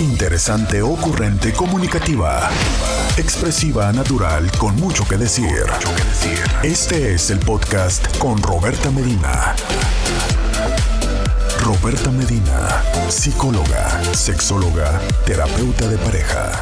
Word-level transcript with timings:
Interesante, 0.00 0.82
ocurrente, 0.82 1.54
comunicativa. 1.54 2.50
Expresiva, 3.16 3.90
natural, 3.94 4.50
con 4.58 4.76
mucho 4.76 5.04
que 5.08 5.16
decir. 5.16 5.64
Este 6.62 7.14
es 7.14 7.30
el 7.30 7.38
podcast 7.38 8.18
con 8.18 8.36
Roberta 8.42 8.90
Medina. 8.90 9.56
Roberta 11.64 12.10
Medina, 12.10 12.82
psicóloga, 13.08 13.88
sexóloga, 14.12 15.00
terapeuta 15.24 15.88
de 15.88 15.96
pareja. 15.96 16.52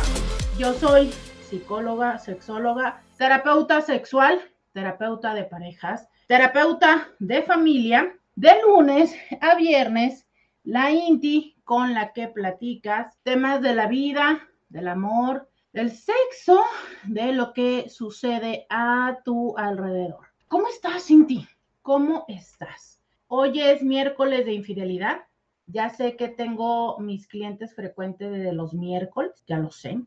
Yo 0.57 0.73
soy 0.73 1.13
psicóloga, 1.51 2.21
sexóloga, 2.21 3.03
terapeuta 3.19 3.81
sexual, 3.81 4.41
terapeuta 4.73 5.35
de 5.35 5.43
parejas, 5.43 6.07
terapeuta 6.29 7.09
de 7.19 7.43
familia. 7.43 8.17
De 8.37 8.53
lunes 8.65 9.13
a 9.41 9.57
viernes, 9.57 10.25
la 10.65 10.91
INTI 10.91 11.54
con 11.65 11.95
la 11.95 12.13
que 12.13 12.29
platicas 12.29 13.19
temas 13.23 13.61
de 13.63 13.75
la 13.75 13.87
vida, 13.87 14.49
del 14.69 14.89
amor, 14.89 15.49
del 15.73 15.91
sexo, 15.91 16.63
de 17.05 17.33
lo 17.33 17.53
que 17.53 17.89
sucede 17.89 18.67
a 18.71 19.19
tu 19.25 19.57
alrededor. 19.57 20.27
¿Cómo 20.47 20.69
estás, 20.69 21.11
Inti? 21.11 21.49
¿Cómo 21.83 22.25
estás? 22.29 23.01
Hoy 23.27 23.61
es 23.61 23.83
miércoles 23.83 24.45
de 24.45 24.53
infidelidad. 24.53 25.23
Ya 25.67 25.89
sé 25.89 26.17
que 26.17 26.29
tengo 26.29 26.99
mis 27.01 27.27
clientes 27.27 27.75
frecuentes 27.75 28.31
de 28.31 28.53
los 28.53 28.75
miércoles, 28.75 29.33
ya 29.47 29.59
lo 29.59 29.71
sé. 29.71 29.99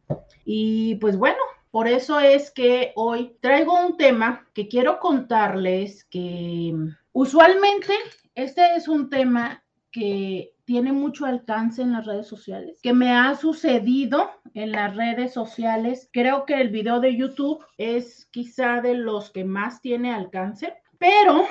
Y 0.45 0.95
pues 0.95 1.17
bueno, 1.17 1.39
por 1.71 1.87
eso 1.87 2.19
es 2.19 2.51
que 2.51 2.93
hoy 2.95 3.35
traigo 3.41 3.73
un 3.85 3.97
tema 3.97 4.47
que 4.53 4.67
quiero 4.67 4.99
contarles 4.99 6.05
que 6.05 6.73
usualmente 7.11 7.93
este 8.35 8.75
es 8.75 8.87
un 8.87 9.09
tema 9.09 9.63
que 9.91 10.53
tiene 10.65 10.91
mucho 10.91 11.25
alcance 11.25 11.81
en 11.81 11.93
las 11.93 12.05
redes 12.05 12.27
sociales, 12.27 12.79
que 12.81 12.93
me 12.93 13.11
ha 13.11 13.35
sucedido 13.35 14.29
en 14.53 14.71
las 14.71 14.95
redes 14.95 15.33
sociales. 15.33 16.09
Creo 16.11 16.45
que 16.45 16.59
el 16.59 16.69
video 16.69 16.99
de 16.99 17.15
YouTube 17.15 17.65
es 17.77 18.27
quizá 18.31 18.81
de 18.81 18.95
los 18.95 19.31
que 19.31 19.45
más 19.45 19.81
tiene 19.81 20.13
alcance, 20.13 20.73
pero 20.97 21.45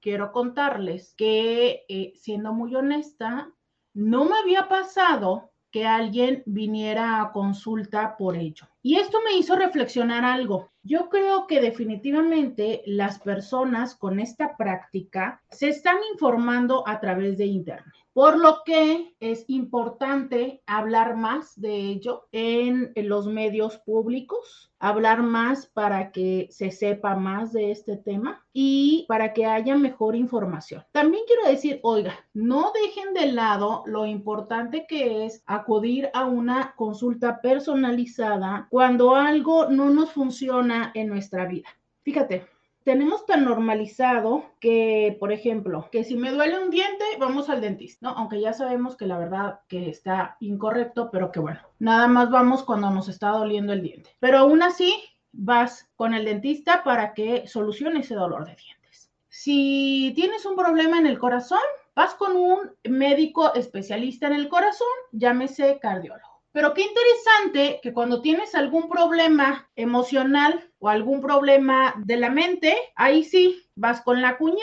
quiero 0.00 0.32
contarles 0.32 1.14
que, 1.16 1.84
eh, 1.88 2.12
siendo 2.16 2.52
muy 2.52 2.74
honesta, 2.74 3.52
no 3.94 4.24
me 4.24 4.36
había 4.38 4.68
pasado 4.68 5.52
que 5.70 5.86
alguien 5.86 6.42
viniera 6.46 7.20
a 7.20 7.32
consulta 7.32 8.16
por 8.16 8.36
ello. 8.36 8.66
Y 8.82 8.96
esto 8.96 9.18
me 9.24 9.36
hizo 9.36 9.56
reflexionar 9.56 10.24
algo. 10.24 10.70
Yo 10.82 11.08
creo 11.08 11.46
que 11.46 11.60
definitivamente 11.60 12.82
las 12.86 13.18
personas 13.18 13.94
con 13.94 14.20
esta 14.20 14.56
práctica 14.56 15.42
se 15.50 15.68
están 15.68 15.98
informando 16.12 16.86
a 16.86 17.00
través 17.00 17.36
de 17.36 17.46
Internet. 17.46 17.97
Por 18.18 18.36
lo 18.36 18.64
que 18.64 19.14
es 19.20 19.44
importante 19.46 20.60
hablar 20.66 21.16
más 21.16 21.52
de 21.60 21.76
ello 21.76 22.26
en, 22.32 22.92
los 22.96 23.28
medios 23.28 23.76
públicos, 23.78 24.72
hablar 24.80 25.22
más 25.22 25.66
para 25.66 26.10
que 26.10 26.48
se 26.50 26.72
sepa 26.72 27.14
más 27.14 27.52
de 27.52 27.70
este 27.70 27.96
tema 27.96 28.44
y 28.52 29.04
para 29.06 29.32
que 29.32 29.46
haya 29.46 29.76
mejor 29.76 30.16
información. 30.16 30.84
También 30.90 31.22
quiero 31.28 31.46
decir, 31.46 31.78
oiga, 31.84 32.26
no 32.34 32.72
dejen 32.82 33.14
de 33.14 33.30
lado 33.30 33.84
lo 33.86 34.04
importante 34.04 34.86
que 34.88 35.24
es 35.24 35.44
acudir 35.46 36.10
a 36.12 36.24
una 36.24 36.74
consulta 36.74 37.40
personalizada 37.40 38.66
cuando 38.68 39.14
algo 39.14 39.68
no 39.68 39.90
nos 39.90 40.10
funciona 40.10 40.90
en 40.96 41.06
nuestra 41.06 41.46
vida. 41.46 41.68
Fíjate, 42.02 42.48
tenemos 42.88 43.26
tan 43.26 43.44
normalizado 43.44 44.46
que, 44.60 45.14
por 45.20 45.30
ejemplo, 45.30 45.90
que 45.92 46.04
si 46.04 46.16
me 46.16 46.30
duele 46.30 46.58
un 46.58 46.70
diente, 46.70 47.04
vamos 47.20 47.50
al 47.50 47.60
dentista, 47.60 48.08
¿no? 48.08 48.16
Aunque 48.16 48.40
ya 48.40 48.54
sabemos 48.54 48.96
que 48.96 49.04
la 49.04 49.18
verdad 49.18 49.60
que 49.68 49.90
está 49.90 50.38
incorrecto, 50.40 51.10
pero 51.10 51.30
que 51.30 51.38
bueno, 51.38 51.60
nada 51.78 52.08
más 52.08 52.30
vamos 52.30 52.62
cuando 52.62 52.88
nos 52.88 53.10
está 53.10 53.28
doliendo 53.28 53.74
el 53.74 53.82
diente. 53.82 54.16
Pero 54.20 54.38
aún 54.38 54.62
así, 54.62 54.94
vas 55.32 55.86
con 55.96 56.14
el 56.14 56.24
dentista 56.24 56.82
para 56.82 57.12
que 57.12 57.46
solucione 57.46 58.00
ese 58.00 58.14
dolor 58.14 58.46
de 58.46 58.56
dientes. 58.56 59.10
Si 59.28 60.14
tienes 60.16 60.46
un 60.46 60.56
problema 60.56 60.98
en 60.98 61.06
el 61.06 61.18
corazón, 61.18 61.60
vas 61.94 62.14
con 62.14 62.38
un 62.38 62.70
médico 62.84 63.52
especialista 63.52 64.28
en 64.28 64.32
el 64.32 64.48
corazón, 64.48 64.88
llámese 65.12 65.78
cardiólogo. 65.78 66.37
Pero 66.52 66.74
qué 66.74 66.82
interesante 66.82 67.80
que 67.82 67.92
cuando 67.92 68.22
tienes 68.22 68.54
algún 68.54 68.88
problema 68.88 69.70
emocional 69.76 70.72
o 70.78 70.88
algún 70.88 71.20
problema 71.20 71.94
de 71.98 72.16
la 72.16 72.30
mente, 72.30 72.76
ahí 72.96 73.22
sí, 73.22 73.68
vas 73.74 74.00
con 74.00 74.22
la 74.22 74.38
cuñada, 74.38 74.58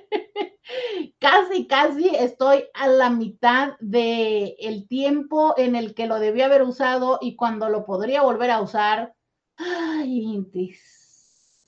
casi, 1.21 1.67
casi 1.67 2.09
estoy 2.15 2.65
a 2.73 2.87
la 2.87 3.11
mitad 3.11 3.73
del 3.79 4.55
el 4.59 4.87
tiempo 4.87 5.53
en 5.55 5.75
el 5.75 5.93
que 5.93 6.07
lo 6.07 6.19
debía 6.19 6.47
haber 6.47 6.63
usado 6.63 7.19
y 7.21 7.35
cuando 7.35 7.69
lo 7.69 7.85
podría 7.85 8.23
volver 8.23 8.49
a 8.49 8.59
usar. 8.59 9.13
Ay, 9.55 10.43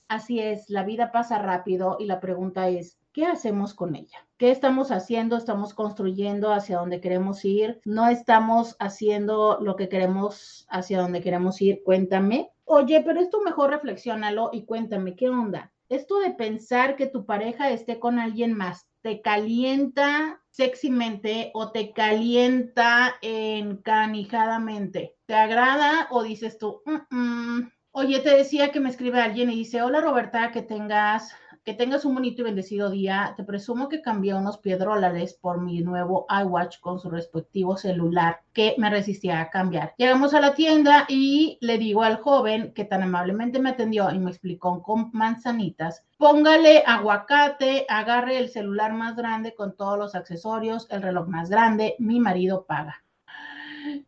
Así 0.08 0.40
es, 0.40 0.68
la 0.68 0.82
vida 0.82 1.12
pasa 1.12 1.38
rápido 1.38 1.96
y 2.00 2.06
la 2.06 2.20
pregunta 2.20 2.68
es, 2.68 2.98
¿qué 3.12 3.26
hacemos 3.26 3.74
con 3.74 3.94
ella? 3.94 4.26
¿Qué 4.38 4.50
estamos 4.50 4.90
haciendo? 4.90 5.36
¿Estamos 5.36 5.72
construyendo 5.72 6.52
hacia 6.52 6.78
donde 6.78 7.00
queremos 7.00 7.44
ir? 7.44 7.80
¿No 7.84 8.08
estamos 8.08 8.76
haciendo 8.80 9.58
lo 9.60 9.76
que 9.76 9.88
queremos 9.88 10.66
hacia 10.68 11.00
donde 11.00 11.22
queremos 11.22 11.62
ir? 11.62 11.82
Cuéntame. 11.84 12.50
Oye, 12.64 13.02
pero 13.06 13.20
esto 13.20 13.40
mejor 13.40 13.70
reflexiónalo 13.70 14.50
y 14.52 14.64
cuéntame, 14.64 15.14
¿qué 15.14 15.28
onda? 15.28 15.72
Esto 15.88 16.18
de 16.18 16.32
pensar 16.32 16.96
que 16.96 17.06
tu 17.06 17.24
pareja 17.24 17.70
esté 17.70 18.00
con 18.00 18.18
alguien 18.18 18.52
más, 18.52 18.88
te 19.04 19.20
calienta 19.20 20.40
sexymente 20.48 21.50
o 21.52 21.70
te 21.72 21.92
calienta 21.92 23.16
encanijadamente. 23.20 25.16
¿Te 25.26 25.34
agrada 25.34 26.08
o 26.10 26.22
dices 26.22 26.56
tú, 26.56 26.80
mm, 26.86 27.14
mm"? 27.14 27.70
oye, 27.90 28.20
te 28.20 28.34
decía 28.34 28.72
que 28.72 28.80
me 28.80 28.88
escribe 28.88 29.20
alguien 29.20 29.50
y 29.50 29.56
dice, 29.56 29.82
hola 29.82 30.00
Roberta, 30.00 30.50
que 30.52 30.62
tengas 30.62 31.36
que 31.64 31.72
tengas 31.72 32.04
un 32.04 32.14
bonito 32.14 32.42
y 32.42 32.44
bendecido 32.44 32.90
día. 32.90 33.32
Te 33.36 33.42
presumo 33.42 33.88
que 33.88 34.02
cambié 34.02 34.34
unos 34.34 34.58
piedrólares 34.58 35.34
por 35.34 35.60
mi 35.60 35.80
nuevo 35.80 36.26
iWatch 36.28 36.78
con 36.80 37.00
su 37.00 37.10
respectivo 37.10 37.76
celular 37.76 38.42
que 38.52 38.74
me 38.76 38.90
resistía 38.90 39.40
a 39.40 39.48
cambiar. 39.48 39.94
Llegamos 39.96 40.34
a 40.34 40.40
la 40.40 40.54
tienda 40.54 41.06
y 41.08 41.58
le 41.62 41.78
digo 41.78 42.02
al 42.02 42.18
joven 42.18 42.74
que 42.74 42.84
tan 42.84 43.02
amablemente 43.02 43.58
me 43.58 43.70
atendió 43.70 44.10
y 44.10 44.18
me 44.18 44.30
explicó 44.30 44.82
con 44.82 45.10
manzanitas, 45.14 46.04
póngale 46.18 46.82
aguacate, 46.86 47.86
agarre 47.88 48.38
el 48.38 48.50
celular 48.50 48.92
más 48.92 49.16
grande 49.16 49.54
con 49.54 49.74
todos 49.74 49.98
los 49.98 50.14
accesorios, 50.14 50.86
el 50.90 51.02
reloj 51.02 51.28
más 51.28 51.48
grande, 51.48 51.96
mi 51.98 52.20
marido 52.20 52.66
paga. 52.66 53.02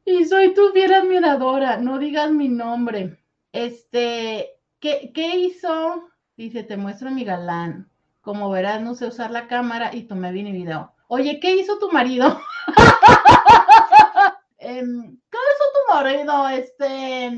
Y 0.04 0.24
soy 0.24 0.52
tu 0.54 0.70
fiel 0.72 0.92
admiradora, 0.92 1.78
no 1.78 1.98
digas 1.98 2.30
mi 2.30 2.48
nombre. 2.48 3.18
Este, 3.52 4.58
¿qué, 4.78 5.10
qué 5.14 5.36
hizo? 5.36 6.08
Dice, 6.36 6.62
te 6.62 6.76
muestro 6.76 7.10
mi 7.10 7.24
galán. 7.24 7.90
Como 8.20 8.50
verás, 8.50 8.82
no 8.82 8.94
sé 8.94 9.06
usar 9.06 9.30
la 9.30 9.46
cámara 9.46 9.94
y 9.94 10.02
tomé 10.02 10.32
bien 10.32 10.52
video. 10.52 10.92
Oye, 11.08 11.40
¿qué 11.40 11.56
hizo 11.56 11.78
tu 11.78 11.90
marido? 11.90 12.38
¿Qué 14.58 14.72
hizo 14.74 15.64
tu 15.72 15.94
marido? 15.94 16.48
Este, 16.48 17.30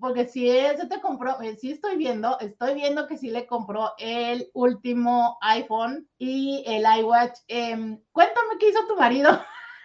porque 0.00 0.26
si 0.26 0.48
él 0.48 0.76
se 0.78 0.86
te 0.86 1.00
compró, 1.00 1.40
eh, 1.42 1.56
sí 1.56 1.72
estoy 1.72 1.96
viendo, 1.96 2.38
estoy 2.40 2.74
viendo 2.74 3.06
que 3.06 3.18
sí 3.18 3.30
le 3.30 3.46
compró 3.46 3.92
el 3.98 4.48
último 4.54 5.36
iPhone 5.42 6.08
y 6.18 6.64
el 6.66 6.84
iWatch. 7.00 7.38
Em, 7.48 8.00
cuéntame 8.12 8.58
qué 8.58 8.70
hizo 8.70 8.86
tu 8.86 8.96
marido. 8.96 9.30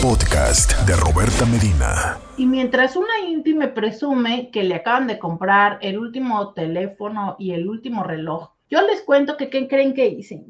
Podcast 0.00 0.72
de 0.86 0.96
Roberta 0.96 1.44
Medina. 1.44 2.16
Y 2.38 2.46
mientras 2.46 2.96
una 2.96 3.20
Inti 3.20 3.52
me 3.52 3.68
presume 3.68 4.50
que 4.50 4.64
le 4.64 4.76
acaban 4.76 5.08
de 5.08 5.18
comprar 5.18 5.78
el 5.82 5.98
último 5.98 6.54
teléfono 6.54 7.36
y 7.38 7.52
el 7.52 7.68
último 7.68 8.02
reloj, 8.02 8.52
yo 8.70 8.80
les 8.80 9.02
cuento 9.02 9.36
que 9.36 9.50
¿qué 9.50 9.68
creen 9.68 9.92
que 9.92 10.06
hice? 10.06 10.42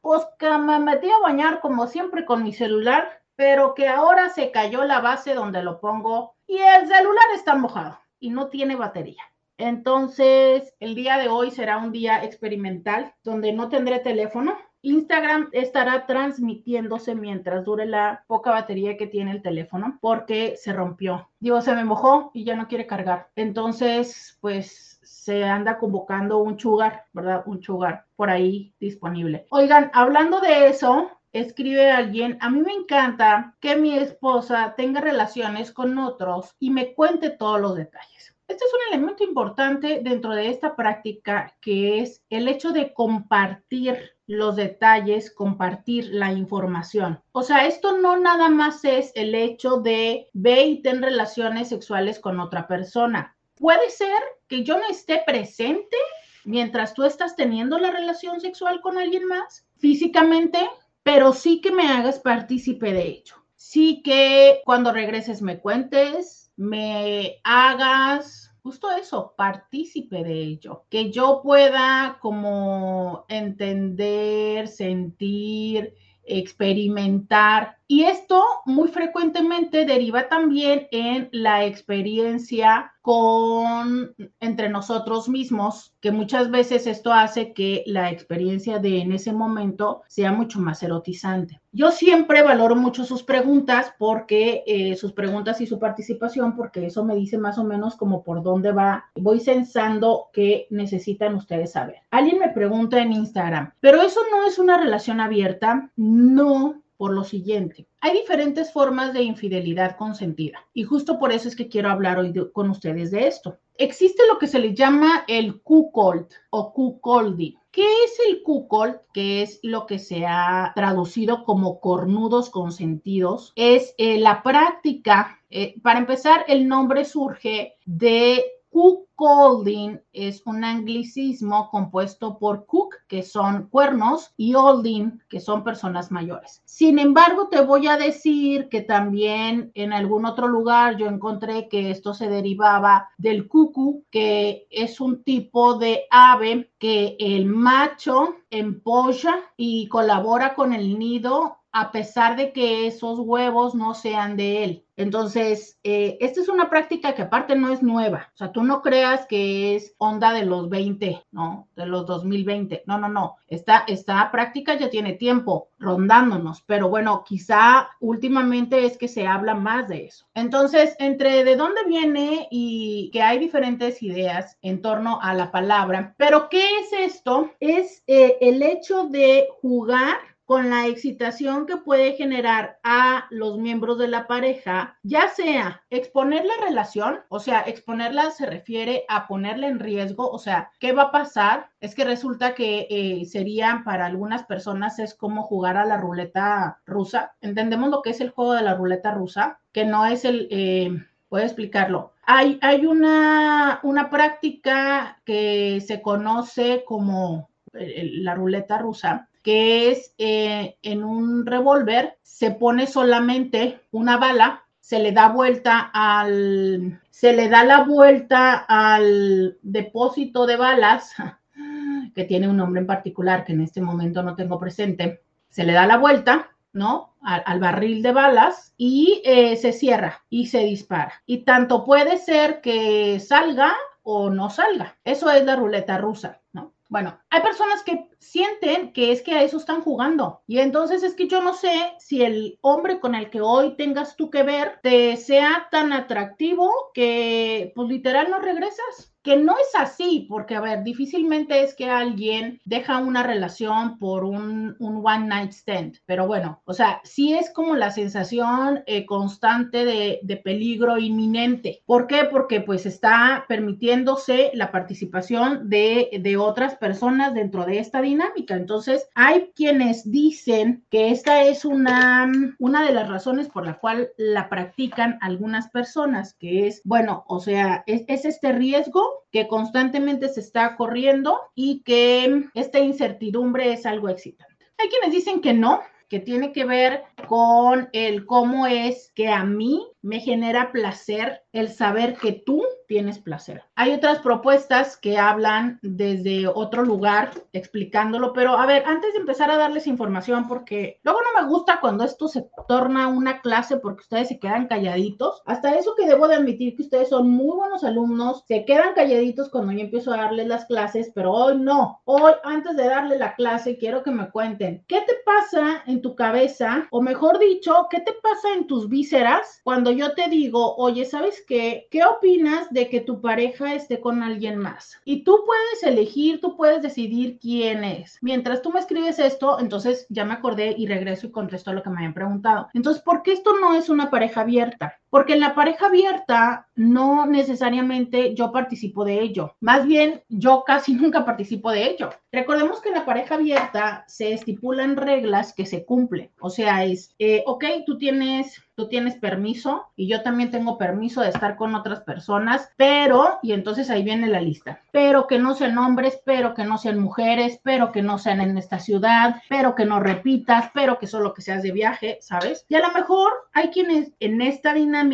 Pues 0.00 0.22
que 0.38 0.48
me 0.56 0.78
metí 0.78 1.10
a 1.10 1.18
bañar 1.18 1.60
como 1.60 1.86
siempre 1.86 2.24
con 2.24 2.44
mi 2.44 2.54
celular, 2.54 3.20
pero 3.34 3.74
que 3.74 3.88
ahora 3.88 4.30
se 4.30 4.52
cayó 4.52 4.84
la 4.84 5.02
base 5.02 5.34
donde 5.34 5.62
lo 5.62 5.80
pongo 5.80 6.34
y 6.46 6.56
el 6.56 6.88
celular 6.88 7.26
está 7.34 7.54
mojado 7.54 8.00
y 8.20 8.30
no 8.30 8.48
tiene 8.48 8.74
batería. 8.74 9.22
Entonces, 9.58 10.74
el 10.80 10.94
día 10.94 11.18
de 11.18 11.28
hoy 11.28 11.50
será 11.50 11.78
un 11.78 11.92
día 11.92 12.22
experimental 12.24 13.14
donde 13.24 13.52
no 13.52 13.68
tendré 13.68 14.00
teléfono. 14.00 14.56
Instagram 14.82 15.48
estará 15.52 16.06
transmitiéndose 16.06 17.14
mientras 17.14 17.64
dure 17.64 17.86
la 17.86 18.24
poca 18.28 18.50
batería 18.50 18.96
que 18.96 19.06
tiene 19.06 19.32
el 19.32 19.42
teléfono 19.42 19.98
porque 20.00 20.56
se 20.56 20.72
rompió. 20.72 21.30
Digo, 21.40 21.60
se 21.60 21.74
me 21.74 21.84
mojó 21.84 22.30
y 22.34 22.44
ya 22.44 22.54
no 22.54 22.68
quiere 22.68 22.86
cargar. 22.86 23.30
Entonces, 23.34 24.38
pues 24.40 25.00
se 25.02 25.42
anda 25.42 25.78
convocando 25.78 26.38
un 26.38 26.56
chugar, 26.56 27.06
¿verdad? 27.12 27.42
Un 27.46 27.60
chugar 27.60 28.04
por 28.14 28.30
ahí 28.30 28.74
disponible. 28.78 29.46
Oigan, 29.50 29.90
hablando 29.92 30.40
de 30.40 30.68
eso, 30.68 31.10
escribe 31.32 31.90
alguien, 31.90 32.38
a 32.40 32.50
mí 32.50 32.60
me 32.60 32.72
encanta 32.72 33.56
que 33.60 33.74
mi 33.76 33.96
esposa 33.96 34.74
tenga 34.76 35.00
relaciones 35.00 35.72
con 35.72 35.98
otros 35.98 36.54
y 36.60 36.70
me 36.70 36.94
cuente 36.94 37.30
todos 37.30 37.60
los 37.60 37.74
detalles. 37.74 38.35
Este 38.48 38.64
es 38.64 38.72
un 38.72 38.94
elemento 38.94 39.24
importante 39.24 40.00
dentro 40.02 40.32
de 40.32 40.50
esta 40.50 40.76
práctica 40.76 41.56
que 41.60 41.98
es 42.00 42.22
el 42.30 42.46
hecho 42.46 42.70
de 42.70 42.94
compartir 42.94 44.16
los 44.28 44.54
detalles, 44.54 45.32
compartir 45.32 46.10
la 46.12 46.32
información. 46.32 47.20
O 47.32 47.42
sea, 47.42 47.66
esto 47.66 47.98
no 47.98 48.18
nada 48.20 48.48
más 48.48 48.84
es 48.84 49.10
el 49.16 49.34
hecho 49.34 49.78
de 49.78 50.28
ve 50.32 50.64
y 50.64 50.82
ten 50.82 51.02
relaciones 51.02 51.68
sexuales 51.68 52.20
con 52.20 52.38
otra 52.38 52.68
persona. 52.68 53.36
Puede 53.56 53.90
ser 53.90 54.16
que 54.46 54.62
yo 54.62 54.78
no 54.78 54.86
esté 54.88 55.22
presente 55.26 55.96
mientras 56.44 56.94
tú 56.94 57.02
estás 57.02 57.34
teniendo 57.34 57.78
la 57.78 57.90
relación 57.90 58.40
sexual 58.40 58.80
con 58.80 58.96
alguien 58.96 59.26
más 59.26 59.66
físicamente, 59.78 60.58
pero 61.02 61.32
sí 61.32 61.60
que 61.60 61.72
me 61.72 61.88
hagas 61.88 62.20
partícipe 62.20 62.92
de 62.92 63.02
ello. 63.08 63.34
Sí 63.56 64.02
que 64.04 64.60
cuando 64.64 64.92
regreses 64.92 65.42
me 65.42 65.58
cuentes, 65.58 66.45
me 66.56 67.40
hagas 67.44 68.46
justo 68.66 68.90
eso, 68.90 69.32
partícipe 69.36 70.24
de 70.24 70.32
ello, 70.42 70.86
que 70.90 71.12
yo 71.12 71.40
pueda 71.40 72.18
como 72.20 73.24
entender, 73.28 74.66
sentir, 74.66 75.94
experimentar. 76.24 77.75
Y 77.88 78.02
esto 78.04 78.42
muy 78.64 78.88
frecuentemente 78.88 79.84
deriva 79.84 80.28
también 80.28 80.88
en 80.90 81.28
la 81.30 81.64
experiencia 81.64 82.92
con 83.00 84.12
entre 84.40 84.68
nosotros 84.68 85.28
mismos, 85.28 85.94
que 86.00 86.10
muchas 86.10 86.50
veces 86.50 86.88
esto 86.88 87.12
hace 87.12 87.52
que 87.52 87.84
la 87.86 88.10
experiencia 88.10 88.80
de 88.80 88.98
en 88.98 89.12
ese 89.12 89.32
momento 89.32 90.02
sea 90.08 90.32
mucho 90.32 90.58
más 90.58 90.82
erotizante. 90.82 91.60
Yo 91.70 91.92
siempre 91.92 92.42
valoro 92.42 92.74
mucho 92.74 93.04
sus 93.04 93.22
preguntas 93.22 93.94
porque 93.96 94.64
eh, 94.66 94.96
sus 94.96 95.12
preguntas 95.12 95.60
y 95.60 95.66
su 95.68 95.78
participación, 95.78 96.56
porque 96.56 96.86
eso 96.86 97.04
me 97.04 97.14
dice 97.14 97.38
más 97.38 97.58
o 97.58 97.64
menos 97.64 97.94
como 97.94 98.24
por 98.24 98.42
dónde 98.42 98.72
va. 98.72 99.04
Voy 99.14 99.38
sensando 99.38 100.30
que 100.32 100.66
necesitan 100.70 101.36
ustedes 101.36 101.70
saber. 101.72 101.98
Alguien 102.10 102.40
me 102.40 102.48
pregunta 102.48 103.00
en 103.00 103.12
Instagram, 103.12 103.72
pero 103.78 104.02
eso 104.02 104.20
no 104.32 104.44
es 104.44 104.58
una 104.58 104.78
relación 104.78 105.20
abierta. 105.20 105.92
No, 105.94 106.82
por 106.96 107.12
lo 107.12 107.24
siguiente. 107.24 107.86
Hay 108.00 108.12
diferentes 108.12 108.72
formas 108.72 109.12
de 109.12 109.22
infidelidad 109.22 109.96
consentida 109.96 110.66
y 110.72 110.84
justo 110.84 111.18
por 111.18 111.32
eso 111.32 111.48
es 111.48 111.56
que 111.56 111.68
quiero 111.68 111.90
hablar 111.90 112.18
hoy 112.18 112.32
con 112.52 112.70
ustedes 112.70 113.10
de 113.10 113.26
esto. 113.26 113.58
Existe 113.78 114.22
lo 114.26 114.38
que 114.38 114.46
se 114.46 114.58
le 114.58 114.74
llama 114.74 115.24
el 115.28 115.60
cuckold 115.60 116.28
o 116.50 116.72
cuckolding. 116.72 117.58
¿Qué 117.70 117.84
es 118.04 118.18
el 118.26 118.42
cuckold? 118.42 119.00
Que 119.12 119.42
es 119.42 119.60
lo 119.62 119.86
que 119.86 119.98
se 119.98 120.24
ha 120.26 120.72
traducido 120.74 121.44
como 121.44 121.78
cornudos 121.80 122.48
consentidos. 122.48 123.52
Es 123.54 123.94
eh, 123.98 124.18
la 124.18 124.42
práctica, 124.42 125.40
eh, 125.50 125.74
para 125.82 125.98
empezar, 125.98 126.46
el 126.48 126.66
nombre 126.66 127.04
surge 127.04 127.74
de 127.84 128.44
Cuckolding 128.76 130.02
es 130.12 130.42
un 130.44 130.62
anglicismo 130.62 131.70
compuesto 131.70 132.38
por 132.38 132.66
cook, 132.66 132.94
que 133.08 133.22
son 133.22 133.68
cuernos, 133.68 134.34
y 134.36 134.54
olding, 134.54 135.18
que 135.30 135.40
son 135.40 135.64
personas 135.64 136.10
mayores. 136.10 136.60
Sin 136.66 136.98
embargo, 136.98 137.48
te 137.48 137.62
voy 137.62 137.86
a 137.86 137.96
decir 137.96 138.68
que 138.68 138.82
también 138.82 139.70
en 139.72 139.94
algún 139.94 140.26
otro 140.26 140.46
lugar 140.46 140.98
yo 140.98 141.06
encontré 141.06 141.70
que 141.70 141.90
esto 141.90 142.12
se 142.12 142.28
derivaba 142.28 143.08
del 143.16 143.48
cucu, 143.48 144.04
que 144.10 144.66
es 144.68 145.00
un 145.00 145.22
tipo 145.22 145.78
de 145.78 146.02
ave 146.10 146.70
que 146.78 147.16
el 147.18 147.46
macho 147.46 148.34
empolla 148.50 149.40
y 149.56 149.88
colabora 149.88 150.54
con 150.54 150.74
el 150.74 150.98
nido 150.98 151.60
a 151.76 151.92
pesar 151.92 152.36
de 152.36 152.54
que 152.54 152.86
esos 152.86 153.18
huevos 153.18 153.74
no 153.74 153.92
sean 153.92 154.34
de 154.38 154.64
él. 154.64 154.84
Entonces, 154.96 155.78
eh, 155.84 156.16
esta 156.22 156.40
es 156.40 156.48
una 156.48 156.70
práctica 156.70 157.14
que 157.14 157.20
aparte 157.20 157.54
no 157.54 157.70
es 157.70 157.82
nueva. 157.82 158.30
O 158.32 158.36
sea, 158.38 158.50
tú 158.50 158.64
no 158.64 158.80
creas 158.80 159.26
que 159.26 159.76
es 159.76 159.94
onda 159.98 160.32
de 160.32 160.46
los 160.46 160.70
20, 160.70 161.22
¿no? 161.32 161.68
De 161.76 161.84
los 161.84 162.06
2020. 162.06 162.82
No, 162.86 162.96
no, 162.96 163.10
no. 163.10 163.36
Esta, 163.46 163.84
esta 163.88 164.30
práctica 164.30 164.74
ya 164.78 164.88
tiene 164.88 165.12
tiempo 165.12 165.68
rondándonos, 165.78 166.62
pero 166.62 166.88
bueno, 166.88 167.24
quizá 167.26 167.90
últimamente 168.00 168.86
es 168.86 168.96
que 168.96 169.06
se 169.08 169.26
habla 169.26 169.54
más 169.54 169.86
de 169.86 170.06
eso. 170.06 170.24
Entonces, 170.32 170.96
entre 170.98 171.44
de 171.44 171.56
dónde 171.56 171.84
viene 171.86 172.48
y 172.50 173.10
que 173.12 173.20
hay 173.20 173.38
diferentes 173.38 174.02
ideas 174.02 174.56
en 174.62 174.80
torno 174.80 175.20
a 175.20 175.34
la 175.34 175.50
palabra, 175.50 176.14
pero 176.16 176.48
¿qué 176.48 176.64
es 176.80 177.14
esto? 177.14 177.50
Es 177.60 178.02
eh, 178.06 178.38
el 178.40 178.62
hecho 178.62 179.04
de 179.08 179.46
jugar 179.60 180.16
con 180.46 180.70
la 180.70 180.86
excitación 180.86 181.66
que 181.66 181.76
puede 181.76 182.14
generar 182.14 182.78
a 182.82 183.26
los 183.30 183.58
miembros 183.58 183.98
de 183.98 184.08
la 184.08 184.26
pareja, 184.26 184.96
ya 185.02 185.28
sea 185.28 185.82
exponer 185.90 186.44
la 186.44 186.54
relación, 186.64 187.18
o 187.28 187.40
sea, 187.40 187.62
exponerla 187.66 188.30
se 188.30 188.46
refiere 188.46 189.04
a 189.08 189.26
ponerla 189.26 189.68
en 189.68 189.80
riesgo, 189.80 190.30
o 190.30 190.38
sea, 190.38 190.70
¿qué 190.78 190.92
va 190.92 191.02
a 191.02 191.12
pasar? 191.12 191.68
Es 191.80 191.94
que 191.94 192.04
resulta 192.04 192.54
que 192.54 192.86
eh, 192.88 193.26
sería 193.26 193.82
para 193.84 194.06
algunas 194.06 194.44
personas 194.44 194.98
es 194.98 195.14
como 195.14 195.42
jugar 195.42 195.76
a 195.76 195.84
la 195.84 195.98
ruleta 195.98 196.80
rusa. 196.86 197.34
¿Entendemos 197.40 197.90
lo 197.90 198.00
que 198.00 198.10
es 198.10 198.20
el 198.20 198.30
juego 198.30 198.54
de 198.54 198.62
la 198.62 198.74
ruleta 198.74 199.10
rusa? 199.10 199.60
Que 199.72 199.84
no 199.84 200.06
es 200.06 200.24
el... 200.24 200.48
Eh, 200.50 200.90
Puedo 201.28 201.44
explicarlo. 201.44 202.12
Hay, 202.22 202.58
hay 202.62 202.86
una, 202.86 203.80
una 203.82 204.10
práctica 204.10 205.20
que 205.24 205.82
se 205.84 206.00
conoce 206.00 206.84
como 206.86 207.50
eh, 207.74 208.10
la 208.14 208.34
ruleta 208.34 208.78
rusa, 208.78 209.28
que 209.46 209.92
es 209.92 210.12
eh, 210.18 210.76
en 210.82 211.04
un 211.04 211.46
revólver, 211.46 212.18
se 212.20 212.50
pone 212.50 212.88
solamente 212.88 213.80
una 213.92 214.16
bala, 214.16 214.64
se 214.80 214.98
le 214.98 215.12
da 215.12 215.28
vuelta 215.28 215.88
al, 215.94 217.00
se 217.10 217.32
le 217.32 217.48
da 217.48 217.62
la 217.62 217.84
vuelta 217.84 218.64
al 218.66 219.56
depósito 219.62 220.46
de 220.46 220.56
balas, 220.56 221.14
que 222.16 222.24
tiene 222.24 222.48
un 222.48 222.56
nombre 222.56 222.80
en 222.80 222.88
particular 222.88 223.44
que 223.44 223.52
en 223.52 223.60
este 223.60 223.80
momento 223.80 224.20
no 224.24 224.34
tengo 224.34 224.58
presente, 224.58 225.22
se 225.48 225.62
le 225.62 225.74
da 225.74 225.86
la 225.86 225.98
vuelta, 225.98 226.50
¿no? 226.72 227.14
Al, 227.22 227.60
barril 227.60 228.02
de 228.02 228.10
balas 228.10 228.74
y 228.76 229.22
eh, 229.24 229.54
se 229.54 229.72
cierra 229.72 230.24
y 230.28 230.48
se 230.48 230.64
dispara. 230.64 231.22
Y 231.24 231.44
tanto 231.44 231.84
puede 231.84 232.18
ser 232.18 232.60
que 232.60 233.20
salga 233.20 233.76
o 234.02 234.28
no 234.28 234.50
salga. 234.50 234.98
Eso 235.04 235.30
es 235.30 235.44
la 235.44 235.54
ruleta 235.54 235.98
rusa, 235.98 236.40
¿no? 236.52 236.72
Bueno, 236.88 237.20
hay 237.30 237.42
personas 237.42 237.82
que 237.82 238.08
sienten 238.20 238.92
que 238.92 239.10
es 239.10 239.22
que 239.22 239.32
a 239.32 239.42
eso 239.42 239.56
están 239.56 239.80
jugando. 239.80 240.42
Y 240.46 240.60
entonces 240.60 241.02
es 241.02 241.14
que 241.14 241.26
yo 241.26 241.42
no 241.42 241.52
sé 241.52 241.94
si 241.98 242.22
el 242.22 242.58
hombre 242.60 243.00
con 243.00 243.14
el 243.14 243.28
que 243.30 243.40
hoy 243.40 243.76
tengas 243.76 244.16
tú 244.16 244.30
que 244.30 244.44
ver 244.44 244.78
te 244.82 245.16
sea 245.16 245.68
tan 245.70 245.92
atractivo 245.92 246.70
que 246.94 247.72
pues 247.74 247.88
literal 247.88 248.30
no 248.30 248.38
regresas 248.38 249.15
que 249.26 249.36
no 249.36 249.56
es 249.58 249.74
así, 249.74 250.24
porque 250.28 250.54
a 250.54 250.60
ver, 250.60 250.84
difícilmente 250.84 251.64
es 251.64 251.74
que 251.74 251.90
alguien 251.90 252.60
deja 252.64 252.98
una 252.98 253.24
relación 253.24 253.98
por 253.98 254.22
un, 254.22 254.76
one 254.78 255.26
night 255.26 255.50
stand, 255.50 255.96
pero 256.06 256.28
bueno, 256.28 256.62
o 256.64 256.72
sea, 256.72 257.00
sí 257.02 257.34
es 257.34 257.50
como 257.50 257.74
la 257.74 257.90
sensación 257.90 258.84
eh, 258.86 259.04
constante 259.04 259.84
de, 259.84 260.20
de, 260.22 260.36
peligro 260.36 260.96
inminente. 260.96 261.82
¿Por 261.86 262.06
qué? 262.06 262.28
Porque 262.30 262.60
pues 262.60 262.86
está 262.86 263.46
permitiéndose 263.48 264.52
la 264.54 264.70
participación 264.70 265.68
de, 265.68 266.08
de 266.20 266.36
otras 266.36 266.76
personas 266.76 267.34
dentro 267.34 267.64
de 267.64 267.80
esta 267.80 268.00
dinámica. 268.00 268.54
Entonces, 268.54 269.08
hay 269.16 269.50
quienes 269.56 270.08
dicen 270.08 270.84
que 270.88 271.10
esta 271.10 271.42
es 271.42 271.64
una, 271.64 272.30
una 272.60 272.86
de 272.86 272.92
las 272.92 273.08
razones 273.08 273.48
por 273.48 273.66
la 273.66 273.80
cual 273.80 274.10
la 274.18 274.48
practican 274.48 275.18
algunas 275.20 275.68
personas, 275.70 276.34
que 276.34 276.68
es, 276.68 276.80
bueno, 276.84 277.24
o 277.26 277.40
sea, 277.40 277.82
es, 277.88 278.04
es 278.06 278.24
este 278.24 278.52
riesgo 278.52 279.15
que 279.30 279.48
constantemente 279.48 280.28
se 280.28 280.40
está 280.40 280.76
corriendo 280.76 281.38
y 281.54 281.82
que 281.82 282.44
esta 282.54 282.78
incertidumbre 282.78 283.72
es 283.72 283.86
algo 283.86 284.08
excitante. 284.08 284.66
Hay 284.78 284.88
quienes 284.88 285.12
dicen 285.12 285.40
que 285.40 285.52
no, 285.52 285.80
que 286.08 286.20
tiene 286.20 286.52
que 286.52 286.64
ver 286.64 287.02
con 287.26 287.88
el 287.92 288.26
cómo 288.26 288.66
es 288.66 289.10
que 289.14 289.28
a 289.28 289.44
mí 289.44 289.86
me 290.06 290.20
genera 290.20 290.70
placer 290.70 291.42
el 291.52 291.68
saber 291.68 292.16
que 292.16 292.30
tú 292.30 292.62
tienes 292.86 293.18
placer. 293.18 293.64
Hay 293.74 293.92
otras 293.92 294.20
propuestas 294.20 294.96
que 294.96 295.18
hablan 295.18 295.80
desde 295.82 296.46
otro 296.46 296.84
lugar 296.84 297.32
explicándolo, 297.52 298.32
pero 298.32 298.56
a 298.56 298.66
ver, 298.66 298.84
antes 298.86 299.12
de 299.12 299.18
empezar 299.18 299.50
a 299.50 299.56
darles 299.56 299.88
información, 299.88 300.46
porque 300.46 301.00
luego 301.02 301.18
no 301.20 301.42
me 301.42 301.48
gusta 301.48 301.80
cuando 301.80 302.04
esto 302.04 302.28
se 302.28 302.46
torna 302.68 303.08
una 303.08 303.40
clase 303.40 303.78
porque 303.78 304.02
ustedes 304.02 304.28
se 304.28 304.38
quedan 304.38 304.68
calladitos. 304.68 305.42
Hasta 305.44 305.74
eso 305.74 305.96
que 305.96 306.06
debo 306.06 306.28
de 306.28 306.36
admitir 306.36 306.76
que 306.76 306.82
ustedes 306.82 307.08
son 307.08 307.28
muy 307.28 307.56
buenos 307.56 307.82
alumnos, 307.82 308.44
se 308.46 308.64
quedan 308.64 308.94
calladitos 308.94 309.50
cuando 309.50 309.72
yo 309.72 309.80
empiezo 309.80 310.12
a 310.12 310.18
darles 310.18 310.46
las 310.46 310.66
clases, 310.66 311.10
pero 311.14 311.32
hoy 311.32 311.58
no. 311.58 312.00
Hoy, 312.04 312.32
antes 312.44 312.76
de 312.76 312.86
darle 312.86 313.18
la 313.18 313.34
clase, 313.34 313.76
quiero 313.76 314.04
que 314.04 314.12
me 314.12 314.30
cuenten, 314.30 314.84
¿qué 314.86 315.00
te 315.00 315.14
pasa 315.24 315.82
en 315.86 316.00
tu 316.00 316.14
cabeza? 316.14 316.86
O 316.92 317.02
mejor 317.02 317.40
dicho, 317.40 317.88
¿qué 317.90 318.00
te 318.00 318.12
pasa 318.12 318.54
en 318.54 318.68
tus 318.68 318.88
vísceras 318.88 319.60
cuando 319.64 319.95
yo 319.96 320.14
te 320.14 320.28
digo, 320.28 320.76
oye, 320.76 321.04
¿sabes 321.04 321.44
qué? 321.46 321.88
¿Qué 321.90 322.04
opinas 322.04 322.70
de 322.70 322.88
que 322.88 323.00
tu 323.00 323.20
pareja 323.20 323.74
esté 323.74 324.00
con 324.00 324.22
alguien 324.22 324.58
más? 324.58 324.98
Y 325.04 325.24
tú 325.24 325.44
puedes 325.44 325.82
elegir, 325.82 326.40
tú 326.40 326.56
puedes 326.56 326.82
decidir 326.82 327.38
quién 327.38 327.84
es. 327.84 328.18
Mientras 328.20 328.62
tú 328.62 328.70
me 328.70 328.80
escribes 328.80 329.18
esto, 329.18 329.58
entonces 329.60 330.06
ya 330.08 330.24
me 330.24 330.34
acordé 330.34 330.74
y 330.76 330.86
regreso 330.86 331.26
y 331.26 331.30
contesto 331.30 331.72
lo 331.72 331.82
que 331.82 331.90
me 331.90 331.96
habían 331.96 332.14
preguntado. 332.14 332.68
Entonces, 332.74 333.02
¿por 333.02 333.22
qué 333.22 333.32
esto 333.32 333.58
no 333.58 333.74
es 333.74 333.88
una 333.88 334.10
pareja 334.10 334.42
abierta? 334.42 334.98
Porque 335.16 335.32
en 335.32 335.40
la 335.40 335.54
pareja 335.54 335.86
abierta 335.86 336.68
no 336.74 337.24
necesariamente 337.24 338.34
yo 338.34 338.52
participo 338.52 339.02
de 339.02 339.22
ello. 339.22 339.56
Más 339.60 339.86
bien, 339.86 340.22
yo 340.28 340.62
casi 340.66 340.92
nunca 340.94 341.24
participo 341.24 341.70
de 341.70 341.86
ello. 341.86 342.10
Recordemos 342.30 342.82
que 342.82 342.90
en 342.90 342.96
la 342.96 343.06
pareja 343.06 343.36
abierta 343.36 344.04
se 344.08 344.34
estipulan 344.34 344.94
reglas 344.94 345.54
que 345.54 345.64
se 345.64 345.86
cumplen. 345.86 346.32
O 346.38 346.50
sea, 346.50 346.84
es, 346.84 347.14
eh, 347.18 347.42
ok, 347.46 347.64
tú 347.86 347.96
tienes 347.96 348.62
tú 348.76 348.88
tienes 348.88 349.16
permiso 349.16 349.86
y 349.96 350.06
yo 350.06 350.22
también 350.22 350.50
tengo 350.50 350.76
permiso 350.76 351.22
de 351.22 351.30
estar 351.30 351.56
con 351.56 351.74
otras 351.74 352.00
personas, 352.00 352.70
pero, 352.76 353.38
y 353.42 353.52
entonces 353.52 353.88
ahí 353.88 354.04
viene 354.04 354.26
la 354.28 354.40
lista, 354.40 354.82
pero 354.92 355.26
que 355.26 355.38
no 355.38 355.54
sean 355.54 355.78
hombres, 355.78 356.20
pero 356.24 356.52
que 356.54 356.64
no 356.64 356.76
sean 356.76 356.98
mujeres, 356.98 357.58
pero 357.62 357.90
que 357.90 358.02
no 358.02 358.18
sean 358.18 358.42
en 358.42 358.58
esta 358.58 358.78
ciudad, 358.78 359.36
pero 359.48 359.74
que 359.74 359.86
no 359.86 359.98
repitas, 359.98 360.70
pero 360.74 360.98
que 360.98 361.06
solo 361.06 361.32
que 361.32 361.40
seas 361.40 361.62
de 361.62 361.72
viaje, 361.72 362.18
¿sabes? 362.20 362.66
Y 362.68 362.74
a 362.74 362.86
lo 362.86 362.92
mejor 362.92 363.32
hay 363.54 363.68
quienes 363.68 364.12
en 364.20 364.42
esta 364.42 364.74
dinámica 364.74 365.05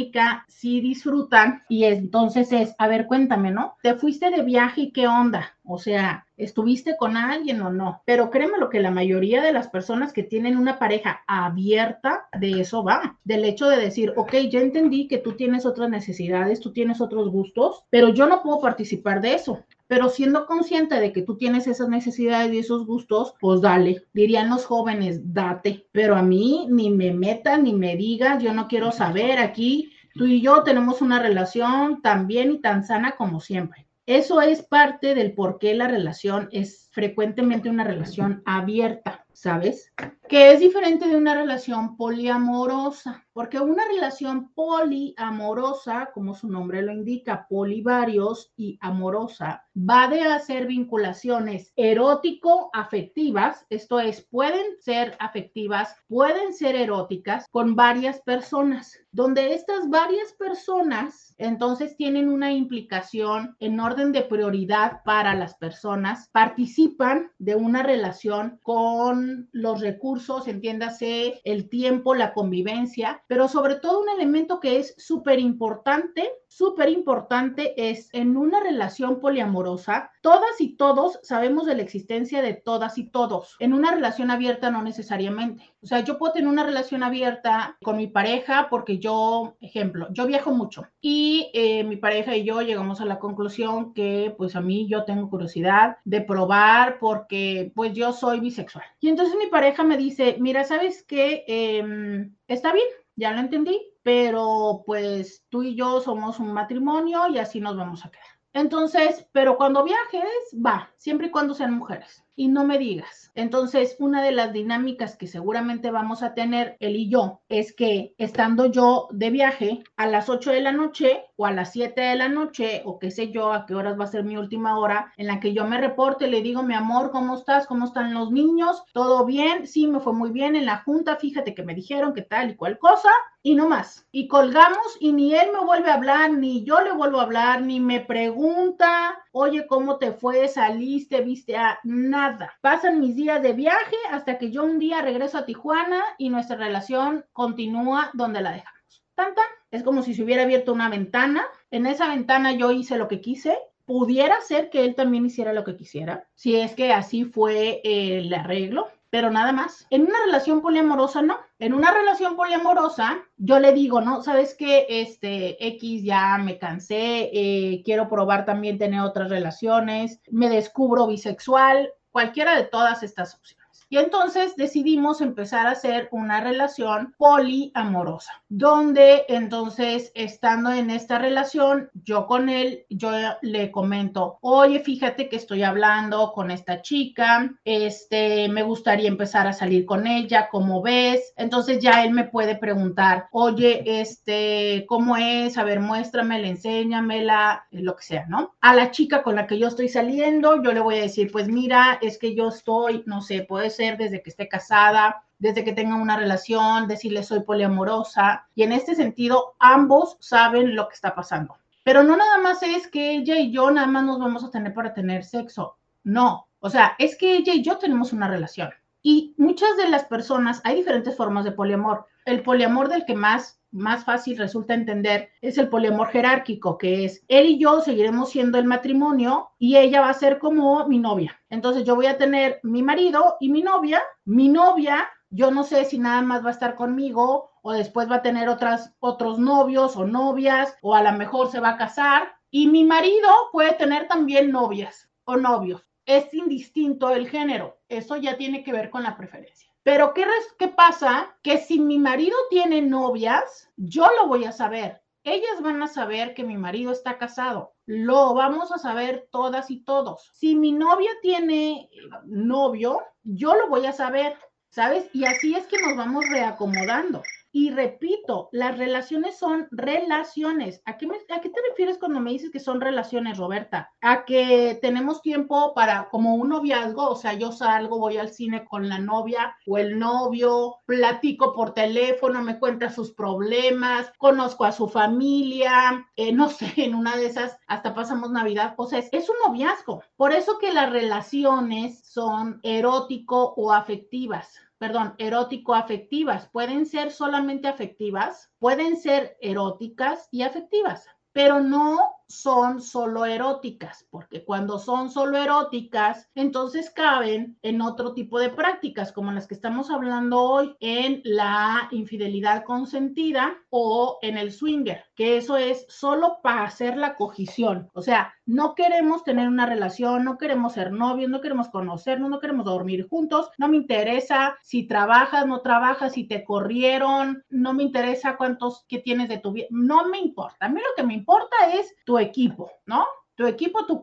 sí 0.48 0.80
disfrutan 0.80 1.62
y 1.68 1.84
entonces 1.84 2.52
es, 2.52 2.74
a 2.78 2.88
ver, 2.88 3.06
cuéntame, 3.06 3.50
¿no? 3.50 3.76
Te 3.82 3.94
fuiste 3.94 4.30
de 4.30 4.42
viaje 4.42 4.82
y 4.82 4.92
qué 4.92 5.06
onda? 5.06 5.56
O 5.64 5.78
sea, 5.78 6.26
¿estuviste 6.36 6.96
con 6.96 7.16
alguien 7.16 7.60
o 7.62 7.70
no? 7.70 8.02
Pero 8.04 8.30
créeme 8.30 8.58
lo 8.58 8.68
que 8.68 8.80
la 8.80 8.90
mayoría 8.90 9.42
de 9.42 9.52
las 9.52 9.68
personas 9.68 10.12
que 10.12 10.22
tienen 10.22 10.56
una 10.56 10.78
pareja 10.78 11.22
abierta, 11.26 12.28
de 12.38 12.60
eso 12.60 12.84
va. 12.84 13.18
Del 13.24 13.44
hecho 13.44 13.68
de 13.68 13.78
decir, 13.78 14.12
ok, 14.16 14.34
ya 14.50 14.60
entendí 14.60 15.08
que 15.08 15.18
tú 15.18 15.32
tienes 15.32 15.66
otras 15.66 15.90
necesidades, 15.90 16.60
tú 16.60 16.72
tienes 16.72 17.00
otros 17.00 17.28
gustos, 17.30 17.84
pero 17.90 18.08
yo 18.08 18.26
no 18.26 18.42
puedo 18.42 18.60
participar 18.60 19.20
de 19.20 19.34
eso. 19.34 19.64
Pero 19.92 20.08
siendo 20.08 20.46
consciente 20.46 20.98
de 20.98 21.12
que 21.12 21.20
tú 21.20 21.36
tienes 21.36 21.66
esas 21.66 21.90
necesidades 21.90 22.50
y 22.50 22.60
esos 22.60 22.86
gustos, 22.86 23.34
pues 23.38 23.60
dale. 23.60 24.06
Dirían 24.14 24.48
los 24.48 24.64
jóvenes, 24.64 25.34
date. 25.34 25.86
Pero 25.92 26.16
a 26.16 26.22
mí 26.22 26.66
ni 26.70 26.88
me 26.88 27.12
metan 27.12 27.64
ni 27.64 27.74
me 27.74 27.94
digas, 27.94 28.42
yo 28.42 28.54
no 28.54 28.68
quiero 28.68 28.90
saber 28.90 29.38
aquí. 29.38 29.92
Tú 30.14 30.24
y 30.24 30.40
yo 30.40 30.62
tenemos 30.62 31.02
una 31.02 31.20
relación 31.20 32.00
tan 32.00 32.26
bien 32.26 32.52
y 32.52 32.60
tan 32.62 32.86
sana 32.86 33.16
como 33.18 33.38
siempre. 33.38 33.86
Eso 34.06 34.40
es 34.40 34.62
parte 34.62 35.14
del 35.14 35.34
por 35.34 35.58
qué 35.58 35.74
la 35.74 35.88
relación 35.88 36.48
es 36.52 36.88
frecuentemente 36.92 37.68
una 37.68 37.84
relación 37.84 38.42
abierta, 38.46 39.26
¿sabes? 39.34 39.92
Que 40.32 40.52
es 40.52 40.60
diferente 40.60 41.08
de 41.08 41.16
una 41.16 41.34
relación 41.34 41.98
poliamorosa, 41.98 43.22
porque 43.34 43.60
una 43.60 43.84
relación 43.86 44.50
poliamorosa, 44.54 46.10
como 46.14 46.34
su 46.34 46.48
nombre 46.48 46.80
lo 46.80 46.90
indica, 46.90 47.46
polivarios 47.48 48.50
y 48.56 48.78
amorosa, 48.80 49.66
va 49.76 50.08
de 50.08 50.22
hacer 50.22 50.66
vinculaciones 50.66 51.72
erótico-afectivas, 51.76 53.66
esto 53.68 54.00
es, 54.00 54.22
pueden 54.22 54.78
ser 54.80 55.16
afectivas, 55.18 55.94
pueden 56.08 56.54
ser 56.54 56.76
eróticas 56.76 57.46
con 57.50 57.76
varias 57.76 58.20
personas, 58.20 58.98
donde 59.12 59.52
estas 59.54 59.90
varias 59.90 60.32
personas 60.32 61.34
entonces 61.38 61.96
tienen 61.96 62.30
una 62.30 62.52
implicación 62.52 63.56
en 63.60 63.80
orden 63.80 64.12
de 64.12 64.22
prioridad 64.22 65.02
para 65.04 65.34
las 65.34 65.54
personas, 65.56 66.28
participan 66.32 67.30
de 67.38 67.54
una 67.54 67.82
relación 67.82 68.58
con 68.62 69.48
los 69.52 69.80
recursos, 69.80 70.21
entiéndase 70.46 71.40
el 71.44 71.68
tiempo, 71.68 72.14
la 72.14 72.32
convivencia, 72.32 73.22
pero 73.26 73.48
sobre 73.48 73.76
todo 73.76 74.00
un 74.00 74.08
elemento 74.08 74.60
que 74.60 74.78
es 74.78 74.94
súper 74.98 75.38
importante 75.38 76.30
súper 76.56 76.90
importante 76.90 77.90
es 77.90 78.08
en 78.12 78.36
una 78.36 78.60
relación 78.60 79.20
poliamorosa, 79.20 80.10
todas 80.20 80.60
y 80.60 80.76
todos 80.76 81.18
sabemos 81.22 81.66
de 81.66 81.74
la 81.74 81.82
existencia 81.82 82.42
de 82.42 82.54
todas 82.54 82.98
y 82.98 83.04
todos. 83.04 83.56
En 83.58 83.72
una 83.72 83.92
relación 83.92 84.30
abierta 84.30 84.70
no 84.70 84.82
necesariamente. 84.82 85.72
O 85.82 85.86
sea, 85.86 86.00
yo 86.00 86.18
puedo 86.18 86.34
tener 86.34 86.48
una 86.48 86.64
relación 86.64 87.02
abierta 87.02 87.76
con 87.82 87.96
mi 87.96 88.06
pareja 88.06 88.68
porque 88.70 88.98
yo, 88.98 89.56
ejemplo, 89.60 90.08
yo 90.10 90.26
viajo 90.26 90.52
mucho 90.52 90.86
y 91.00 91.50
eh, 91.54 91.84
mi 91.84 91.96
pareja 91.96 92.36
y 92.36 92.44
yo 92.44 92.60
llegamos 92.60 93.00
a 93.00 93.06
la 93.06 93.18
conclusión 93.18 93.94
que 93.94 94.34
pues 94.36 94.54
a 94.54 94.60
mí 94.60 94.86
yo 94.88 95.04
tengo 95.04 95.30
curiosidad 95.30 95.96
de 96.04 96.20
probar 96.20 96.98
porque 96.98 97.72
pues 97.74 97.92
yo 97.94 98.12
soy 98.12 98.40
bisexual. 98.40 98.84
Y 99.00 99.08
entonces 99.08 99.36
mi 99.36 99.46
pareja 99.46 99.84
me 99.84 99.96
dice, 99.96 100.36
mira, 100.38 100.64
¿sabes 100.64 101.02
qué? 101.02 101.44
Em, 101.46 102.34
está 102.46 102.72
bien, 102.72 102.86
ya 103.16 103.32
lo 103.32 103.40
entendí, 103.40 103.80
pero 104.02 104.82
pues 104.86 105.44
tú 105.48 105.62
y 105.62 105.74
yo 105.74 106.00
somos 106.00 106.38
un 106.38 106.52
matrimonio 106.52 107.28
y 107.28 107.38
así 107.38 107.60
nos 107.60 107.76
vamos 107.76 108.04
a 108.04 108.10
quedar. 108.10 108.26
Entonces, 108.52 109.26
pero 109.32 109.56
cuando 109.56 109.84
viajes, 109.84 110.30
va, 110.54 110.92
siempre 110.98 111.28
y 111.28 111.30
cuando 111.30 111.54
sean 111.54 111.74
mujeres. 111.74 112.22
Y 112.34 112.48
no 112.48 112.64
me 112.64 112.78
digas. 112.78 113.30
Entonces, 113.34 113.96
una 113.98 114.22
de 114.22 114.32
las 114.32 114.52
dinámicas 114.52 115.16
que 115.16 115.26
seguramente 115.26 115.90
vamos 115.90 116.22
a 116.22 116.34
tener 116.34 116.76
él 116.80 116.96
y 116.96 117.10
yo 117.10 117.40
es 117.48 117.74
que 117.74 118.14
estando 118.18 118.66
yo 118.66 119.08
de 119.10 119.30
viaje 119.30 119.84
a 119.96 120.06
las 120.06 120.28
8 120.28 120.50
de 120.50 120.60
la 120.60 120.72
noche 120.72 121.24
o 121.36 121.46
a 121.46 121.52
las 121.52 121.72
7 121.72 122.00
de 122.00 122.16
la 122.16 122.28
noche 122.28 122.82
o 122.84 122.98
qué 122.98 123.10
sé 123.10 123.30
yo, 123.30 123.52
a 123.52 123.66
qué 123.66 123.74
horas 123.74 123.98
va 123.98 124.04
a 124.04 124.08
ser 124.08 124.24
mi 124.24 124.36
última 124.36 124.78
hora, 124.78 125.12
en 125.16 125.26
la 125.26 125.40
que 125.40 125.52
yo 125.52 125.66
me 125.66 125.78
reporte, 125.78 126.26
le 126.26 126.42
digo, 126.42 126.62
mi 126.62 126.74
amor, 126.74 127.10
¿cómo 127.10 127.36
estás? 127.36 127.66
¿Cómo 127.66 127.86
están 127.86 128.14
los 128.14 128.30
niños? 128.30 128.82
¿Todo 128.92 129.24
bien? 129.26 129.66
Sí, 129.66 129.86
me 129.86 130.00
fue 130.00 130.12
muy 130.12 130.30
bien 130.30 130.56
en 130.56 130.66
la 130.66 130.78
junta, 130.78 131.16
fíjate 131.16 131.54
que 131.54 131.62
me 131.62 131.74
dijeron 131.74 132.14
que 132.14 132.22
tal 132.22 132.50
y 132.50 132.56
cual 132.56 132.78
cosa 132.78 133.10
y 133.42 133.54
no 133.54 133.68
más. 133.68 134.06
Y 134.12 134.28
colgamos 134.28 134.96
y 135.00 135.12
ni 135.12 135.34
él 135.34 135.48
me 135.52 135.64
vuelve 135.64 135.90
a 135.90 135.94
hablar, 135.94 136.32
ni 136.32 136.64
yo 136.64 136.80
le 136.80 136.92
vuelvo 136.92 137.18
a 137.18 137.24
hablar, 137.24 137.62
ni 137.62 137.80
me 137.80 138.00
pregunta, 138.00 139.18
oye, 139.32 139.66
¿cómo 139.66 139.98
te 139.98 140.12
fue? 140.12 140.46
¿Saliste? 140.48 141.22
¿Viste 141.22 141.56
a 141.56 141.78
nada? 141.82 142.21
Pasan 142.60 143.00
mis 143.00 143.16
días 143.16 143.42
de 143.42 143.52
viaje 143.52 143.96
hasta 144.10 144.38
que 144.38 144.50
yo 144.50 144.64
un 144.64 144.78
día 144.78 145.02
regreso 145.02 145.38
a 145.38 145.46
Tijuana 145.46 146.02
y 146.18 146.28
nuestra 146.28 146.56
relación 146.56 147.24
continúa 147.32 148.10
donde 148.14 148.40
la 148.40 148.52
dejamos. 148.52 149.04
Tanta, 149.14 149.42
es 149.70 149.82
como 149.82 150.02
si 150.02 150.14
se 150.14 150.22
hubiera 150.22 150.42
abierto 150.42 150.72
una 150.72 150.88
ventana. 150.88 151.44
En 151.70 151.86
esa 151.86 152.08
ventana 152.08 152.52
yo 152.52 152.70
hice 152.70 152.96
lo 152.96 153.08
que 153.08 153.20
quise 153.20 153.58
pudiera 153.84 154.40
ser 154.40 154.70
que 154.70 154.84
él 154.84 154.94
también 154.94 155.26
hiciera 155.26 155.52
lo 155.52 155.64
que 155.64 155.76
quisiera, 155.76 156.28
si 156.34 156.56
es 156.56 156.74
que 156.74 156.92
así 156.92 157.24
fue 157.24 157.80
el 157.84 158.32
arreglo, 158.32 158.88
pero 159.10 159.30
nada 159.30 159.52
más. 159.52 159.86
En 159.90 160.02
una 160.02 160.18
relación 160.24 160.62
poliamorosa 160.62 161.20
no. 161.20 161.36
En 161.58 161.74
una 161.74 161.92
relación 161.92 162.34
poliamorosa, 162.34 163.18
yo 163.36 163.58
le 163.58 163.72
digo, 163.72 164.00
no, 164.00 164.22
sabes 164.22 164.54
que 164.54 164.86
este 164.88 165.62
X 165.66 166.02
ya 166.04 166.38
me 166.38 166.58
cansé, 166.58 167.28
eh, 167.32 167.82
quiero 167.84 168.08
probar 168.08 168.46
también 168.46 168.78
tener 168.78 169.00
otras 169.00 169.28
relaciones, 169.28 170.20
me 170.30 170.48
descubro 170.48 171.06
bisexual, 171.06 171.92
cualquiera 172.12 172.54
de 172.54 172.64
todas 172.64 173.02
estas 173.02 173.34
opciones. 173.34 173.61
Y 173.92 173.98
entonces 173.98 174.56
decidimos 174.56 175.20
empezar 175.20 175.66
a 175.66 175.72
hacer 175.72 176.08
una 176.12 176.40
relación 176.40 177.14
poliamorosa, 177.18 178.42
donde 178.48 179.26
entonces 179.28 180.10
estando 180.14 180.72
en 180.72 180.88
esta 180.88 181.18
relación, 181.18 181.90
yo 182.02 182.26
con 182.26 182.48
él, 182.48 182.86
yo 182.88 183.10
le 183.42 183.70
comento, 183.70 184.38
oye, 184.40 184.80
fíjate 184.80 185.28
que 185.28 185.36
estoy 185.36 185.62
hablando 185.62 186.32
con 186.32 186.50
esta 186.50 186.80
chica, 186.80 187.52
este, 187.66 188.48
me 188.48 188.62
gustaría 188.62 189.08
empezar 189.08 189.46
a 189.46 189.52
salir 189.52 189.84
con 189.84 190.06
ella, 190.06 190.48
¿cómo 190.50 190.80
ves? 190.80 191.34
Entonces 191.36 191.78
ya 191.78 192.02
él 192.02 192.12
me 192.12 192.24
puede 192.24 192.56
preguntar, 192.56 193.28
oye, 193.30 193.82
este, 194.00 194.86
¿cómo 194.88 195.18
es? 195.18 195.58
A 195.58 195.64
ver, 195.64 195.80
muéstramela, 195.80 196.48
enséñamela, 196.48 197.66
lo 197.70 197.94
que 197.96 198.04
sea, 198.04 198.24
¿no? 198.26 198.54
A 198.62 198.74
la 198.74 198.90
chica 198.90 199.22
con 199.22 199.34
la 199.34 199.46
que 199.46 199.58
yo 199.58 199.68
estoy 199.68 199.90
saliendo, 199.90 200.62
yo 200.62 200.72
le 200.72 200.80
voy 200.80 200.94
a 200.94 201.02
decir, 201.02 201.30
pues 201.30 201.48
mira, 201.48 201.98
es 202.00 202.16
que 202.16 202.34
yo 202.34 202.48
estoy, 202.48 203.02
no 203.04 203.20
sé, 203.20 203.42
puede 203.42 203.68
ser 203.68 203.81
desde 203.90 204.22
que 204.22 204.30
esté 204.30 204.48
casada, 204.48 205.24
desde 205.38 205.64
que 205.64 205.72
tenga 205.72 205.96
una 205.96 206.16
relación, 206.16 206.86
decirle 206.86 207.22
soy 207.22 207.40
poliamorosa. 207.40 208.46
Y 208.54 208.62
en 208.62 208.72
este 208.72 208.94
sentido, 208.94 209.54
ambos 209.58 210.16
saben 210.20 210.76
lo 210.76 210.88
que 210.88 210.94
está 210.94 211.14
pasando. 211.14 211.56
Pero 211.84 212.04
no 212.04 212.16
nada 212.16 212.38
más 212.38 212.62
es 212.62 212.86
que 212.86 213.10
ella 213.10 213.36
y 213.38 213.50
yo 213.50 213.70
nada 213.70 213.88
más 213.88 214.04
nos 214.04 214.18
vamos 214.18 214.44
a 214.44 214.50
tener 214.50 214.72
para 214.72 214.94
tener 214.94 215.24
sexo. 215.24 215.76
No, 216.04 216.46
o 216.60 216.70
sea, 216.70 216.94
es 216.98 217.16
que 217.16 217.36
ella 217.36 217.54
y 217.54 217.62
yo 217.62 217.78
tenemos 217.78 218.12
una 218.12 218.28
relación. 218.28 218.70
Y 219.02 219.34
muchas 219.36 219.76
de 219.76 219.88
las 219.88 220.04
personas, 220.04 220.60
hay 220.62 220.76
diferentes 220.76 221.16
formas 221.16 221.44
de 221.44 221.50
poliamor. 221.50 222.06
El 222.24 222.42
poliamor 222.42 222.88
del 222.88 223.04
que 223.04 223.16
más 223.16 223.60
más 223.72 224.04
fácil 224.04 224.38
resulta 224.38 224.74
entender 224.74 225.30
es 225.40 225.58
el 225.58 225.68
poliamor 225.68 226.08
jerárquico, 226.08 226.78
que 226.78 227.04
es 227.04 227.24
él 227.28 227.46
y 227.46 227.58
yo 227.58 227.80
seguiremos 227.80 228.30
siendo 228.30 228.58
el 228.58 228.66
matrimonio 228.66 229.50
y 229.58 229.76
ella 229.76 230.02
va 230.02 230.10
a 230.10 230.14
ser 230.14 230.38
como 230.38 230.86
mi 230.86 230.98
novia. 230.98 231.40
Entonces 231.48 231.84
yo 231.84 231.96
voy 231.96 232.06
a 232.06 232.18
tener 232.18 232.60
mi 232.62 232.82
marido 232.82 233.36
y 233.40 233.48
mi 233.48 233.62
novia. 233.62 234.02
Mi 234.24 234.48
novia, 234.48 235.08
yo 235.30 235.50
no 235.50 235.64
sé 235.64 235.84
si 235.86 235.98
nada 235.98 236.22
más 236.22 236.44
va 236.44 236.48
a 236.50 236.52
estar 236.52 236.74
conmigo 236.74 237.50
o 237.62 237.72
después 237.72 238.10
va 238.10 238.16
a 238.16 238.22
tener 238.22 238.48
otras, 238.48 238.94
otros 239.00 239.38
novios 239.38 239.96
o 239.96 240.06
novias 240.06 240.76
o 240.82 240.94
a 240.94 241.02
lo 241.02 241.12
mejor 241.12 241.50
se 241.50 241.60
va 241.60 241.70
a 241.70 241.78
casar. 241.78 242.32
Y 242.50 242.66
mi 242.66 242.84
marido 242.84 243.28
puede 243.50 243.72
tener 243.72 244.06
también 244.06 244.52
novias 244.52 245.10
o 245.24 245.36
novios. 245.36 245.86
Es 246.04 246.32
indistinto 246.34 247.10
el 247.10 247.28
género. 247.28 247.78
Eso 247.88 248.16
ya 248.16 248.36
tiene 248.36 248.62
que 248.62 248.72
ver 248.72 248.90
con 248.90 249.02
la 249.02 249.16
preferencia. 249.16 249.71
Pero 249.82 250.14
¿qué, 250.14 250.24
¿qué 250.58 250.68
pasa? 250.68 251.36
Que 251.42 251.58
si 251.58 251.80
mi 251.80 251.98
marido 251.98 252.36
tiene 252.50 252.82
novias, 252.82 253.68
yo 253.76 254.06
lo 254.18 254.28
voy 254.28 254.44
a 254.44 254.52
saber. 254.52 255.02
Ellas 255.24 255.60
van 255.60 255.82
a 255.82 255.88
saber 255.88 256.34
que 256.34 256.44
mi 256.44 256.56
marido 256.56 256.92
está 256.92 257.18
casado. 257.18 257.74
Lo 257.86 258.34
vamos 258.34 258.72
a 258.72 258.78
saber 258.78 259.28
todas 259.30 259.70
y 259.70 259.84
todos. 259.84 260.30
Si 260.32 260.54
mi 260.56 260.72
novia 260.72 261.10
tiene 261.20 261.88
novio, 262.24 263.00
yo 263.22 263.54
lo 263.54 263.68
voy 263.68 263.86
a 263.86 263.92
saber, 263.92 264.36
¿sabes? 264.70 265.08
Y 265.12 265.24
así 265.24 265.54
es 265.54 265.66
que 265.66 265.80
nos 265.80 265.96
vamos 265.96 266.24
reacomodando. 266.28 267.22
Y 267.54 267.70
repito, 267.70 268.48
las 268.50 268.78
relaciones 268.78 269.38
son 269.38 269.68
relaciones. 269.70 270.80
¿A 270.86 270.96
qué, 270.96 271.06
¿A 271.06 271.40
qué, 271.42 271.50
te 271.50 271.60
refieres 271.68 271.98
cuando 271.98 272.18
me 272.18 272.30
dices 272.32 272.50
que 272.50 272.58
son 272.58 272.80
relaciones, 272.80 273.36
Roberta? 273.36 273.92
A 274.00 274.24
que 274.24 274.78
tenemos 274.80 275.20
tiempo 275.20 275.74
para, 275.74 276.08
como 276.08 276.34
un 276.34 276.48
noviazgo, 276.48 277.10
o 277.10 277.14
sea, 277.14 277.34
yo 277.34 277.52
salgo, 277.52 277.98
voy 277.98 278.16
al 278.16 278.30
cine 278.30 278.64
con 278.64 278.88
la 278.88 278.98
novia 278.98 279.54
o 279.66 279.76
el 279.76 279.98
novio, 279.98 280.76
platico 280.86 281.52
por 281.52 281.74
teléfono, 281.74 282.42
me 282.42 282.58
cuenta 282.58 282.88
sus 282.88 283.12
problemas, 283.12 284.10
conozco 284.16 284.64
a 284.64 284.72
su 284.72 284.88
familia, 284.88 286.06
eh, 286.16 286.32
no 286.32 286.48
sé, 286.48 286.72
en 286.76 286.94
una 286.94 287.16
de 287.16 287.26
esas 287.26 287.58
hasta 287.66 287.94
pasamos 287.94 288.30
Navidad. 288.30 288.72
O 288.78 288.86
sea, 288.86 288.98
es, 288.98 289.10
es 289.12 289.28
un 289.28 289.36
noviazgo. 289.46 290.02
Por 290.16 290.32
eso 290.32 290.56
que 290.58 290.72
las 290.72 290.90
relaciones 290.90 292.00
son 292.08 292.60
erótico 292.62 293.52
o 293.58 293.72
afectivas 293.74 294.58
perdón, 294.82 295.14
erótico-afectivas. 295.18 296.48
Pueden 296.48 296.86
ser 296.86 297.12
solamente 297.12 297.68
afectivas, 297.68 298.50
pueden 298.58 298.96
ser 298.96 299.36
eróticas 299.40 300.26
y 300.32 300.42
afectivas, 300.42 301.06
pero 301.32 301.60
no 301.60 301.98
son 302.32 302.80
solo 302.80 303.26
eróticas, 303.26 304.06
porque 304.10 304.42
cuando 304.42 304.78
son 304.78 305.10
solo 305.10 305.36
eróticas, 305.36 306.30
entonces 306.34 306.88
caben 306.88 307.58
en 307.60 307.82
otro 307.82 308.14
tipo 308.14 308.38
de 308.38 308.48
prácticas, 308.48 309.12
como 309.12 309.32
las 309.32 309.46
que 309.46 309.54
estamos 309.54 309.90
hablando 309.90 310.40
hoy, 310.40 310.74
en 310.80 311.20
la 311.24 311.88
infidelidad 311.90 312.64
consentida 312.64 313.54
o 313.68 314.18
en 314.22 314.38
el 314.38 314.50
swinger, 314.50 315.04
que 315.14 315.36
eso 315.36 315.58
es 315.58 315.84
solo 315.90 316.38
para 316.42 316.64
hacer 316.64 316.96
la 316.96 317.16
cogición. 317.16 317.90
O 317.92 318.00
sea, 318.00 318.32
no 318.46 318.74
queremos 318.74 319.24
tener 319.24 319.46
una 319.46 319.66
relación, 319.66 320.24
no 320.24 320.38
queremos 320.38 320.72
ser 320.72 320.90
novios, 320.90 321.30
no 321.30 321.42
queremos 321.42 321.68
conocernos, 321.68 322.30
no 322.30 322.40
queremos 322.40 322.64
dormir 322.64 323.06
juntos, 323.08 323.50
no 323.58 323.68
me 323.68 323.76
interesa 323.76 324.56
si 324.62 324.86
trabajas, 324.86 325.46
no 325.46 325.60
trabajas, 325.60 326.14
si 326.14 326.24
te 326.24 326.44
corrieron, 326.44 327.44
no 327.50 327.74
me 327.74 327.82
interesa 327.82 328.38
cuántos 328.38 328.84
que 328.88 328.98
tienes 328.98 329.28
de 329.28 329.38
tu 329.38 329.52
vida, 329.52 329.66
no 329.70 330.08
me 330.08 330.18
importa. 330.18 330.66
A 330.66 330.68
mí 330.70 330.80
lo 330.80 330.94
que 330.96 331.06
me 331.06 331.14
importa 331.22 331.56
es 331.72 331.94
tu 332.04 332.18
equipo, 332.18 332.72
¿no? 332.84 333.06
Tu 333.36 333.46
equipo, 333.46 333.86
tu 333.86 334.02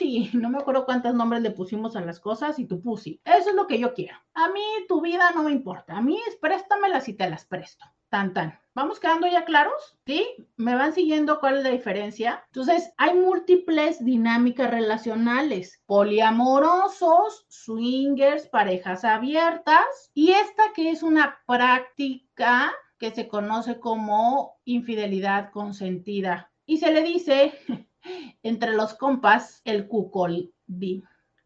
y 0.00 0.30
no 0.34 0.48
me 0.48 0.58
acuerdo 0.58 0.84
cuántos 0.84 1.14
nombres 1.14 1.42
le 1.42 1.50
pusimos 1.50 1.96
a 1.96 2.00
las 2.00 2.20
cosas, 2.20 2.58
y 2.58 2.66
tu 2.66 2.80
pussy. 2.80 3.20
Eso 3.24 3.50
es 3.50 3.56
lo 3.56 3.66
que 3.66 3.78
yo 3.78 3.92
quiero. 3.92 4.16
A 4.34 4.48
mí 4.48 4.62
tu 4.88 5.00
vida 5.00 5.32
no 5.34 5.42
me 5.42 5.50
importa. 5.50 5.96
A 5.96 6.00
mí 6.00 6.18
es 6.28 6.36
préstamelas 6.36 7.08
y 7.08 7.14
te 7.14 7.28
las 7.28 7.44
presto. 7.44 7.84
Tan, 8.08 8.32
tan. 8.32 8.58
¿Vamos 8.74 9.00
quedando 9.00 9.26
ya 9.26 9.44
claros? 9.44 9.98
¿Sí? 10.06 10.24
¿Me 10.56 10.74
van 10.74 10.94
siguiendo 10.94 11.40
cuál 11.40 11.58
es 11.58 11.64
la 11.64 11.70
diferencia? 11.70 12.42
Entonces, 12.46 12.92
hay 12.96 13.14
múltiples 13.14 14.04
dinámicas 14.04 14.70
relacionales, 14.70 15.82
poliamorosos, 15.86 17.46
swingers, 17.48 18.48
parejas 18.48 19.04
abiertas, 19.04 20.10
y 20.14 20.30
esta 20.30 20.72
que 20.74 20.90
es 20.90 21.02
una 21.02 21.40
práctica 21.46 22.72
que 23.00 23.10
se 23.10 23.28
conoce 23.28 23.80
como 23.80 24.58
infidelidad 24.64 25.50
consentida. 25.50 26.49
Y 26.70 26.76
se 26.76 26.92
le 26.92 27.02
dice 27.02 27.52
entre 28.44 28.74
los 28.74 28.94
compas 28.94 29.60
el 29.64 29.88
cucoldi. 29.88 31.02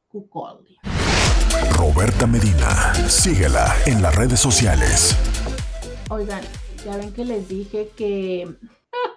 Cucoldi. 0.06 0.76
Roberta 1.78 2.26
Medina, 2.26 2.92
síguela 3.08 3.74
en 3.86 4.02
las 4.02 4.14
redes 4.14 4.38
sociales. 4.38 5.16
Oigan, 6.10 6.42
ya 6.84 6.98
ven 6.98 7.10
que 7.14 7.24
les 7.24 7.48
dije 7.48 7.90
que 7.96 8.54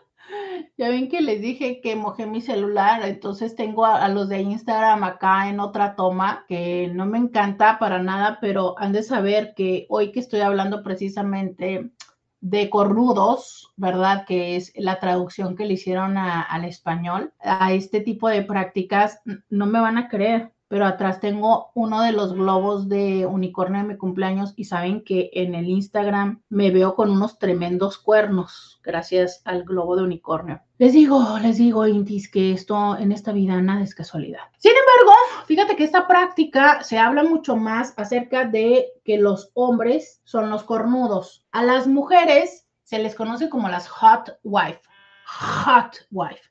ya 0.78 0.88
ven 0.88 1.10
que 1.10 1.20
les 1.20 1.42
dije 1.42 1.82
que 1.82 1.98
mojé 1.98 2.26
mi 2.26 2.40
celular, 2.40 3.06
entonces 3.06 3.58
tengo 3.58 3.86
a, 3.86 4.08
los 4.08 4.30
de 4.30 4.40
Instagram 4.40 5.04
acá 5.04 5.50
en 5.50 5.60
otra 5.60 5.98
toma 5.98 6.46
que 6.48 6.88
no 6.88 7.06
me 7.06 7.18
encanta 7.18 7.80
para 7.80 8.02
nada, 8.02 8.38
pero 8.40 8.76
han 8.80 8.94
de 8.94 9.04
saber 9.04 9.54
que 9.58 9.88
hoy 9.90 10.14
que 10.14 10.22
estoy 10.22 10.40
hablando 10.40 10.84
precisamente 10.84 11.92
de 12.40 12.70
cornudos, 12.70 13.74
¿verdad? 13.76 14.26
Que 14.26 14.56
es 14.56 14.72
la 14.76 15.00
traducción 15.00 15.56
que 15.56 15.66
le 15.66 15.74
hicieron 15.74 16.18
al 16.18 16.66
español, 16.66 17.34
a 17.40 17.74
este 17.74 18.00
tipo 18.02 18.30
de 18.30 18.44
prácticas, 18.44 19.22
no 19.50 19.66
me 19.66 19.80
van 19.80 19.98
a 19.98 20.08
creer, 20.08 20.52
pero 20.68 20.86
atrás 20.86 21.20
tengo 21.20 21.72
uno 21.76 22.02
de 22.02 22.12
los 22.12 22.34
globos 22.34 22.90
de 22.90 23.26
unicornio 23.26 23.82
de 23.82 23.88
mi 23.88 23.98
cumpleaños 23.98 24.54
y 24.56 24.66
saben 24.66 25.04
que 25.04 25.30
en 25.34 25.56
el 25.56 25.68
Instagram 25.70 26.42
me 26.50 26.72
veo 26.72 26.96
con 26.96 27.10
unos 27.10 27.40
tremendos 27.40 27.98
cuernos 27.98 28.80
gracias 28.84 29.42
al 29.46 29.64
globo 29.64 29.96
de 29.96 30.04
unicornio. 30.04 30.62
Les 30.78 30.94
digo, 30.94 31.40
les 31.42 31.58
digo, 31.58 31.88
Intis, 31.88 32.30
que 32.30 32.52
esto 32.52 32.98
en 32.98 33.12
esta 33.12 33.32
vida 33.32 33.60
nada 33.62 33.82
es 33.82 33.96
casualidad. 33.96 34.42
Sin 34.58 34.72
embargo, 34.72 35.18
fíjate 35.46 35.76
que 35.76 35.84
esta 35.84 36.08
práctica 36.08 36.84
se 36.84 36.98
habla 36.98 37.24
mucho 37.24 37.56
más 37.56 37.94
acerca 37.98 38.46
de 38.46 38.88
que 39.04 39.18
los 39.18 39.52
hombres 39.54 40.22
son 40.24 40.50
los 40.50 40.64
cornudos. 40.64 41.46
A 41.52 41.64
las 41.64 41.88
mujeres 41.88 42.68
se 42.84 43.00
les 43.00 43.16
conoce 43.16 43.50
como 43.50 43.70
las 43.70 43.88
hot 43.88 44.38
wife. 44.44 44.82
Hot 45.26 46.08
wife. 46.12 46.42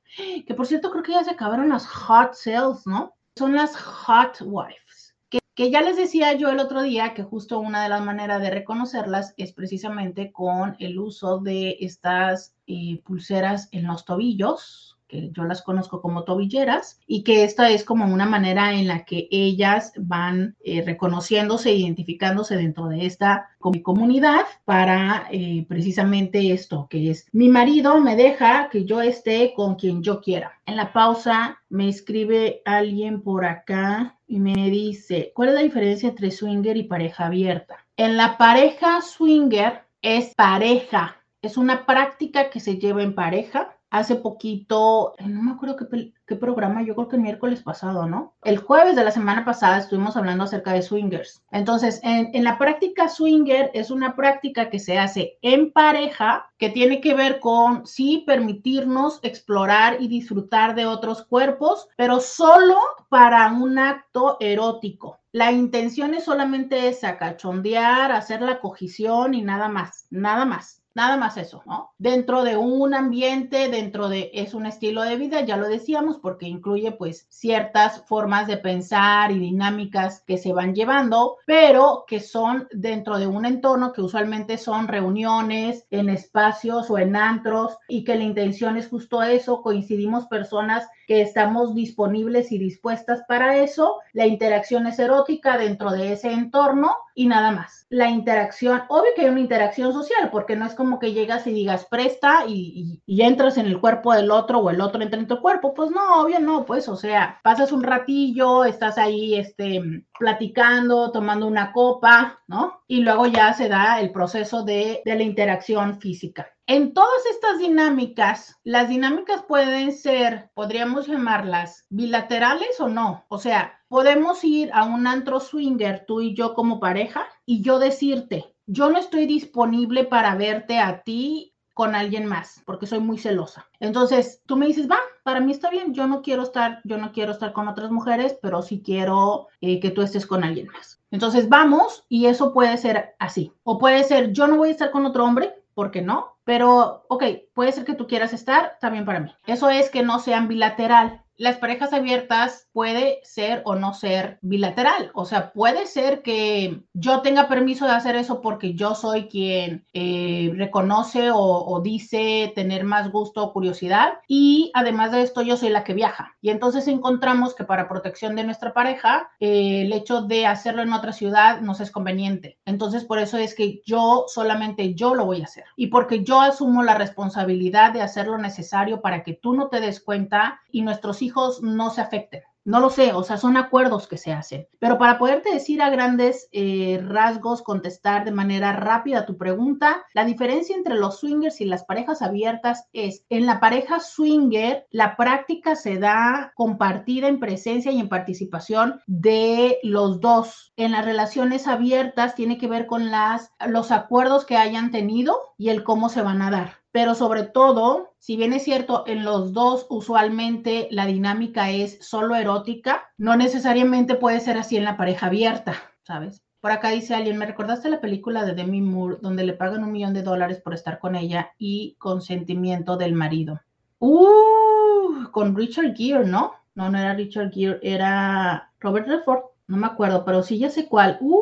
Que 0.47 0.55
por 0.55 0.67
cierto, 0.67 0.91
creo 0.91 1.03
que 1.03 1.13
ya 1.13 1.25
se 1.25 1.31
acabaron 1.31 1.71
las 1.71 1.87
hot 1.87 2.35
sales, 2.35 2.87
¿no? 2.87 3.16
Son 3.37 3.55
las 3.55 3.77
hot 3.77 4.39
wives, 4.41 5.15
que, 5.55 5.71
ya 5.71 5.83
les 5.83 5.97
decía 5.97 6.33
yo 6.35 6.51
el 6.51 6.59
otro 6.59 6.83
día 6.83 7.13
que 7.13 7.23
justo 7.23 7.59
una 7.59 7.83
de 7.83 7.91
las 7.91 8.03
maneras 8.03 8.41
de 8.41 8.51
reconocerlas 8.51 9.35
es 9.37 9.53
precisamente 9.53 10.33
con 10.33 10.77
el 10.79 10.99
uso 10.99 11.39
de 11.39 11.77
estas 11.81 12.55
eh, 12.67 13.01
pulseras 13.05 13.69
en 13.73 13.87
los 13.87 14.05
tobillos, 14.07 14.96
que 15.09 15.31
yo 15.33 15.45
las 15.45 15.63
conozco 15.63 16.01
como 16.01 16.25
tobilleras, 16.25 17.01
y 17.07 17.23
que 17.23 17.45
esta 17.45 17.71
es 17.71 17.85
como 17.85 18.13
una 18.13 18.27
manera 18.27 18.75
en 18.75 18.87
la 18.87 19.05
que 19.05 19.29
ellas 19.31 19.93
van 19.97 20.57
eh, 20.65 20.83
reconociéndose, 20.83 21.73
identificándose 21.73 22.57
dentro 22.57 22.89
de 22.89 23.07
esta 23.07 23.51
comunidad 23.83 24.47
para 24.65 25.27
eh, 25.31 25.67
precisamente 25.69 26.53
esto, 26.53 26.87
que 26.89 27.11
es 27.11 27.27
mi 27.33 27.49
marido 27.49 28.01
me 28.01 28.17
deja 28.17 28.69
que 28.71 28.85
yo 28.85 29.01
esté 29.01 29.53
con 29.55 29.75
quien 29.75 30.03
yo 30.03 30.21
quiera. 30.21 30.61
En 30.67 30.77
la 30.77 30.93
pausa 30.93 31.63
me 31.69 31.89
escribe 31.89 32.63
alguien 32.65 33.23
por 33.23 33.45
acá 33.45 34.19
y 34.27 34.41
me 34.41 34.71
dice, 34.71 35.33
¿cuál 35.35 35.51
es 35.51 35.55
la 35.55 35.63
diferencia 35.63 36.09
entre 36.09 36.31
swinger 36.31 36.77
y 36.77 36.85
pareja 36.85 37.27
abierta? 37.27 37.87
En 37.97 38.17
la 38.17 38.37
pareja 38.39 39.01
swinger 39.01 39.83
es 40.03 40.35
pareja, 40.35 41.17
es 41.43 41.57
una 41.57 41.87
práctica 41.87 42.51
que 42.51 42.61
se 42.61 42.79
lleva 42.79 43.03
en 43.03 43.15
pareja 43.15 43.76
hace 43.91 44.17
poquito, 44.17 45.15
no 45.25 45.43
me 45.43 45.53
acuerdo 45.53 45.77
qué, 45.77 46.37
programa, 46.37 46.83
yo 46.83 46.95
creo 46.95 47.09
que 47.09 47.17
el 47.17 47.23
miércoles 47.23 47.63
pasado, 47.63 48.07
¿no? 48.07 48.35
El 48.43 48.59
jueves 48.59 48.97
de 48.97 49.05
la 49.05 49.11
semana 49.11 49.45
pasada 49.45 49.79
estuvimos 49.79 50.17
hablando 50.17 50.45
acerca 50.45 50.73
de 50.73 50.83
swingers. 50.83 51.43
Entonces, 51.53 52.01
en, 52.03 52.43
la 52.43 52.59
práctica 52.59 53.09
swinger 53.09 53.71
es 53.75 53.91
una 53.91 54.17
práctica 54.17 54.69
que 54.69 54.81
se 54.81 54.99
hace 54.99 55.39
en 55.41 55.73
pareja, 55.73 56.51
que 56.59 56.71
tiene 56.71 57.01
que 57.01 57.15
ver 57.15 57.39
con, 57.39 57.87
sí, 57.87 58.25
permitirnos 58.27 59.21
explorar 59.23 59.99
y 60.01 60.09
disfrutar 60.09 60.75
de 60.75 60.87
otros 60.87 61.25
cuerpos, 61.25 61.89
pero 61.97 62.21
solo 62.21 62.77
para 63.09 63.53
un 63.53 63.79
acto 63.79 64.37
erótico. 64.41 65.21
La 65.33 65.53
intención 65.53 66.15
es 66.15 66.25
solamente 66.25 66.89
esa, 66.89 67.19
cachondear, 67.19 68.11
hacer 68.11 68.43
la 68.43 68.59
cogición 68.59 69.35
y 69.35 69.43
nada 69.43 69.69
más, 69.69 70.07
nada 70.11 70.45
más. 70.45 70.83
Nada 70.97 71.19
más 71.19 71.37
eso, 71.37 71.63
¿no? 71.67 71.93
Dentro 71.99 72.43
de 72.43 72.57
un 72.57 72.95
ambiente, 72.95 73.69
dentro 73.69 74.09
de, 74.09 74.31
es 74.33 74.55
un 74.55 74.65
estilo 74.65 75.03
de 75.03 75.17
vida, 75.17 75.43
ya 75.43 75.59
lo 75.59 75.69
decíamos, 75.69 76.17
porque 76.17 76.49
incluye 76.49 76.91
pues 76.91 77.27
ciertas 77.29 78.03
formas 78.07 78.47
de 78.47 78.57
pensar 78.57 79.31
y 79.31 79.39
dinámicas 79.39 80.23
que 80.27 80.39
se 80.39 80.55
van 80.55 80.75
llevando, 80.75 81.37
pero 81.45 82.07
que 82.09 82.21
son 82.21 82.67
dentro 82.73 83.19
de 83.19 83.27
un 83.27 83.45
entorno 83.45 83.93
que 83.93 84.01
usualmente 84.01 84.57
son 84.57 84.89
reuniones 84.89 85.87
en 85.91 86.09
espacios 86.09 86.89
o 86.89 86.97
en 86.97 87.15
antros 87.15 87.77
y 87.89 88.03
que 88.03 88.15
la 88.15 88.25
intención 88.25 88.79
es 88.79 88.89
justo 88.89 89.23
eso, 89.23 89.61
coincidimos 89.61 90.25
personas 90.29 90.89
que 91.07 91.23
estamos 91.23 91.75
disponibles 91.75 92.53
y 92.53 92.59
dispuestas 92.59 93.23
para 93.29 93.57
eso, 93.59 94.01
la 94.13 94.27
interacción 94.27 94.87
es 94.87 94.99
erótica 94.99 95.57
dentro 95.57 95.93
de 95.93 96.13
ese 96.13 96.33
entorno 96.33 96.95
y 97.15 97.27
nada 97.27 97.53
más. 97.53 97.87
La 97.89 98.11
interacción, 98.11 98.83
obvio 98.89 99.11
que 99.15 99.23
hay 99.23 99.29
una 99.29 99.41
interacción 99.41 99.93
social, 99.93 100.31
porque 100.31 100.57
no 100.57 100.67
es 100.67 100.75
como 100.75 100.99
que 100.99 101.13
llegas 101.13 101.47
y 101.47 101.53
digas 101.53 101.87
presta 101.87 102.45
y, 102.47 103.03
entras 103.07 103.57
en 103.57 103.67
el 103.67 103.81
cuerpo 103.81 104.13
del 104.13 104.31
otro 104.31 104.59
o 104.59 104.71
el 104.71 104.81
otro 104.81 105.03
entra 105.03 105.19
en 105.19 105.27
tu 105.27 105.41
cuerpo, 105.41 105.75
pues 105.75 105.91
no, 105.91 106.23
obvio 106.23 106.41
no, 106.41 106.65
pues 106.65 106.89
o 106.89 106.97
sea, 106.97 107.41
pasas 107.43 107.73
un 107.73 107.83
ratillo, 107.83 108.65
estás 108.65 108.99
ahí, 108.99 109.37
este, 109.37 109.83
platicando, 110.19 111.13
tomando 111.13 111.47
una 111.47 111.73
copa, 111.73 112.41
¿no? 112.47 112.81
Y 112.89 113.03
luego 113.03 113.27
ya 113.27 113.53
se 113.53 113.69
da 113.69 114.01
el 114.01 114.11
proceso 114.11 114.65
de, 114.65 115.03
de 115.05 115.15
la 115.15 115.23
interacción 115.23 116.01
física. 116.01 116.56
En 116.69 116.95
todas 116.95 117.25
estas 117.31 117.61
dinámicas, 117.61 118.59
las 118.65 118.89
dinámicas 118.89 119.45
pueden 119.45 119.93
ser, 119.93 120.51
podríamos 120.53 121.07
llamarlas 121.07 121.87
bilaterales 121.91 122.81
o 122.81 122.89
no. 122.89 123.25
O 123.29 123.39
sea, 123.39 123.79
podemos 123.87 124.43
ir 124.43 124.71
a 124.73 124.83
un 124.83 125.07
antro 125.07 125.39
swinger, 125.39 126.05
tú 126.09 126.21
y 126.21 126.35
yo 126.35 126.55
como 126.55 126.81
pareja, 126.81 127.25
y 127.45 127.63
yo 127.63 127.79
decirte, 127.79 128.53
yo 128.67 128.91
no 128.91 128.99
estoy 128.99 129.27
disponible 129.27 130.03
para 130.03 130.35
verte 130.35 130.81
a 130.81 131.05
ti 131.05 131.55
con 131.73 131.95
alguien 131.95 132.27
más, 132.27 132.61
porque 132.67 132.87
soy 132.87 132.99
muy 132.99 133.19
celosa. 133.19 133.69
Entonces, 133.79 134.43
tú 134.47 134.57
me 134.57 134.67
dices, 134.67 134.91
va, 134.91 134.99
para 135.23 135.39
mí 135.39 135.53
está 135.53 135.71
bien, 135.71 135.95
yo 135.95 136.09
no 136.09 136.21
quiero 136.21 136.43
estar, 136.43 136.81
yo 136.83 136.99
no 136.99 137.13
quiero 137.13 137.31
estar 137.31 137.53
con 137.53 137.69
otras 137.69 137.93
mujeres, 137.93 138.37
pero 138.43 138.63
sí 138.63 138.83
quiero 138.85 139.47
eh, 139.61 139.79
que 139.79 139.91
tú 139.91 140.03
estés 140.03 140.27
con 140.27 140.43
alguien 140.43 140.67
más. 140.67 141.01
Entonces, 141.13 141.49
vamos 141.49 142.05
y 142.09 142.27
eso 142.27 142.53
puede 142.53 142.77
ser 142.77 143.15
así. 143.21 143.53
O 143.63 143.79
puede 143.79 144.03
ser, 144.03 144.33
yo 144.33 144.49
no 144.49 144.57
voy 144.57 144.71
a 144.71 144.73
estar 144.73 144.91
con 144.91 145.07
otro 145.07 145.25
hombre, 145.25 145.55
¿por 145.73 145.93
qué 145.93 146.03
no? 146.03 146.36
Pero, 146.47 147.05
ok, 147.09 147.25
puede 147.55 147.73
ser 147.73 147.85
que 147.85 147.95
tú 147.95 148.07
quieras 148.07 148.33
estar, 148.33 148.79
también 148.81 149.05
para 149.05 149.19
mí. 149.21 149.35
Eso 149.47 149.69
es 149.69 149.91
que 149.91 150.05
no 150.05 150.21
sean 150.21 150.47
bilateral 150.47 151.26
las 151.39 151.59
parejas 151.59 151.93
abiertas 151.93 152.69
puede 152.73 153.21
ser 153.23 153.63
o 153.65 153.75
no 153.75 153.95
ser 153.95 154.39
bilateral. 154.43 155.11
O 155.15 155.25
sea, 155.25 155.53
puede 155.53 155.87
ser 155.87 156.23
que 156.23 156.81
yo 156.95 157.21
tenga 157.21 157.49
permiso 157.49 157.87
de 157.87 157.93
hacer 157.93 158.17
eso 158.17 158.41
porque 158.41 158.75
yo 158.75 158.95
soy 158.95 159.29
quien 159.29 159.87
eh, 159.93 160.53
reconoce 160.57 161.31
o, 161.33 161.81
dice 161.83 162.53
tener 162.55 162.85
más 162.85 163.11
gusto 163.11 163.43
o 163.43 163.53
curiosidad. 163.53 164.15
Y 164.27 164.71
además 164.75 165.13
de 165.13 165.23
esto, 165.23 165.43
yo 165.43 165.57
soy 165.57 165.69
la 165.69 165.85
que 165.85 165.95
viaja. 165.95 166.35
Y 166.41 166.51
entonces 166.51 166.89
encontramos 166.89 167.55
que 167.55 167.65
para 167.65 167.89
protección 167.89 168.35
de 168.35 168.45
nuestra 168.45 168.73
pareja, 168.73 169.29
eh, 169.41 169.83
el 169.83 169.93
hecho 169.93 170.23
de 170.23 170.47
hacerlo 170.47 170.83
en 170.83 170.93
otra 170.93 171.13
ciudad 171.13 171.61
nos 171.61 171.81
es 171.81 171.91
conveniente. 171.91 172.59
Entonces, 172.65 173.05
por 173.05 173.19
eso 173.19 173.37
es 173.37 173.55
que 173.55 173.83
yo 173.85 174.25
solamente 174.29 174.95
yo 174.95 175.15
lo 175.15 175.27
voy 175.27 175.43
a 175.43 175.45
hacer. 175.45 175.65
Y 175.77 175.89
porque 175.89 176.25
yo 176.25 176.41
asumo 176.41 176.83
la 176.83 176.95
responsabilidad 176.95 177.93
de 177.93 178.03
hacer 178.03 178.27
lo 178.27 178.39
necesario 178.39 179.01
para 179.01 179.23
que 179.23 179.35
tú 179.35 179.55
no 179.55 179.69
te 179.69 179.81
des 179.81 180.01
cuenta 180.01 180.61
y 180.71 180.83
nuestros 180.83 181.23
hijos 181.23 181.26
no 181.63 181.91
se 181.91 182.01
afecten. 182.01 182.43
No 182.67 182.81
lo 182.81 182.91
sé, 182.91 183.13
o 183.13 183.23
sea, 183.23 183.37
son 183.37 183.57
acuerdos 183.57 184.09
que 184.09 184.17
se 184.17 184.33
hacen. 184.33 184.67
Pero 184.81 184.99
para 184.99 185.19
poderte 185.19 185.55
decir 185.55 185.81
a 185.81 185.89
grandes 185.89 186.49
eh, 186.51 187.01
rasgos, 187.01 187.63
contestar 187.63 188.25
de 188.25 188.33
manera 188.33 188.73
rápida 188.73 189.25
tu 189.25 189.39
pregunta, 189.39 190.05
la 190.15 190.25
diferencia 190.25 190.75
entre 190.75 190.97
los 190.97 191.21
swingers 191.21 191.61
y 191.61 191.65
las 191.67 191.85
parejas 191.85 192.23
abiertas 192.23 192.89
es, 192.93 193.25
en 193.29 193.47
la 193.47 193.61
pareja 193.61 194.01
swinger, 194.01 194.85
la 194.91 195.17
práctica 195.17 195.77
se 195.77 195.99
da 195.99 196.51
compartida 196.57 197.29
en 197.29 197.39
presencia 197.39 197.93
y 197.93 198.01
en 198.01 198.09
participación 198.09 199.01
de 199.07 199.79
los 199.85 200.21
dos. 200.21 200.73
En 200.77 200.91
las 200.91 201.05
relaciones 201.05 201.69
abiertas 201.69 202.35
tiene 202.35 202.59
que 202.59 202.67
ver 202.67 202.87
con 202.87 203.13
las, 203.13 203.53
los 203.65 203.93
acuerdos 203.93 204.45
que 204.45 204.57
hayan 204.57 204.91
tenido 204.91 205.39
y 205.57 205.69
el 205.69 205.85
cómo 205.85 206.09
se 206.09 206.23
van 206.23 206.43
a 206.43 206.51
dar 206.51 206.86
pero 206.93 207.15
sobre 207.15 207.43
todo, 207.43 208.15
si 208.19 208.37
bien 208.37 208.53
es 208.53 208.65
cierto, 208.65 209.05
en 209.07 209.25
los 209.25 209.53
dos 209.53 209.87
usualmente 209.91 210.89
la 210.91 211.07
dinámica 211.07 211.71
es 211.71 211.99
solo 212.01 212.35
erótica, 212.37 213.05
no 213.19 213.37
necesariamente 213.37 214.15
puede 214.15 214.41
ser 214.41 214.57
así 214.57 214.77
en 214.77 214.85
la 214.85 214.97
pareja 214.97 215.27
abierta, 215.27 215.75
¿sabes? 216.03 216.43
Por 216.61 216.73
acá 216.73 216.89
dice 216.89 217.15
alguien, 217.15 217.39
me 217.39 217.47
recordaste 217.47 217.89
la 217.89 218.01
película 218.01 218.45
de 218.45 218.55
Demi 218.55 218.81
Moore, 218.81 219.19
donde 219.21 219.45
le 219.45 219.53
pagan 219.53 219.85
un 219.85 219.93
millón 219.93 220.15
de 220.15 220.23
dólares 220.23 220.61
por 220.61 220.75
estar 220.75 220.99
con 220.99 221.15
ella 221.15 221.53
y 221.59 221.95
consentimiento 221.99 222.97
del 222.97 223.13
marido. 223.13 223.61
Uh, 223.99 225.31
con 225.31 225.55
Richard 225.55 225.95
Gere, 225.95 226.25
¿no? 226.25 226.55
No, 226.75 226.91
no 226.91 226.99
era 226.99 227.15
Richard 227.15 227.53
Gere, 227.53 227.79
era 227.83 228.73
Robert 228.81 229.07
Redford, 229.07 229.45
no 229.69 229.77
me 229.77 229.87
acuerdo, 229.87 230.25
pero 230.25 230.43
sí 230.43 230.59
ya 230.59 230.71
sé 230.71 230.89
cuál. 230.89 231.19
Uh, 231.21 231.41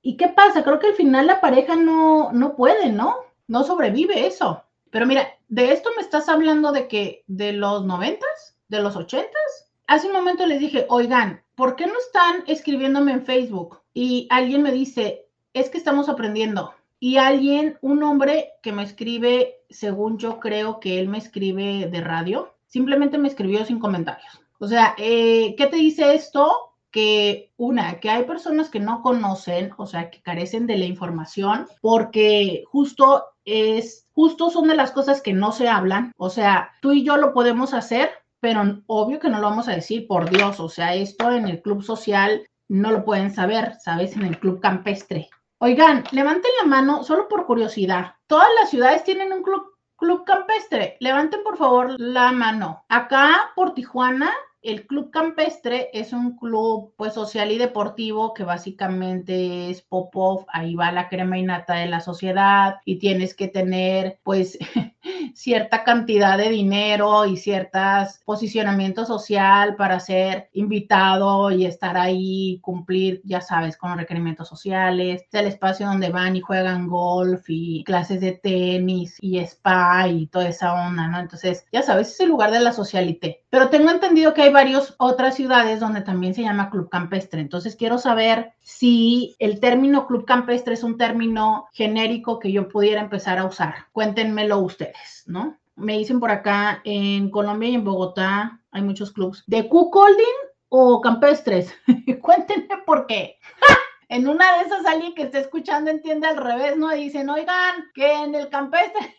¿y 0.00 0.16
qué 0.16 0.28
pasa? 0.28 0.62
Creo 0.62 0.78
que 0.78 0.88
al 0.88 0.94
final 0.94 1.26
la 1.26 1.40
pareja 1.40 1.76
no, 1.76 2.32
no 2.32 2.54
puede, 2.54 2.92
¿no? 2.92 3.16
No 3.48 3.64
sobrevive 3.64 4.26
eso. 4.26 4.62
Pero 4.92 5.06
mira, 5.06 5.26
de 5.48 5.72
esto 5.72 5.88
me 5.96 6.02
estás 6.02 6.28
hablando 6.28 6.70
de 6.70 6.86
que 6.86 7.24
de 7.26 7.54
los 7.54 7.86
noventas, 7.86 8.58
de 8.68 8.82
los 8.82 8.94
ochentas. 8.94 9.72
Hace 9.86 10.06
un 10.06 10.12
momento 10.12 10.46
les 10.46 10.60
dije, 10.60 10.84
oigan, 10.90 11.42
¿por 11.54 11.76
qué 11.76 11.86
no 11.86 11.94
están 11.98 12.44
escribiéndome 12.46 13.12
en 13.12 13.24
Facebook? 13.24 13.80
Y 13.94 14.28
alguien 14.30 14.62
me 14.62 14.70
dice, 14.70 15.26
es 15.54 15.70
que 15.70 15.78
estamos 15.78 16.10
aprendiendo. 16.10 16.74
Y 17.00 17.16
alguien, 17.16 17.78
un 17.80 18.02
hombre 18.02 18.50
que 18.62 18.72
me 18.72 18.82
escribe, 18.82 19.62
según 19.70 20.18
yo 20.18 20.38
creo 20.38 20.78
que 20.78 21.00
él 21.00 21.08
me 21.08 21.16
escribe 21.16 21.88
de 21.90 22.00
radio, 22.02 22.54
simplemente 22.66 23.16
me 23.16 23.28
escribió 23.28 23.64
sin 23.64 23.78
comentarios. 23.78 24.42
O 24.58 24.68
sea, 24.68 24.94
eh, 24.98 25.54
¿qué 25.56 25.68
te 25.68 25.76
dice 25.76 26.14
esto? 26.14 26.71
Que 26.92 27.52
una, 27.56 27.98
que 27.98 28.10
hay 28.10 28.24
personas 28.24 28.68
que 28.68 28.78
no 28.78 29.02
conocen, 29.02 29.72
o 29.76 29.86
sea, 29.86 30.10
que 30.10 30.22
carecen 30.22 30.68
de 30.68 30.76
la 30.76 30.84
información, 30.84 31.66
porque 31.80 32.62
justo 32.68 33.24
es, 33.44 34.06
justo 34.12 34.50
son 34.50 34.68
de 34.68 34.76
las 34.76 34.92
cosas 34.92 35.20
que 35.20 35.32
no 35.32 35.50
se 35.50 35.68
hablan. 35.68 36.12
O 36.16 36.30
sea, 36.30 36.70
tú 36.80 36.92
y 36.92 37.02
yo 37.02 37.16
lo 37.16 37.32
podemos 37.32 37.74
hacer, 37.74 38.10
pero 38.40 38.82
obvio 38.86 39.18
que 39.18 39.30
no 39.30 39.38
lo 39.38 39.48
vamos 39.48 39.68
a 39.68 39.74
decir, 39.74 40.06
por 40.06 40.30
Dios. 40.30 40.60
O 40.60 40.68
sea, 40.68 40.94
esto 40.94 41.32
en 41.32 41.48
el 41.48 41.62
club 41.62 41.82
social 41.82 42.46
no 42.68 42.90
lo 42.90 43.04
pueden 43.04 43.32
saber, 43.34 43.74
¿sabes? 43.80 44.14
En 44.16 44.22
el 44.22 44.38
club 44.38 44.60
campestre. 44.60 45.28
Oigan, 45.58 46.04
levanten 46.10 46.50
la 46.60 46.66
mano 46.66 47.04
solo 47.04 47.28
por 47.28 47.46
curiosidad. 47.46 48.16
Todas 48.26 48.48
las 48.60 48.70
ciudades 48.70 49.04
tienen 49.04 49.32
un 49.32 49.42
club, 49.42 49.62
club 49.96 50.24
campestre. 50.24 50.96
Levanten 50.98 51.42
por 51.44 51.56
favor 51.56 51.94
la 51.98 52.32
mano. 52.32 52.84
Acá 52.88 53.52
por 53.54 53.74
Tijuana 53.74 54.32
el 54.62 54.86
Club 54.86 55.10
Campestre 55.10 55.90
es 55.92 56.12
un 56.12 56.36
club 56.36 56.94
pues 56.96 57.14
social 57.14 57.50
y 57.50 57.58
deportivo 57.58 58.32
que 58.32 58.44
básicamente 58.44 59.70
es 59.70 59.82
pop-off, 59.82 60.44
ahí 60.48 60.74
va 60.74 60.92
la 60.92 61.08
crema 61.08 61.38
innata 61.38 61.74
de 61.74 61.86
la 61.86 62.00
sociedad 62.00 62.76
y 62.84 62.98
tienes 62.98 63.34
que 63.34 63.48
tener 63.48 64.20
pues 64.22 64.58
cierta 65.34 65.84
cantidad 65.84 66.38
de 66.38 66.50
dinero 66.50 67.24
y 67.26 67.36
ciertos 67.36 68.20
posicionamiento 68.24 69.04
social 69.04 69.76
para 69.76 70.00
ser 70.00 70.48
invitado 70.52 71.50
y 71.50 71.66
estar 71.66 71.96
ahí, 71.96 72.58
cumplir, 72.62 73.20
ya 73.24 73.40
sabes, 73.40 73.76
con 73.76 73.90
los 73.90 73.98
requerimientos 73.98 74.48
sociales, 74.48 75.22
es 75.22 75.40
el 75.40 75.46
espacio 75.46 75.86
donde 75.86 76.10
van 76.10 76.36
y 76.36 76.40
juegan 76.40 76.88
golf 76.88 77.44
y 77.48 77.84
clases 77.84 78.20
de 78.20 78.32
tenis 78.32 79.18
y 79.20 79.38
spa 79.38 80.08
y 80.08 80.26
toda 80.26 80.48
esa 80.48 80.74
onda, 80.74 81.08
¿no? 81.08 81.20
Entonces, 81.20 81.66
ya 81.72 81.82
sabes, 81.82 82.10
es 82.10 82.20
el 82.20 82.28
lugar 82.28 82.50
de 82.50 82.60
la 82.60 82.72
socialité. 82.72 83.44
Pero 83.50 83.68
tengo 83.68 83.90
entendido 83.90 84.34
que 84.34 84.42
hay 84.42 84.52
varias 84.52 84.94
otras 84.98 85.34
ciudades 85.34 85.80
donde 85.80 86.00
también 86.00 86.34
se 86.34 86.42
llama 86.42 86.70
club 86.70 86.88
campestre. 86.88 87.40
Entonces 87.40 87.76
quiero 87.76 87.98
saber 87.98 88.52
si 88.60 89.36
el 89.38 89.60
término 89.60 90.06
club 90.06 90.24
campestre 90.24 90.74
es 90.74 90.82
un 90.82 90.96
término 90.96 91.66
genérico 91.72 92.38
que 92.38 92.52
yo 92.52 92.68
pudiera 92.68 93.00
empezar 93.00 93.38
a 93.38 93.44
usar. 93.44 93.74
Cuéntenmelo 93.92 94.58
ustedes, 94.58 95.11
¿no? 95.26 95.58
Me 95.74 95.98
dicen 95.98 96.20
por 96.20 96.30
acá, 96.30 96.80
en 96.84 97.30
Colombia 97.30 97.70
y 97.70 97.74
en 97.74 97.84
Bogotá 97.84 98.60
hay 98.70 98.82
muchos 98.82 99.12
clubs. 99.12 99.42
¿De 99.46 99.68
cuckolding 99.68 100.24
o 100.68 101.00
campestres? 101.00 101.74
Cuéntenme 102.22 102.78
por 102.86 103.06
qué. 103.06 103.38
en 104.08 104.28
una 104.28 104.58
de 104.58 104.64
esas 104.64 104.84
alguien 104.86 105.14
que 105.14 105.22
esté 105.22 105.40
escuchando 105.40 105.90
entiende 105.90 106.26
al 106.26 106.36
revés, 106.36 106.76
¿no? 106.76 106.90
Dicen, 106.90 107.30
oigan, 107.30 107.90
que 107.94 108.12
en 108.12 108.34
el 108.34 108.48
campestre... 108.48 109.16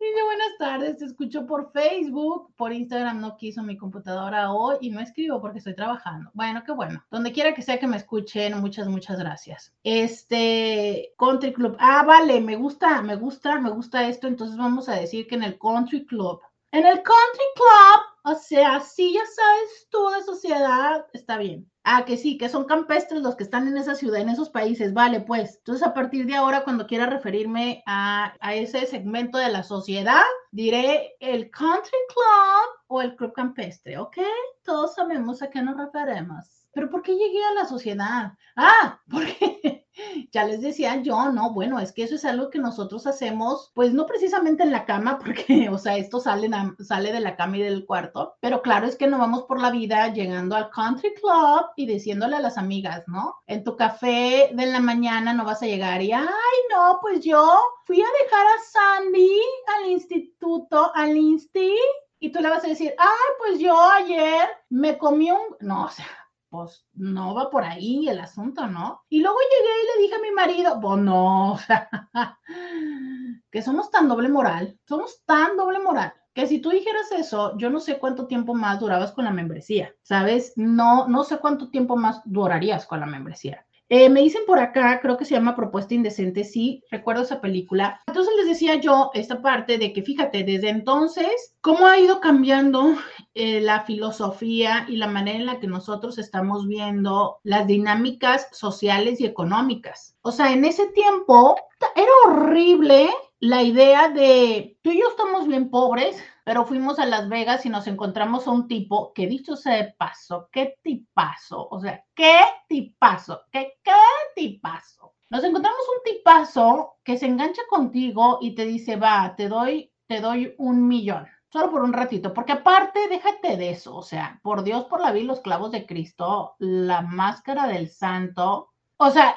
Dice, 0.00 0.22
buenas 0.22 0.58
tardes, 0.60 0.96
te 0.96 1.06
escucho 1.06 1.44
por 1.44 1.72
Facebook, 1.72 2.54
por 2.54 2.72
Instagram 2.72 3.20
no 3.20 3.36
quiso 3.36 3.64
mi 3.64 3.76
computadora 3.76 4.52
hoy 4.52 4.76
y 4.80 4.90
no 4.90 5.00
escribo 5.00 5.40
porque 5.40 5.58
estoy 5.58 5.74
trabajando. 5.74 6.30
Bueno, 6.34 6.62
qué 6.64 6.70
bueno. 6.70 7.04
Donde 7.10 7.32
quiera 7.32 7.52
que 7.52 7.62
sea 7.62 7.80
que 7.80 7.88
me 7.88 7.96
escuchen, 7.96 8.60
muchas, 8.60 8.86
muchas 8.86 9.18
gracias. 9.18 9.74
Este, 9.82 11.14
Country 11.18 11.52
Club. 11.52 11.76
Ah, 11.80 12.04
vale, 12.04 12.40
me 12.40 12.54
gusta, 12.54 13.02
me 13.02 13.16
gusta, 13.16 13.60
me 13.60 13.70
gusta 13.70 14.08
esto. 14.08 14.28
Entonces 14.28 14.56
vamos 14.56 14.88
a 14.88 14.94
decir 14.94 15.26
que 15.26 15.34
en 15.34 15.42
el 15.42 15.58
Country 15.58 16.06
Club. 16.06 16.42
En 16.70 16.86
el 16.86 17.02
Country 17.02 17.46
Club, 17.56 18.07
o 18.24 18.34
sea, 18.34 18.80
si 18.80 19.12
ya 19.14 19.24
sabes 19.24 19.88
tú 19.90 20.08
de 20.10 20.22
sociedad, 20.22 21.06
está 21.12 21.38
bien. 21.38 21.70
Ah, 21.84 22.04
que 22.04 22.16
sí, 22.16 22.36
que 22.36 22.48
son 22.48 22.64
campestres 22.64 23.22
los 23.22 23.36
que 23.36 23.44
están 23.44 23.66
en 23.66 23.78
esa 23.78 23.94
ciudad, 23.94 24.20
en 24.20 24.28
esos 24.28 24.50
países. 24.50 24.92
Vale, 24.92 25.20
pues. 25.20 25.56
Entonces, 25.58 25.86
a 25.86 25.94
partir 25.94 26.26
de 26.26 26.34
ahora, 26.34 26.64
cuando 26.64 26.86
quiera 26.86 27.06
referirme 27.06 27.82
a, 27.86 28.34
a 28.40 28.54
ese 28.54 28.86
segmento 28.86 29.38
de 29.38 29.48
la 29.50 29.62
sociedad, 29.62 30.24
diré 30.50 31.16
el 31.20 31.50
country 31.50 31.98
club 32.08 32.78
o 32.88 33.00
el 33.00 33.16
club 33.16 33.32
campestre, 33.32 33.98
¿ok? 33.98 34.18
Todos 34.64 34.94
sabemos 34.94 35.40
a 35.42 35.50
qué 35.50 35.62
nos 35.62 35.76
referimos. 35.76 36.57
Pero 36.72 36.90
¿por 36.90 37.02
qué 37.02 37.14
llegué 37.14 37.42
a 37.44 37.54
la 37.54 37.66
sociedad? 37.66 38.32
Ah, 38.56 39.00
porque 39.10 39.86
ya 40.32 40.44
les 40.44 40.60
decía 40.60 40.96
yo, 41.02 41.30
no, 41.32 41.52
bueno, 41.52 41.78
es 41.80 41.92
que 41.92 42.04
eso 42.04 42.14
es 42.14 42.24
algo 42.24 42.50
que 42.50 42.58
nosotros 42.58 43.06
hacemos, 43.06 43.72
pues 43.74 43.92
no 43.92 44.06
precisamente 44.06 44.62
en 44.62 44.70
la 44.70 44.84
cama, 44.84 45.18
porque, 45.24 45.68
o 45.70 45.78
sea, 45.78 45.96
esto 45.96 46.20
sale, 46.20 46.50
sale 46.80 47.12
de 47.12 47.20
la 47.20 47.36
cama 47.36 47.58
y 47.58 47.62
del 47.62 47.86
cuarto, 47.86 48.36
pero 48.40 48.62
claro 48.62 48.86
es 48.86 48.96
que 48.96 49.06
no 49.06 49.18
vamos 49.18 49.44
por 49.44 49.60
la 49.60 49.70
vida 49.70 50.12
llegando 50.12 50.56
al 50.56 50.70
country 50.70 51.14
club 51.14 51.66
y 51.76 51.86
diciéndole 51.86 52.36
a 52.36 52.40
las 52.40 52.58
amigas, 52.58 53.04
¿no? 53.06 53.36
En 53.46 53.64
tu 53.64 53.76
café 53.76 54.50
de 54.52 54.66
la 54.66 54.80
mañana 54.80 55.32
no 55.32 55.44
vas 55.44 55.62
a 55.62 55.66
llegar 55.66 56.02
y, 56.02 56.12
ay, 56.12 56.26
no, 56.70 56.98
pues 57.00 57.20
yo 57.20 57.58
fui 57.84 58.00
a 58.00 58.06
dejar 58.22 58.46
a 58.46 59.02
Sandy 59.02 59.40
al 59.78 59.90
instituto, 59.90 60.92
al 60.94 61.16
insti, 61.16 61.74
y 62.20 62.32
tú 62.32 62.40
le 62.40 62.50
vas 62.50 62.64
a 62.64 62.68
decir, 62.68 62.92
ay, 62.98 63.28
pues 63.38 63.60
yo 63.60 63.80
ayer 63.80 64.48
me 64.70 64.98
comí 64.98 65.30
un, 65.30 65.56
no, 65.60 65.84
o 65.84 65.88
sea, 65.88 66.06
pues 66.50 66.86
no 66.94 67.34
va 67.34 67.50
por 67.50 67.64
ahí 67.64 68.08
el 68.08 68.18
asunto, 68.20 68.66
¿no? 68.66 69.02
Y 69.08 69.20
luego 69.20 69.38
llegué 69.38 69.74
y 69.82 69.86
le 69.86 70.02
dije 70.02 70.14
a 70.14 70.22
mi 70.22 70.30
marido, 70.30 70.80
pues 70.80 70.98
no, 71.00 71.58
que 73.50 73.62
somos 73.62 73.90
tan 73.90 74.08
doble 74.08 74.28
moral, 74.28 74.78
somos 74.86 75.22
tan 75.24 75.56
doble 75.56 75.78
moral, 75.80 76.12
que 76.34 76.46
si 76.46 76.60
tú 76.60 76.70
dijeras 76.70 77.10
eso, 77.12 77.56
yo 77.58 77.70
no 77.70 77.80
sé 77.80 77.98
cuánto 77.98 78.26
tiempo 78.26 78.54
más 78.54 78.80
durabas 78.80 79.12
con 79.12 79.24
la 79.24 79.30
membresía, 79.30 79.94
¿sabes? 80.02 80.52
No, 80.56 81.08
no 81.08 81.24
sé 81.24 81.38
cuánto 81.38 81.70
tiempo 81.70 81.96
más 81.96 82.22
durarías 82.24 82.86
con 82.86 83.00
la 83.00 83.06
membresía. 83.06 83.66
Eh, 83.90 84.10
me 84.10 84.20
dicen 84.20 84.42
por 84.46 84.58
acá, 84.58 85.00
creo 85.00 85.16
que 85.16 85.24
se 85.24 85.34
llama 85.34 85.56
Propuesta 85.56 85.94
Indecente, 85.94 86.44
sí, 86.44 86.84
recuerdo 86.90 87.22
esa 87.22 87.40
película. 87.40 88.02
Entonces 88.06 88.34
les 88.36 88.46
decía 88.46 88.74
yo 88.76 89.10
esta 89.14 89.40
parte 89.40 89.78
de 89.78 89.94
que 89.94 90.02
fíjate, 90.02 90.44
desde 90.44 90.68
entonces, 90.68 91.54
cómo 91.62 91.86
ha 91.86 91.98
ido 91.98 92.20
cambiando 92.20 92.94
eh, 93.34 93.60
la 93.62 93.84
filosofía 93.84 94.84
y 94.88 94.96
la 94.96 95.06
manera 95.06 95.38
en 95.38 95.46
la 95.46 95.58
que 95.58 95.66
nosotros 95.66 96.18
estamos 96.18 96.66
viendo 96.66 97.38
las 97.44 97.66
dinámicas 97.66 98.48
sociales 98.52 99.20
y 99.20 99.26
económicas. 99.26 100.16
O 100.20 100.32
sea, 100.32 100.52
en 100.52 100.66
ese 100.66 100.88
tiempo 100.88 101.56
era 101.96 102.12
horrible 102.26 103.08
la 103.40 103.62
idea 103.62 104.08
de, 104.08 104.76
tú 104.82 104.90
y 104.90 105.00
yo 105.00 105.08
estamos 105.08 105.46
bien 105.46 105.70
pobres, 105.70 106.22
pero 106.48 106.64
fuimos 106.64 106.98
a 106.98 107.04
Las 107.04 107.28
Vegas 107.28 107.66
y 107.66 107.68
nos 107.68 107.86
encontramos 107.88 108.46
a 108.46 108.52
un 108.52 108.68
tipo 108.68 109.12
que 109.12 109.26
dicho 109.26 109.54
sea 109.54 109.76
de 109.76 109.92
paso, 109.98 110.48
qué 110.50 110.78
tipazo, 110.82 111.68
o 111.70 111.78
sea, 111.78 112.02
qué 112.14 112.40
tipazo, 112.66 113.42
qué, 113.52 113.74
qué 113.84 113.92
tipazo. 114.34 115.12
Nos 115.28 115.44
encontramos 115.44 115.82
un 115.94 116.02
tipazo 116.10 117.00
que 117.04 117.18
se 117.18 117.26
engancha 117.26 117.60
contigo 117.68 118.38
y 118.40 118.54
te 118.54 118.64
dice, 118.64 118.96
va, 118.96 119.34
te 119.36 119.46
doy, 119.46 119.92
te 120.06 120.22
doy 120.22 120.54
un 120.56 120.88
millón, 120.88 121.28
solo 121.52 121.70
por 121.70 121.82
un 121.82 121.92
ratito, 121.92 122.32
porque 122.32 122.52
aparte, 122.52 123.08
déjate 123.10 123.58
de 123.58 123.68
eso, 123.68 123.94
o 123.94 124.02
sea, 124.02 124.40
por 124.42 124.62
Dios, 124.62 124.86
por 124.86 125.02
la 125.02 125.12
vida, 125.12 125.26
los 125.26 125.40
clavos 125.40 125.70
de 125.70 125.84
Cristo, 125.84 126.56
la 126.60 127.02
máscara 127.02 127.66
del 127.66 127.90
santo, 127.90 128.70
o 128.96 129.10
sea, 129.10 129.36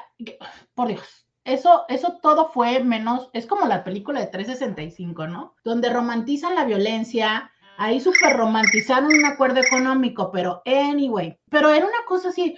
por 0.74 0.88
Dios, 0.88 1.28
eso, 1.54 1.86
eso 1.90 2.18
todo 2.22 2.50
fue 2.50 2.84
menos, 2.84 3.30
es 3.34 3.46
como 3.46 3.66
la 3.68 3.84
película 3.84 4.20
de 4.20 4.28
365, 4.28 5.28
¿no? 5.28 5.56
Donde 5.64 5.90
romantizan 5.90 6.56
la 6.56 6.66
violencia, 6.66 7.52
ahí 7.78 8.00
súper 8.00 8.38
romantizaron 8.38 9.14
un 9.14 9.26
acuerdo 9.26 9.60
económico, 9.60 10.32
pero 10.32 10.62
anyway, 10.66 11.38
pero 11.50 11.70
era 11.70 11.86
una 11.86 12.06
cosa 12.08 12.30
así, 12.30 12.56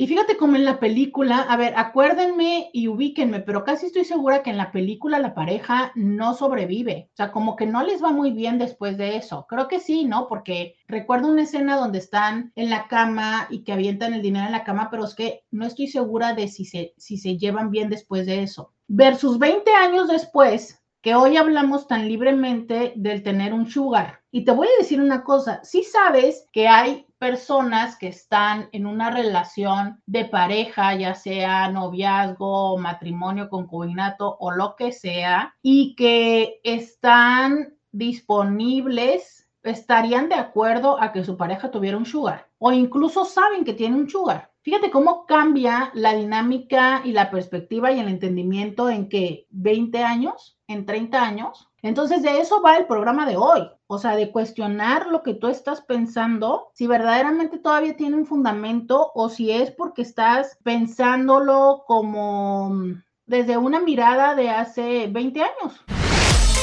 y 0.00 0.06
fíjate 0.06 0.38
como 0.38 0.56
en 0.56 0.64
la 0.64 0.80
película, 0.80 1.42
a 1.42 1.58
ver, 1.58 1.74
acuérdenme 1.76 2.70
y 2.72 2.88
ubíquenme, 2.88 3.40
pero 3.40 3.64
casi 3.64 3.84
estoy 3.84 4.06
segura 4.06 4.42
que 4.42 4.48
en 4.48 4.56
la 4.56 4.72
película 4.72 5.18
la 5.18 5.34
pareja 5.34 5.92
no 5.94 6.32
sobrevive. 6.32 7.10
O 7.12 7.16
sea, 7.16 7.30
como 7.30 7.54
que 7.54 7.66
no 7.66 7.82
les 7.82 8.02
va 8.02 8.10
muy 8.10 8.30
bien 8.30 8.56
después 8.58 8.96
de 8.96 9.16
eso. 9.16 9.44
Creo 9.46 9.68
que 9.68 9.78
sí, 9.78 10.06
¿no? 10.06 10.26
Porque 10.26 10.76
recuerdo 10.88 11.28
una 11.28 11.42
escena 11.42 11.76
donde 11.76 11.98
están 11.98 12.50
en 12.56 12.70
la 12.70 12.88
cama 12.88 13.46
y 13.50 13.62
que 13.62 13.74
avientan 13.74 14.14
el 14.14 14.22
dinero 14.22 14.46
en 14.46 14.52
la 14.52 14.64
cama, 14.64 14.88
pero 14.90 15.04
es 15.04 15.14
que 15.14 15.42
no 15.50 15.66
estoy 15.66 15.86
segura 15.86 16.32
de 16.32 16.48
si 16.48 16.64
se, 16.64 16.94
si 16.96 17.18
se 17.18 17.36
llevan 17.36 17.70
bien 17.70 17.90
después 17.90 18.24
de 18.24 18.42
eso. 18.42 18.72
Versus 18.88 19.38
20 19.38 19.70
años 19.70 20.08
después, 20.08 20.79
que 21.02 21.14
hoy 21.14 21.36
hablamos 21.36 21.86
tan 21.86 22.08
libremente 22.08 22.92
del 22.96 23.22
tener 23.22 23.52
un 23.54 23.66
sugar. 23.66 24.20
Y 24.30 24.44
te 24.44 24.52
voy 24.52 24.68
a 24.68 24.78
decir 24.78 25.00
una 25.00 25.24
cosa, 25.24 25.60
si 25.64 25.82
sabes 25.82 26.46
que 26.52 26.68
hay 26.68 27.06
personas 27.18 27.96
que 27.96 28.08
están 28.08 28.68
en 28.72 28.86
una 28.86 29.10
relación 29.10 30.00
de 30.06 30.24
pareja, 30.26 30.94
ya 30.94 31.14
sea 31.14 31.68
noviazgo, 31.68 32.78
matrimonio, 32.78 33.48
concubinato 33.48 34.36
o 34.38 34.50
lo 34.52 34.76
que 34.76 34.92
sea, 34.92 35.54
y 35.62 35.94
que 35.96 36.60
están 36.64 37.74
disponibles, 37.92 39.48
estarían 39.62 40.28
de 40.28 40.36
acuerdo 40.36 41.00
a 41.00 41.12
que 41.12 41.24
su 41.24 41.36
pareja 41.36 41.70
tuviera 41.70 41.96
un 41.96 42.06
sugar 42.06 42.50
o 42.58 42.72
incluso 42.72 43.24
saben 43.24 43.64
que 43.64 43.72
tiene 43.72 43.96
un 43.96 44.08
sugar. 44.08 44.49
Fíjate 44.62 44.90
cómo 44.90 45.24
cambia 45.24 45.90
la 45.94 46.12
dinámica 46.12 47.00
y 47.02 47.12
la 47.12 47.30
perspectiva 47.30 47.92
y 47.92 47.98
el 47.98 48.08
entendimiento 48.08 48.90
en 48.90 49.08
que 49.08 49.46
20 49.48 50.04
años, 50.04 50.58
en 50.66 50.84
30 50.84 51.22
años. 51.22 51.70
Entonces 51.80 52.22
de 52.22 52.40
eso 52.40 52.60
va 52.60 52.76
el 52.76 52.84
programa 52.84 53.24
de 53.24 53.38
hoy. 53.38 53.70
O 53.86 53.98
sea, 53.98 54.16
de 54.16 54.30
cuestionar 54.30 55.06
lo 55.06 55.22
que 55.22 55.32
tú 55.32 55.48
estás 55.48 55.80
pensando, 55.80 56.68
si 56.74 56.86
verdaderamente 56.86 57.58
todavía 57.58 57.96
tiene 57.96 58.16
un 58.16 58.26
fundamento 58.26 59.12
o 59.14 59.30
si 59.30 59.50
es 59.50 59.70
porque 59.70 60.02
estás 60.02 60.58
pensándolo 60.62 61.84
como 61.86 62.76
desde 63.24 63.56
una 63.56 63.80
mirada 63.80 64.34
de 64.34 64.50
hace 64.50 65.06
20 65.06 65.40
años. 65.40 65.82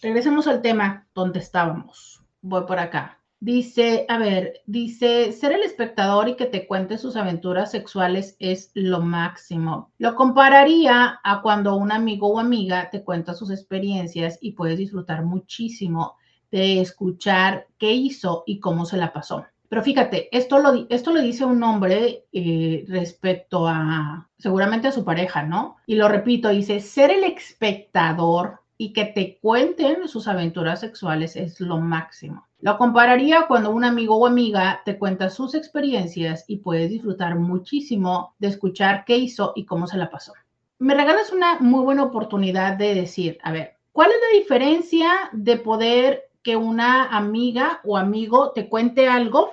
regresemos 0.00 0.46
al 0.46 0.62
tema 0.62 1.06
donde 1.14 1.40
estábamos. 1.40 2.22
Voy 2.40 2.64
por 2.66 2.78
acá. 2.78 3.19
Dice, 3.42 4.04
a 4.10 4.18
ver, 4.18 4.60
dice, 4.66 5.32
ser 5.32 5.52
el 5.52 5.62
espectador 5.62 6.28
y 6.28 6.36
que 6.36 6.44
te 6.44 6.66
cuente 6.66 6.98
sus 6.98 7.16
aventuras 7.16 7.70
sexuales 7.70 8.36
es 8.38 8.70
lo 8.74 9.00
máximo. 9.00 9.90
Lo 9.96 10.14
compararía 10.14 11.20
a 11.24 11.40
cuando 11.40 11.74
un 11.76 11.90
amigo 11.90 12.28
o 12.28 12.38
amiga 12.38 12.90
te 12.90 13.02
cuenta 13.02 13.32
sus 13.32 13.50
experiencias 13.50 14.36
y 14.42 14.52
puedes 14.52 14.76
disfrutar 14.76 15.24
muchísimo 15.24 16.16
de 16.50 16.82
escuchar 16.82 17.66
qué 17.78 17.92
hizo 17.92 18.44
y 18.46 18.60
cómo 18.60 18.84
se 18.84 18.98
la 18.98 19.10
pasó. 19.10 19.46
Pero 19.70 19.82
fíjate, 19.82 20.36
esto 20.36 20.58
lo, 20.58 20.86
esto 20.90 21.10
lo 21.10 21.22
dice 21.22 21.46
un 21.46 21.62
hombre 21.62 22.26
eh, 22.32 22.84
respecto 22.88 23.66
a 23.66 24.28
seguramente 24.36 24.88
a 24.88 24.92
su 24.92 25.02
pareja, 25.02 25.44
¿no? 25.44 25.76
Y 25.86 25.94
lo 25.94 26.08
repito, 26.08 26.50
dice, 26.50 26.80
ser 26.80 27.10
el 27.10 27.24
espectador 27.24 28.60
y 28.76 28.92
que 28.92 29.06
te 29.06 29.38
cuenten 29.40 30.08
sus 30.08 30.28
aventuras 30.28 30.80
sexuales 30.80 31.36
es 31.36 31.58
lo 31.60 31.78
máximo. 31.78 32.49
Lo 32.62 32.76
compararía 32.76 33.46
cuando 33.46 33.70
un 33.70 33.84
amigo 33.84 34.16
o 34.16 34.26
amiga 34.26 34.82
te 34.84 34.98
cuenta 34.98 35.30
sus 35.30 35.54
experiencias 35.54 36.44
y 36.46 36.58
puedes 36.58 36.90
disfrutar 36.90 37.38
muchísimo 37.38 38.34
de 38.38 38.48
escuchar 38.48 39.04
qué 39.06 39.16
hizo 39.16 39.52
y 39.56 39.64
cómo 39.64 39.86
se 39.86 39.96
la 39.96 40.10
pasó. 40.10 40.34
Me 40.78 40.94
regalas 40.94 41.32
una 41.32 41.58
muy 41.60 41.82
buena 41.82 42.02
oportunidad 42.02 42.76
de 42.76 42.94
decir, 42.94 43.38
a 43.42 43.52
ver, 43.52 43.76
¿cuál 43.92 44.10
es 44.10 44.16
la 44.30 44.38
diferencia 44.38 45.10
de 45.32 45.56
poder 45.56 46.30
que 46.42 46.56
una 46.56 47.04
amiga 47.16 47.80
o 47.82 47.96
amigo 47.96 48.52
te 48.52 48.68
cuente 48.68 49.08
algo 49.08 49.52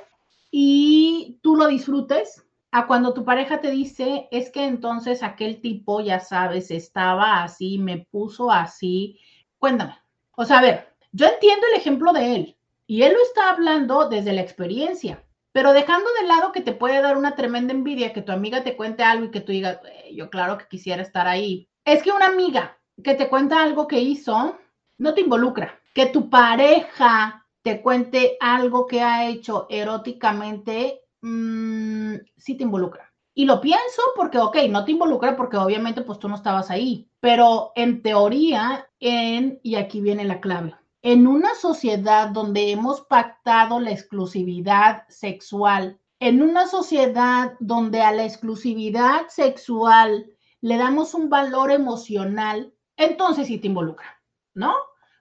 y 0.51 1.39
tú 1.41 1.55
lo 1.55 1.67
disfrutes, 1.67 2.43
a 2.71 2.87
cuando 2.87 3.13
tu 3.13 3.23
pareja 3.23 3.61
te 3.61 3.71
dice, 3.71 4.27
es 4.31 4.49
que 4.49 4.65
entonces 4.65 5.23
aquel 5.23 5.61
tipo, 5.61 6.01
ya 6.01 6.19
sabes, 6.19 6.71
estaba 6.71 7.41
así, 7.41 7.77
me 7.77 8.05
puso 8.11 8.51
así. 8.51 9.17
Cuéntame. 9.57 9.95
O 10.35 10.43
sea, 10.43 10.59
a 10.59 10.61
ver, 10.61 10.93
yo 11.13 11.25
entiendo 11.25 11.65
el 11.67 11.79
ejemplo 11.79 12.11
de 12.11 12.35
él 12.35 12.56
y 12.87 13.03
él 13.03 13.13
lo 13.13 13.21
está 13.21 13.49
hablando 13.49 14.09
desde 14.09 14.33
la 14.33 14.41
experiencia, 14.41 15.23
pero 15.51 15.73
dejando 15.73 16.09
de 16.19 16.27
lado 16.27 16.51
que 16.51 16.61
te 16.61 16.71
puede 16.71 17.01
dar 17.01 17.17
una 17.17 17.35
tremenda 17.35 17.73
envidia 17.73 18.13
que 18.13 18.21
tu 18.21 18.31
amiga 18.31 18.63
te 18.63 18.77
cuente 18.77 19.03
algo 19.03 19.25
y 19.25 19.31
que 19.31 19.41
tú 19.41 19.51
digas, 19.51 19.79
yo 20.13 20.29
claro 20.29 20.57
que 20.57 20.67
quisiera 20.67 21.01
estar 21.01 21.27
ahí. 21.27 21.67
Es 21.83 22.01
que 22.01 22.11
una 22.11 22.27
amiga 22.27 22.77
que 23.03 23.15
te 23.15 23.27
cuenta 23.27 23.61
algo 23.61 23.87
que 23.87 23.99
hizo, 23.99 24.57
no 24.97 25.13
te 25.13 25.21
involucra. 25.21 25.79
Que 25.93 26.07
tu 26.07 26.29
pareja 26.29 27.45
te 27.61 27.81
cuente 27.81 28.37
algo 28.39 28.87
que 28.87 29.01
ha 29.01 29.27
hecho 29.27 29.67
eróticamente, 29.69 31.01
mmm, 31.21 32.15
sí 32.37 32.55
te 32.55 32.63
involucra. 32.63 33.11
Y 33.33 33.45
lo 33.45 33.61
pienso 33.61 34.01
porque, 34.15 34.39
ok, 34.39 34.57
no 34.69 34.85
te 34.85 34.91
involucra 34.91 35.35
porque 35.35 35.57
obviamente 35.57 36.01
pues 36.01 36.19
tú 36.19 36.29
no 36.29 36.35
estabas 36.35 36.71
ahí, 36.71 37.09
pero 37.19 37.71
en 37.75 38.01
teoría, 38.01 38.89
en, 38.99 39.59
y 39.61 39.75
aquí 39.75 40.01
viene 40.01 40.25
la 40.25 40.39
clave, 40.39 40.75
en 41.09 41.25
una 41.25 41.55
sociedad 41.55 42.31
donde 42.31 42.69
hemos 42.69 42.99
pactado 42.99 43.79
la 43.79 43.91
exclusividad 43.91 45.07
sexual, 45.07 46.01
en 46.19 46.41
una 46.41 46.67
sociedad 46.67 47.53
donde 47.61 48.01
a 48.01 48.11
la 48.11 48.25
exclusividad 48.25 49.29
sexual 49.29 50.29
le 50.59 50.75
damos 50.75 51.13
un 51.13 51.29
valor 51.29 51.71
emocional, 51.71 52.73
entonces 52.97 53.47
sí 53.47 53.57
te 53.57 53.67
involucra, 53.67 54.21
¿no? 54.53 54.73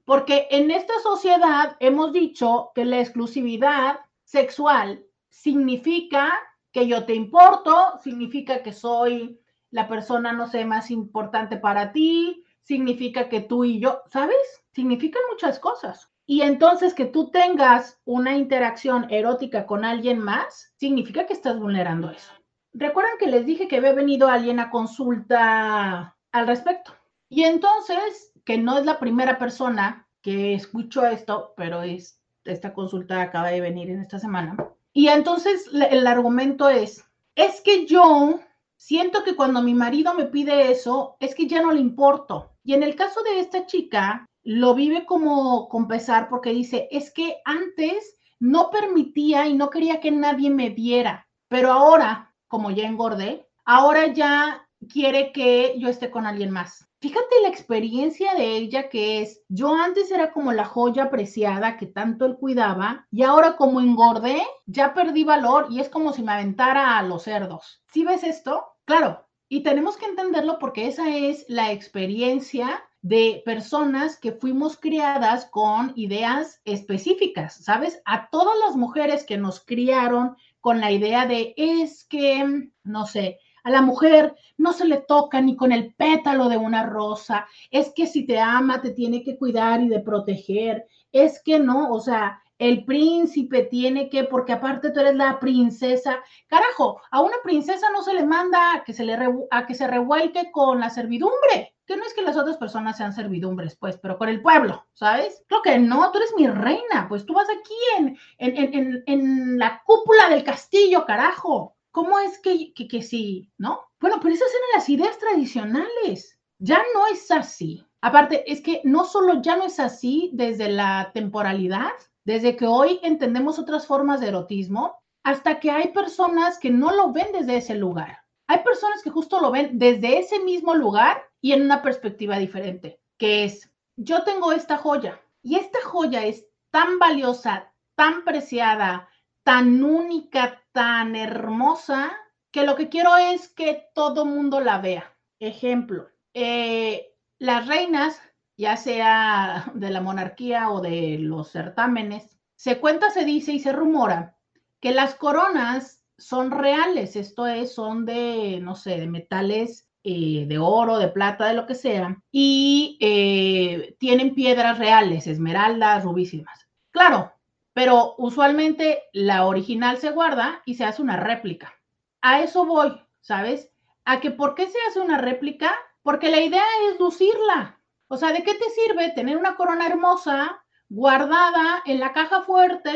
Porque 0.05 0.49
en 0.51 0.73
esta 0.73 0.95
sociedad 1.05 1.77
hemos 1.79 2.13
dicho 2.13 2.73
que 2.75 2.85
la 2.85 2.99
exclusividad 2.99 4.01
sexual 4.25 5.07
significa 5.29 6.33
que 6.73 6.89
yo 6.89 7.05
te 7.05 7.15
importo, 7.15 8.01
significa 8.03 8.65
que 8.65 8.73
soy 8.73 9.39
la 9.71 9.87
persona, 9.87 10.33
no 10.33 10.49
sé, 10.49 10.65
más 10.65 10.91
importante 10.91 11.59
para 11.59 11.93
ti, 11.93 12.43
significa 12.63 13.29
que 13.29 13.41
tú 13.41 13.63
y 13.63 13.79
yo, 13.79 14.03
¿sabes? 14.11 14.66
Significan 14.77 15.23
muchas 15.31 15.59
cosas. 15.59 16.11
Y 16.27 16.43
entonces 16.43 16.93
que 16.93 17.07
tú 17.07 17.31
tengas 17.31 17.99
una 18.05 18.37
interacción 18.37 19.07
erótica 19.11 19.65
con 19.65 19.87
alguien 19.87 20.19
más, 20.19 20.75
significa 20.77 21.25
que 21.25 21.33
estás 21.33 21.59
vulnerando 21.59 22.11
eso. 22.11 22.31
Recuerdan 22.75 23.17
que 23.19 23.29
les 23.29 23.47
dije 23.47 23.69
que 23.69 23.79
había 23.79 23.95
venido 23.95 24.29
alguien 24.29 24.61
a 24.61 24.69
consulta 24.69 26.15
al 26.31 26.47
respecto. 26.47 26.93
Y 27.31 27.45
entonces 27.45 28.35
que 28.45 28.59
no 28.59 28.77
es 28.77 28.85
la 28.85 28.99
primera 28.99 29.39
persona 29.39 30.07
que 30.21 30.53
escucho 30.53 31.07
esto, 31.07 31.55
pero 31.57 31.81
es, 31.81 32.21
esta 32.45 32.75
consulta 32.75 33.23
acaba 33.23 33.49
de 33.49 33.63
venir 33.63 33.89
en 33.89 34.03
esta 34.03 34.19
semana. 34.19 34.59
Y 34.93 35.09
entonces 35.09 35.71
el 35.73 36.07
argumento 36.07 36.69
es, 36.69 37.03
es 37.35 37.63
que 37.63 37.87
yo 37.87 38.41
siento 38.77 39.25
que 39.25 39.37
cuando 39.37 39.63
mi 39.63 39.73
marido 39.73 40.13
me 40.13 40.27
pide 40.27 40.71
eso, 40.71 41.17
es 41.19 41.35
que 41.35 41.47
ya 41.47 41.63
no 41.63 41.73
le 41.73 41.81
importo. 41.81 42.51
Y 42.63 42.75
en 42.75 42.83
el 42.83 42.95
caso 42.95 43.23
de 43.23 43.41
esta 43.41 43.65
chica, 43.65 44.27
lo 44.47 44.75
vive 44.75 45.07
como 45.07 45.69
con 45.69 45.89
pesar 45.89 46.29
porque 46.29 46.51
dice, 46.51 46.87
es 46.93 47.11
que 47.11 47.39
antes 47.45 48.17
no 48.39 48.71
permitía 48.71 49.49
y 49.49 49.55
no 49.55 49.71
quería 49.71 50.01
que 50.01 50.13
nadie 50.13 50.51
me 50.51 50.71
viera, 50.71 51.27
pero 51.49 51.73
ahora, 51.73 52.33
como 52.47 52.71
ya 52.71 52.87
engordé, 52.87 53.49
ahora 53.65 54.07
ya 54.07 54.65
quiere 54.89 55.33
que 55.33 55.75
yo 55.79 55.89
esté 55.89 56.13
con 56.13 56.27
alguien 56.27 56.53
más. 56.53 56.87
Fíjate 57.01 57.43
la 57.43 57.49
experiencia 57.49 58.35
de 58.35 58.57
ella 58.57 58.89
que 58.89 59.21
es, 59.21 59.43
yo 59.49 59.75
antes 59.75 60.13
era 60.13 60.33
como 60.33 60.53
la 60.53 60.65
joya 60.65 61.11
preciada 61.11 61.77
que 61.77 61.87
tanto 61.87 62.25
él 62.25 62.37
cuidaba 62.37 63.05
y 63.11 63.25
ahora 63.25 63.57
como 63.57 63.81
engordé, 63.81 64.41
ya 64.67 64.95
perdí 64.95 65.25
valor 65.25 65.67
y 65.71 65.81
es 65.81 65.89
como 65.89 66.13
si 66.13 66.23
me 66.23 66.33
aventara 66.33 66.99
a 66.99 67.03
los 67.03 67.25
cerdos. 67.25 67.83
¿Sí 67.93 68.05
ves 68.05 68.23
esto? 68.23 68.65
Claro, 68.85 69.27
y 69.49 69.65
tenemos 69.65 69.97
que 69.97 70.07
entenderlo 70.07 70.61
porque 70.61 70.87
esa 70.87 71.17
es 71.17 71.45
la 71.49 71.73
experiencia 71.73 72.85
de 73.07 73.41
personas 73.45 74.19
que 74.19 74.33
fuimos 74.33 74.77
criadas 74.77 75.47
con 75.47 75.93
ideas 75.95 76.61
específicas, 76.65 77.55
¿sabes? 77.55 78.03
A 78.05 78.29
todas 78.31 78.57
las 78.67 78.75
mujeres 78.75 79.25
que 79.25 79.39
nos 79.39 79.65
criaron 79.65 80.37
con 80.61 80.81
la 80.81 80.91
idea 80.91 81.25
de 81.25 81.55
es 81.57 82.03
que, 82.03 82.69
no 82.83 83.07
sé, 83.07 83.39
a 83.63 83.71
la 83.71 83.81
mujer 83.81 84.35
no 84.59 84.73
se 84.73 84.87
le 84.87 84.97
toca 84.97 85.41
ni 85.41 85.55
con 85.55 85.71
el 85.71 85.95
pétalo 85.95 86.49
de 86.49 86.57
una 86.57 86.83
rosa. 86.83 87.47
Es 87.71 87.93
que 87.95 88.09
si 88.09 88.27
te 88.27 88.41
ama, 88.41 88.81
te 88.81 88.91
tiene 88.91 89.23
que 89.23 89.39
cuidar 89.39 89.81
y 89.83 89.89
de 89.89 90.01
proteger. 90.01 90.89
Es 91.13 91.41
que 91.41 91.61
no, 91.61 91.93
o 91.93 92.01
sea, 92.01 92.43
el 92.59 92.85
príncipe 92.85 93.65
tiene 93.65 94.09
que, 94.09 94.25
porque 94.25 94.53
aparte 94.53 94.91
tú 94.91 95.01
eres 95.01 95.15
la 95.15 95.39
princesa. 95.39 96.19
Carajo, 96.47 97.01
a 97.11 97.21
una 97.23 97.37
princesa 97.43 97.91
no 97.91 98.03
se 98.03 98.15
le 98.15 98.25
manda 98.25 98.75
a 98.75 98.85
que 98.85 98.93
se, 98.93 99.05
le 99.05 99.17
a 99.51 99.67
que 99.67 99.75
se 99.75 99.87
revuelque 99.87 100.51
con 100.51 100.81
la 100.81 100.91
servidumbre. 100.91 101.75
Que 101.87 101.97
no 101.97 102.05
es 102.05 102.15
que 102.15 102.23
las 102.23 102.37
otras 102.37 102.57
personas 102.57 102.97
sean 102.97 103.13
servidumbres, 103.13 103.77
pues, 103.77 103.97
pero 103.99 104.19
con 104.19 104.29
el 104.29 104.43
pueblo, 104.43 104.87
¿sabes? 104.93 105.45
Creo 105.47 105.63
que 105.63 105.79
no, 105.79 106.11
tú 106.11 106.19
eres 106.19 106.35
mi 106.37 106.49
reina, 106.49 107.07
pues 107.09 107.25
tú 107.25 107.33
vas 107.33 107.47
aquí 107.49 107.75
en, 107.99 108.19
en, 108.39 108.75
en, 108.75 109.03
en 109.07 109.59
la 109.59 109.83
cúpula 109.85 110.29
del 110.29 110.43
castillo, 110.43 111.07
carajo. 111.07 111.77
¿Cómo 111.97 112.19
es 112.19 112.39
que, 112.41 112.75
que, 112.75 113.03
sí, 113.03 113.51
no? 113.57 113.81
Bueno, 114.01 114.19
pero 114.21 114.35
esas 114.35 114.51
eran 114.51 114.69
las 114.75 114.89
ideas 114.91 115.17
tradicionales. 115.19 116.39
Ya 116.59 116.83
no 116.93 117.07
es 117.07 117.31
así. 117.31 117.87
Aparte, 118.03 118.45
es 118.53 118.61
que 118.61 118.83
no 118.85 119.07
solo 119.07 119.41
ya 119.41 119.57
no 119.57 119.65
es 119.65 119.81
así 119.81 120.29
desde 120.35 120.69
la 120.69 121.11
temporalidad, 121.15 121.93
desde 122.27 122.57
que 122.57 122.67
hoy 122.67 122.99
entendemos 123.05 123.59
otras 123.61 123.87
formas 123.87 124.21
de 124.21 124.29
erotismo, 124.29 124.99
hasta 125.23 125.61
que 125.61 125.71
hay 125.71 125.89
personas 125.89 126.59
que 126.59 126.71
no 126.71 126.91
lo 126.91 127.13
ven 127.13 127.29
desde 127.33 127.57
ese 127.57 127.77
lugar. 127.77 128.21
Hay 128.49 128.65
personas 128.65 129.03
que 129.03 129.11
justo 129.11 129.41
lo 129.41 129.53
ven 129.53 129.79
desde 129.79 130.19
ese 130.19 130.41
mismo 130.41 130.75
lugar 130.75 131.23
y 131.41 131.53
en 131.53 131.63
una 131.63 131.83
perspectiva 131.83 132.37
diferente, 132.39 133.01
que 133.17 133.45
es, 133.45 133.73
yo 133.97 134.25
tengo 134.25 134.51
esta 134.51 134.77
joya 134.77 135.21
y 135.41 135.55
esta 135.55 135.81
joya 135.85 136.25
es 136.25 136.45
tan 136.73 136.99
valiosa, 136.99 137.73
tan 137.95 138.25
preciada, 138.25 139.09
tan 139.45 139.85
única, 139.85 140.61
tan 140.73 141.15
hermosa, 141.15 142.13
que 142.51 142.65
lo 142.65 142.75
que 142.75 142.89
quiero 142.89 143.17
es 143.17 143.49
que 143.49 143.87
todo 143.95 144.27
mundo 144.27 144.61
la 144.61 144.79
vea. 144.79 145.17
Ejemplo, 145.39 146.09
eh, 146.35 147.15
las 147.39 147.69
reinas, 147.69 148.21
ya 148.57 148.77
sea 148.77 149.71
de 149.75 149.91
la 149.91 150.01
monarquía 150.01 150.71
o 150.71 150.81
de 150.81 151.19
los 151.21 151.51
certámenes, 151.51 152.39
se 152.55 152.81
cuenta, 152.81 153.11
se 153.11 153.25
dice 153.25 153.53
y 153.53 153.61
se 153.61 153.73
rumora 153.73 154.37
que 154.81 154.93
las 154.93 155.15
coronas 155.15 156.03
son 156.19 156.51
reales, 156.51 157.17
esto 157.17 157.47
es, 157.47 157.75
son 157.75 158.07
de, 158.07 158.61
no 158.63 158.75
sé, 158.75 158.99
de 158.99 159.07
metales 159.07 159.89
eh, 160.05 160.47
de 160.47 160.59
oro, 160.59 160.99
de 160.99 161.09
plata, 161.09 161.49
de 161.49 161.55
lo 161.55 161.67
que 161.67 161.75
sea, 161.75 162.23
y 162.31 162.97
eh, 163.01 163.97
tienen 163.99 164.35
piedras 164.35 164.79
reales, 164.79 165.27
esmeraldas, 165.27 166.05
rubísimas. 166.05 166.69
Claro, 166.93 167.33
pero 167.73 168.15
usualmente 168.17 169.03
la 169.13 169.47
original 169.47 169.99
se 169.99 170.11
guarda 170.11 170.63
y 170.65 170.77
se 170.77 170.85
hace 170.85 171.03
una 171.03 171.17
réplica. 171.17 171.75
A 172.23 172.41
eso 172.41 172.65
voy, 172.65 172.93
¿sabes? 173.21 173.71
A 174.05 174.21
que 174.21 174.31
¿por 174.31 174.55
qué 174.55 174.69
se 174.69 174.79
hace 174.89 175.01
una 175.01 175.19
réplica? 175.19 175.75
Porque 176.03 176.31
la 176.31 176.41
idea 176.41 176.65
es 176.89 177.01
lucirla. 177.01 177.76
O 178.09 178.17
sea, 178.17 178.33
¿de 178.33 178.43
qué 178.43 178.55
te 178.55 178.71
sirve 178.71 179.11
tener 179.11 179.37
una 179.37 179.57
corona 179.57 179.87
hermosa 179.87 180.65
guardada 180.89 181.83
en 181.85 182.01
la 182.01 182.13
caja 182.13 182.43
fuerte 182.43 182.93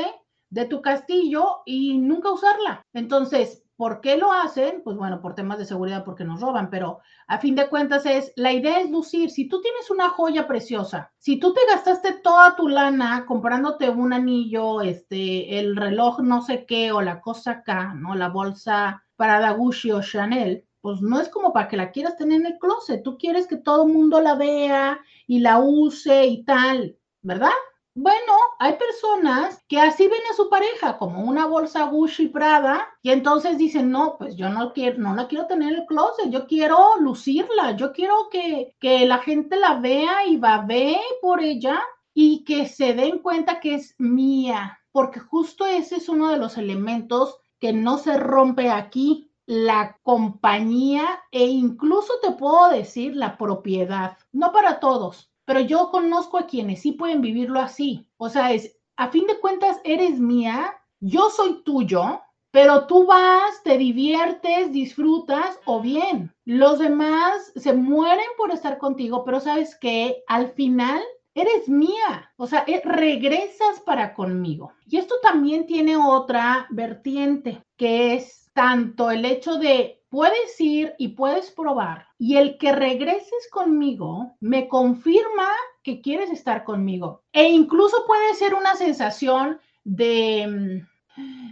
de 0.50 0.64
tu 0.66 0.82
castillo 0.82 1.62
y 1.66 1.98
nunca 1.98 2.32
usarla? 2.32 2.82
Entonces, 2.92 3.64
¿Por 3.80 4.02
qué 4.02 4.18
lo 4.18 4.30
hacen? 4.30 4.82
Pues 4.84 4.98
bueno, 4.98 5.22
por 5.22 5.34
temas 5.34 5.56
de 5.56 5.64
seguridad, 5.64 6.04
porque 6.04 6.22
nos 6.22 6.42
roban, 6.42 6.68
pero 6.68 6.98
a 7.26 7.38
fin 7.38 7.54
de 7.54 7.70
cuentas 7.70 8.04
es, 8.04 8.30
la 8.36 8.52
idea 8.52 8.78
es 8.78 8.90
lucir. 8.90 9.30
Si 9.30 9.48
tú 9.48 9.62
tienes 9.62 9.90
una 9.90 10.10
joya 10.10 10.46
preciosa, 10.46 11.14
si 11.16 11.38
tú 11.38 11.54
te 11.54 11.62
gastaste 11.66 12.12
toda 12.22 12.56
tu 12.56 12.68
lana 12.68 13.24
comprándote 13.24 13.88
un 13.88 14.12
anillo, 14.12 14.82
este, 14.82 15.58
el 15.58 15.76
reloj 15.76 16.20
no 16.20 16.42
sé 16.42 16.66
qué, 16.66 16.92
o 16.92 17.00
la 17.00 17.22
cosa 17.22 17.52
acá, 17.52 17.94
¿no? 17.94 18.14
La 18.14 18.28
bolsa 18.28 19.02
para 19.16 19.50
Gucci 19.52 19.92
o 19.92 20.02
Chanel, 20.02 20.66
pues 20.80 21.00
no 21.00 21.20
es 21.20 21.28
como 21.28 21.52
para 21.52 21.68
que 21.68 21.76
la 21.76 21.90
quieras 21.90 22.16
tener 22.16 22.40
en 22.40 22.46
el 22.46 22.58
closet. 22.58 23.02
Tú 23.02 23.18
quieres 23.18 23.46
que 23.46 23.56
todo 23.56 23.86
el 23.86 23.92
mundo 23.92 24.20
la 24.20 24.34
vea 24.34 25.00
y 25.26 25.40
la 25.40 25.58
use 25.58 26.26
y 26.26 26.44
tal, 26.44 26.96
¿verdad? 27.22 27.50
Bueno, 27.94 28.32
hay 28.60 28.74
personas 28.76 29.64
que 29.66 29.80
así 29.80 30.04
ven 30.06 30.22
a 30.30 30.34
su 30.34 30.48
pareja 30.48 30.96
como 30.96 31.24
una 31.24 31.46
bolsa 31.46 31.84
Gucci 31.84 32.28
Prada 32.28 32.88
y 33.02 33.10
entonces 33.10 33.58
dicen, 33.58 33.90
no, 33.90 34.16
pues 34.16 34.36
yo 34.36 34.48
no 34.48 34.72
quiero, 34.72 34.98
no 34.98 35.14
la 35.14 35.26
quiero 35.26 35.46
tener 35.46 35.72
en 35.72 35.80
el 35.80 35.86
closet, 35.86 36.30
yo 36.30 36.46
quiero 36.46 36.96
lucirla, 37.00 37.72
yo 37.76 37.92
quiero 37.92 38.28
que, 38.30 38.76
que 38.78 39.06
la 39.06 39.18
gente 39.18 39.56
la 39.56 39.80
vea 39.80 40.24
y 40.26 40.36
ver 40.36 41.00
por 41.20 41.42
ella 41.42 41.80
y 42.14 42.44
que 42.44 42.66
se 42.66 42.94
den 42.94 43.18
cuenta 43.18 43.58
que 43.58 43.74
es 43.74 43.96
mía, 43.98 44.78
porque 44.92 45.18
justo 45.18 45.66
ese 45.66 45.96
es 45.96 46.08
uno 46.08 46.30
de 46.30 46.38
los 46.38 46.58
elementos 46.58 47.38
que 47.58 47.72
no 47.72 47.98
se 47.98 48.16
rompe 48.16 48.70
aquí, 48.70 49.29
la 49.46 49.98
compañía 50.02 51.06
e 51.30 51.46
incluso 51.46 52.12
te 52.22 52.32
puedo 52.32 52.70
decir 52.70 53.16
la 53.16 53.36
propiedad, 53.36 54.16
no 54.32 54.52
para 54.52 54.80
todos, 54.80 55.30
pero 55.44 55.60
yo 55.60 55.90
conozco 55.90 56.38
a 56.38 56.46
quienes 56.46 56.82
sí 56.82 56.92
pueden 56.92 57.20
vivirlo 57.20 57.60
así. 57.60 58.06
O 58.16 58.28
sea, 58.28 58.52
es, 58.52 58.78
a 58.96 59.08
fin 59.08 59.26
de 59.26 59.40
cuentas, 59.40 59.80
eres 59.84 60.20
mía 60.20 60.74
yo 61.00 61.30
soy 61.30 61.62
tuyo, 61.64 62.20
pero 62.50 62.86
tú 62.86 63.06
vas, 63.06 63.62
te 63.64 63.78
diviertes, 63.78 64.70
disfrutas 64.70 65.58
o 65.64 65.80
bien. 65.80 66.34
Los 66.44 66.78
demás 66.78 67.52
se 67.56 67.72
mueren 67.72 68.26
por 68.36 68.50
estar 68.50 68.76
contigo, 68.76 69.24
pero 69.24 69.40
sabes 69.40 69.76
que 69.76 70.22
al 70.26 70.52
final 70.52 71.00
eres 71.34 71.68
mía, 71.68 72.32
o 72.36 72.46
sea, 72.46 72.64
eh, 72.66 72.82
regresas 72.84 73.80
para 73.86 74.12
conmigo. 74.12 74.72
Y 74.84 74.98
esto 74.98 75.14
también 75.22 75.66
tiene 75.66 75.96
otra 75.96 76.66
vertiente, 76.70 77.62
que 77.78 78.14
es 78.14 78.39
tanto 78.52 79.10
el 79.10 79.24
hecho 79.24 79.56
de 79.56 80.02
puedes 80.08 80.60
ir 80.60 80.94
y 80.98 81.08
puedes 81.08 81.50
probar, 81.50 82.06
y 82.18 82.36
el 82.36 82.58
que 82.58 82.72
regreses 82.72 83.48
conmigo 83.52 84.36
me 84.40 84.68
confirma 84.68 85.48
que 85.82 86.00
quieres 86.00 86.30
estar 86.30 86.64
conmigo. 86.64 87.22
E 87.32 87.48
incluso 87.48 88.04
puede 88.06 88.34
ser 88.34 88.54
una 88.54 88.74
sensación 88.74 89.60
de 89.84 90.46
mm, 90.46 90.90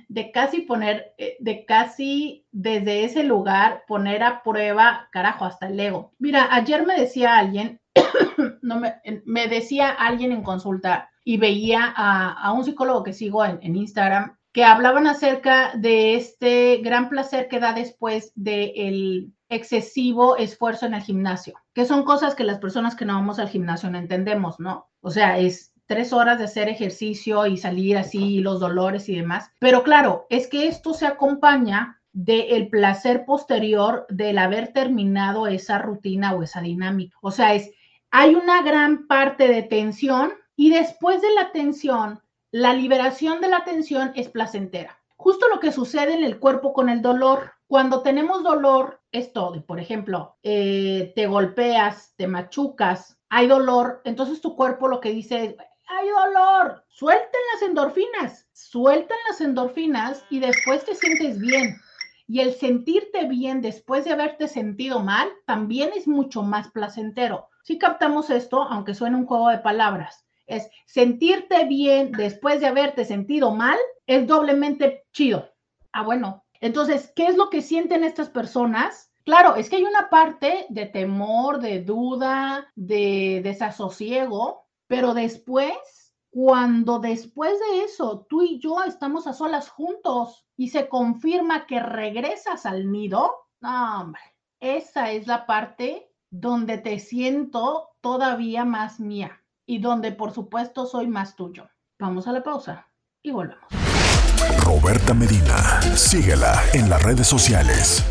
de 0.09 0.31
casi 0.31 0.63
poner, 0.63 1.15
eh, 1.19 1.37
de 1.41 1.65
casi 1.65 2.47
desde 2.51 3.05
ese 3.05 3.25
lugar 3.25 3.85
poner 3.87 4.23
a 4.23 4.43
prueba, 4.43 5.09
carajo, 5.13 5.45
hasta 5.45 5.69
el 5.69 5.79
ego. 5.79 6.13
Mira, 6.19 6.49
ayer 6.51 6.87
me 6.87 6.99
decía 6.99 7.37
alguien, 7.37 7.81
no 8.63 8.81
me, 8.81 9.49
decía 9.49 9.91
alguien 9.91 10.33
en 10.33 10.43
consulta 10.43 11.11
y 11.25 11.37
veía 11.37 11.93
a, 11.95 12.53
un 12.53 12.65
psicólogo 12.65 13.03
que 13.03 13.13
sigo 13.13 13.45
en, 13.45 13.77
Instagram 13.77 14.38
hablaban 14.65 15.07
acerca 15.07 15.73
de 15.75 16.15
este 16.15 16.79
gran 16.79 17.09
placer 17.09 17.49
que 17.49 17.61
da 17.61 17.73
después 17.73 18.33
del 18.35 19.33
excesivo 19.49 20.37
esfuerzo 20.37 20.87
en 20.87 20.95
el 20.95 21.03
gimnasio, 21.03 21.55
que 21.75 21.85
son 21.85 22.05
cosas 22.05 22.35
que 22.35 22.45
las 22.45 22.59
personas 22.59 22.95
que 22.95 23.05
no 23.05 23.15
vamos 23.15 23.39
al 23.39 23.49
gimnasio 23.49 23.91
no 23.91 23.99
entendemos, 23.99 24.61
¿no? 24.61 24.89
O 25.01 25.11
sea, 25.11 25.39
es 25.39 25.73
tres 25.87 26.13
horas 26.13 26.39
de 26.39 26.45
hacer 26.45 26.69
ejercicio 26.69 27.47
y 27.47 27.57
salir 27.57 27.97
así, 27.97 28.41
los 28.41 28.61
dolores 28.61 29.09
y 29.09 29.17
demás. 29.17 29.51
Pero 29.59 29.83
claro, 29.83 30.27
es 30.29 30.47
que 30.47 30.69
esto 30.69 30.93
se 30.93 31.07
acompaña 31.07 32.01
del 32.13 32.69
placer 32.69 33.25
posterior 33.25 34.07
del 34.09 34.39
haber 34.39 34.73
terminado 34.73 35.47
esa 35.47 35.79
rutina 35.79 36.35
o 36.35 36.43
esa 36.43 36.61
dinámica. 36.61 37.17
O 37.23 37.31
sea, 37.31 37.55
es, 37.55 37.71
hay 38.11 38.35
una 38.35 38.63
gran 38.63 39.07
parte 39.07 39.49
de 39.49 39.63
tensión 39.63 40.33
y 40.57 40.71
después 40.71 41.23
de 41.23 41.33
la 41.35 41.53
tensión, 41.53 42.21
la 42.51 42.73
liberación 42.73 43.41
de 43.41 43.49
la 43.49 43.65
tensión 43.65 44.13
es 44.15 44.29
placentera. 44.29 44.99
Justo 45.17 45.49
lo 45.49 45.61
que 45.61 45.73
sucede 45.73 46.15
en 46.15 46.25
el 46.25 46.39
cuerpo 46.39 46.73
con 46.73 46.89
el 46.89 47.03
dolor. 47.03 47.53
Cuando 47.67 48.03
tenemos 48.03 48.43
dolor, 48.43 49.01
es 49.13 49.33
todo. 49.33 49.65
Por 49.67 49.81
ejemplo, 49.81 50.37
eh, 50.43 51.13
te 51.15 51.27
golpeas, 51.27 52.15
te 52.17 52.27
machucas, 52.27 53.19
hay 53.29 53.47
dolor, 53.47 54.01
entonces 54.05 54.41
tu 54.41 54.57
cuerpo 54.57 54.89
lo 54.89 55.01
que 55.01 55.11
dice 55.11 55.45
es, 55.45 55.55
hay 55.89 56.09
dolor, 56.09 56.85
suelten 56.89 57.41
las 57.53 57.63
endorfinas, 57.63 58.47
suelten 58.53 59.17
las 59.29 59.41
endorfinas 59.41 60.25
y 60.31 60.41
después 60.41 60.85
te 60.85 60.95
sientes 60.95 61.39
bien. 61.39 61.77
Y 62.27 62.41
el 62.41 62.55
sentirte 62.55 63.27
bien 63.27 63.63
después 63.63 64.05
de 64.05 64.13
haberte 64.13 64.49
sentido 64.49 65.01
mal 65.01 65.29
también 65.47 65.91
es 65.95 66.07
mucho 66.07 66.43
más 66.43 66.71
placentero. 66.71 67.49
Si 67.63 67.79
captamos 67.79 68.29
esto, 68.31 68.63
aunque 68.63 68.95
suene 68.95 69.17
un 69.17 69.27
juego 69.27 69.49
de 69.49 69.59
palabras, 69.59 70.27
es 70.49 70.69
sentirte 70.87 71.67
bien 71.67 72.11
después 72.13 72.61
de 72.61 72.67
haberte 72.67 73.05
sentido 73.05 73.55
mal, 73.55 73.79
es 74.07 74.27
doblemente 74.27 75.05
chido. 75.13 75.49
Ah, 75.93 76.03
bueno. 76.03 76.45
Entonces, 76.61 77.13
¿qué 77.15 77.27
es 77.27 77.37
lo 77.37 77.51
que 77.51 77.63
sienten 77.63 78.03
estas 78.03 78.31
personas? 78.31 79.13
Claro, 79.25 79.55
es 79.55 79.71
que 79.71 79.77
hay 79.77 79.85
una 79.85 80.09
parte 80.09 80.67
de 80.71 80.87
temor, 80.87 81.61
de 81.61 81.83
duda, 81.83 82.67
de 82.75 83.41
desasosiego, 83.45 84.67
pero 84.89 85.15
después, 85.15 86.15
cuando 86.31 86.99
después 86.99 87.53
de 87.61 87.85
eso 87.85 88.27
tú 88.29 88.43
y 88.43 88.59
yo 88.59 88.83
estamos 88.83 89.27
a 89.27 89.35
solas 89.35 89.69
juntos 89.69 90.47
y 90.57 90.69
se 90.69 90.89
confirma 90.89 91.67
que 91.67 91.79
regresas 91.79 92.67
al 92.67 92.91
nido, 92.91 93.31
hombre, 93.63 94.23
esa 94.61 95.13
es 95.13 95.27
la 95.27 95.47
parte 95.47 96.11
donde 96.31 96.79
te 96.79 96.99
siento 96.99 97.91
todavía 98.01 98.65
más 98.65 98.99
mía 98.99 99.43
y 99.69 99.79
donde 99.79 100.12
por 100.12 100.33
supuesto 100.33 100.87
soy 100.87 101.07
más 101.07 101.37
tuyo. 101.37 101.69
Vamos 102.01 102.27
a 102.27 102.33
la 102.33 102.43
pausa 102.43 102.89
y 103.23 103.31
volvemos. 103.31 103.66
Roberta 104.64 105.12
Medina, 105.12 105.83
síguela 105.95 106.55
en 106.73 106.89
las 106.89 107.03
redes 107.03 107.27
sociales. 107.27 108.03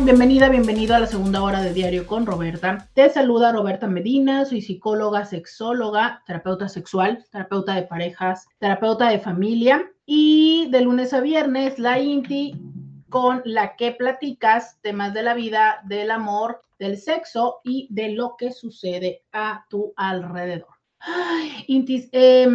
Bienvenida, 0.00 0.48
bienvenido 0.48 0.96
a 0.96 0.98
la 0.98 1.06
segunda 1.06 1.40
hora 1.42 1.62
de 1.62 1.72
Diario 1.72 2.04
con 2.08 2.26
Roberta. 2.26 2.88
Te 2.94 3.08
saluda 3.10 3.52
Roberta 3.52 3.86
Medina, 3.86 4.44
soy 4.44 4.60
psicóloga, 4.60 5.24
sexóloga, 5.24 6.20
terapeuta 6.26 6.68
sexual, 6.68 7.24
terapeuta 7.30 7.76
de 7.76 7.82
parejas, 7.82 8.48
terapeuta 8.58 9.08
de 9.08 9.20
familia 9.20 9.88
y 10.04 10.68
de 10.72 10.80
lunes 10.80 11.12
a 11.12 11.20
viernes 11.20 11.78
la 11.78 12.00
INTI 12.00 12.60
con 13.08 13.40
la 13.44 13.76
que 13.76 13.92
platicas 13.92 14.80
temas 14.80 15.14
de 15.14 15.22
la 15.22 15.34
vida, 15.34 15.80
del 15.84 16.10
amor, 16.10 16.62
del 16.80 16.98
sexo 16.98 17.60
y 17.62 17.86
de 17.90 18.08
lo 18.08 18.34
que 18.36 18.50
sucede 18.50 19.22
a 19.30 19.64
tu 19.70 19.92
alrededor. 19.96 20.73
Ay, 21.06 21.64
Intis, 21.68 22.08
eh, 22.12 22.48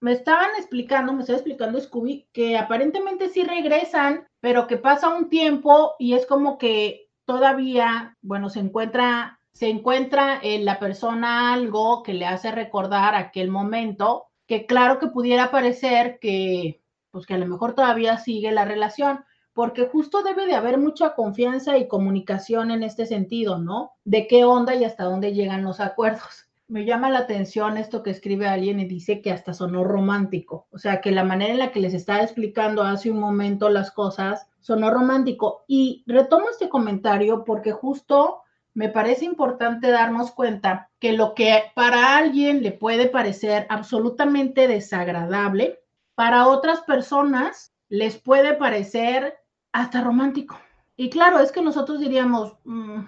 me 0.00 0.12
estaban 0.12 0.50
explicando, 0.58 1.12
me 1.12 1.20
estaba 1.20 1.38
explicando 1.38 1.80
Scooby, 1.80 2.26
que 2.32 2.58
aparentemente 2.58 3.28
sí 3.28 3.44
regresan, 3.44 4.26
pero 4.40 4.66
que 4.66 4.76
pasa 4.76 5.14
un 5.14 5.28
tiempo 5.28 5.94
y 5.98 6.14
es 6.14 6.26
como 6.26 6.58
que 6.58 7.08
todavía, 7.24 8.16
bueno, 8.20 8.50
se 8.50 8.58
encuentra, 8.58 9.38
se 9.52 9.68
encuentra 9.68 10.40
en 10.42 10.64
la 10.64 10.80
persona 10.80 11.52
algo 11.52 12.02
que 12.02 12.14
le 12.14 12.26
hace 12.26 12.50
recordar 12.50 13.14
aquel 13.14 13.48
momento, 13.48 14.26
que 14.48 14.66
claro 14.66 14.98
que 14.98 15.06
pudiera 15.06 15.52
parecer 15.52 16.18
que, 16.20 16.82
pues 17.12 17.24
que 17.24 17.34
a 17.34 17.38
lo 17.38 17.46
mejor 17.46 17.74
todavía 17.74 18.18
sigue 18.18 18.50
la 18.50 18.64
relación, 18.64 19.24
porque 19.52 19.86
justo 19.86 20.24
debe 20.24 20.46
de 20.46 20.56
haber 20.56 20.78
mucha 20.78 21.14
confianza 21.14 21.78
y 21.78 21.86
comunicación 21.86 22.72
en 22.72 22.82
este 22.82 23.06
sentido, 23.06 23.58
¿no? 23.58 23.92
De 24.04 24.26
qué 24.26 24.44
onda 24.44 24.74
y 24.74 24.84
hasta 24.84 25.04
dónde 25.04 25.32
llegan 25.32 25.62
los 25.62 25.78
acuerdos 25.78 26.48
me 26.72 26.86
llama 26.86 27.10
la 27.10 27.18
atención 27.18 27.76
esto 27.76 28.02
que 28.02 28.08
escribe 28.08 28.48
alguien 28.48 28.80
y 28.80 28.86
dice 28.86 29.20
que 29.20 29.30
hasta 29.30 29.52
sonó 29.52 29.84
romántico. 29.84 30.68
O 30.70 30.78
sea, 30.78 31.02
que 31.02 31.10
la 31.10 31.22
manera 31.22 31.52
en 31.52 31.58
la 31.58 31.70
que 31.70 31.80
les 31.80 31.92
estaba 31.92 32.22
explicando 32.22 32.82
hace 32.82 33.10
un 33.10 33.20
momento 33.20 33.68
las 33.68 33.90
cosas 33.90 34.48
sonó 34.60 34.90
romántico. 34.90 35.64
Y 35.68 36.02
retomo 36.06 36.48
este 36.48 36.70
comentario 36.70 37.44
porque 37.44 37.72
justo 37.72 38.40
me 38.72 38.88
parece 38.88 39.26
importante 39.26 39.90
darnos 39.90 40.30
cuenta 40.30 40.88
que 40.98 41.12
lo 41.12 41.34
que 41.34 41.62
para 41.74 42.16
alguien 42.16 42.62
le 42.62 42.72
puede 42.72 43.06
parecer 43.06 43.66
absolutamente 43.68 44.66
desagradable, 44.66 45.80
para 46.14 46.48
otras 46.48 46.80
personas 46.80 47.74
les 47.90 48.16
puede 48.16 48.54
parecer 48.54 49.36
hasta 49.72 50.00
romántico. 50.00 50.58
Y 50.96 51.10
claro, 51.10 51.40
es 51.40 51.52
que 51.52 51.60
nosotros 51.60 52.00
diríamos, 52.00 52.56
mm, 52.64 53.00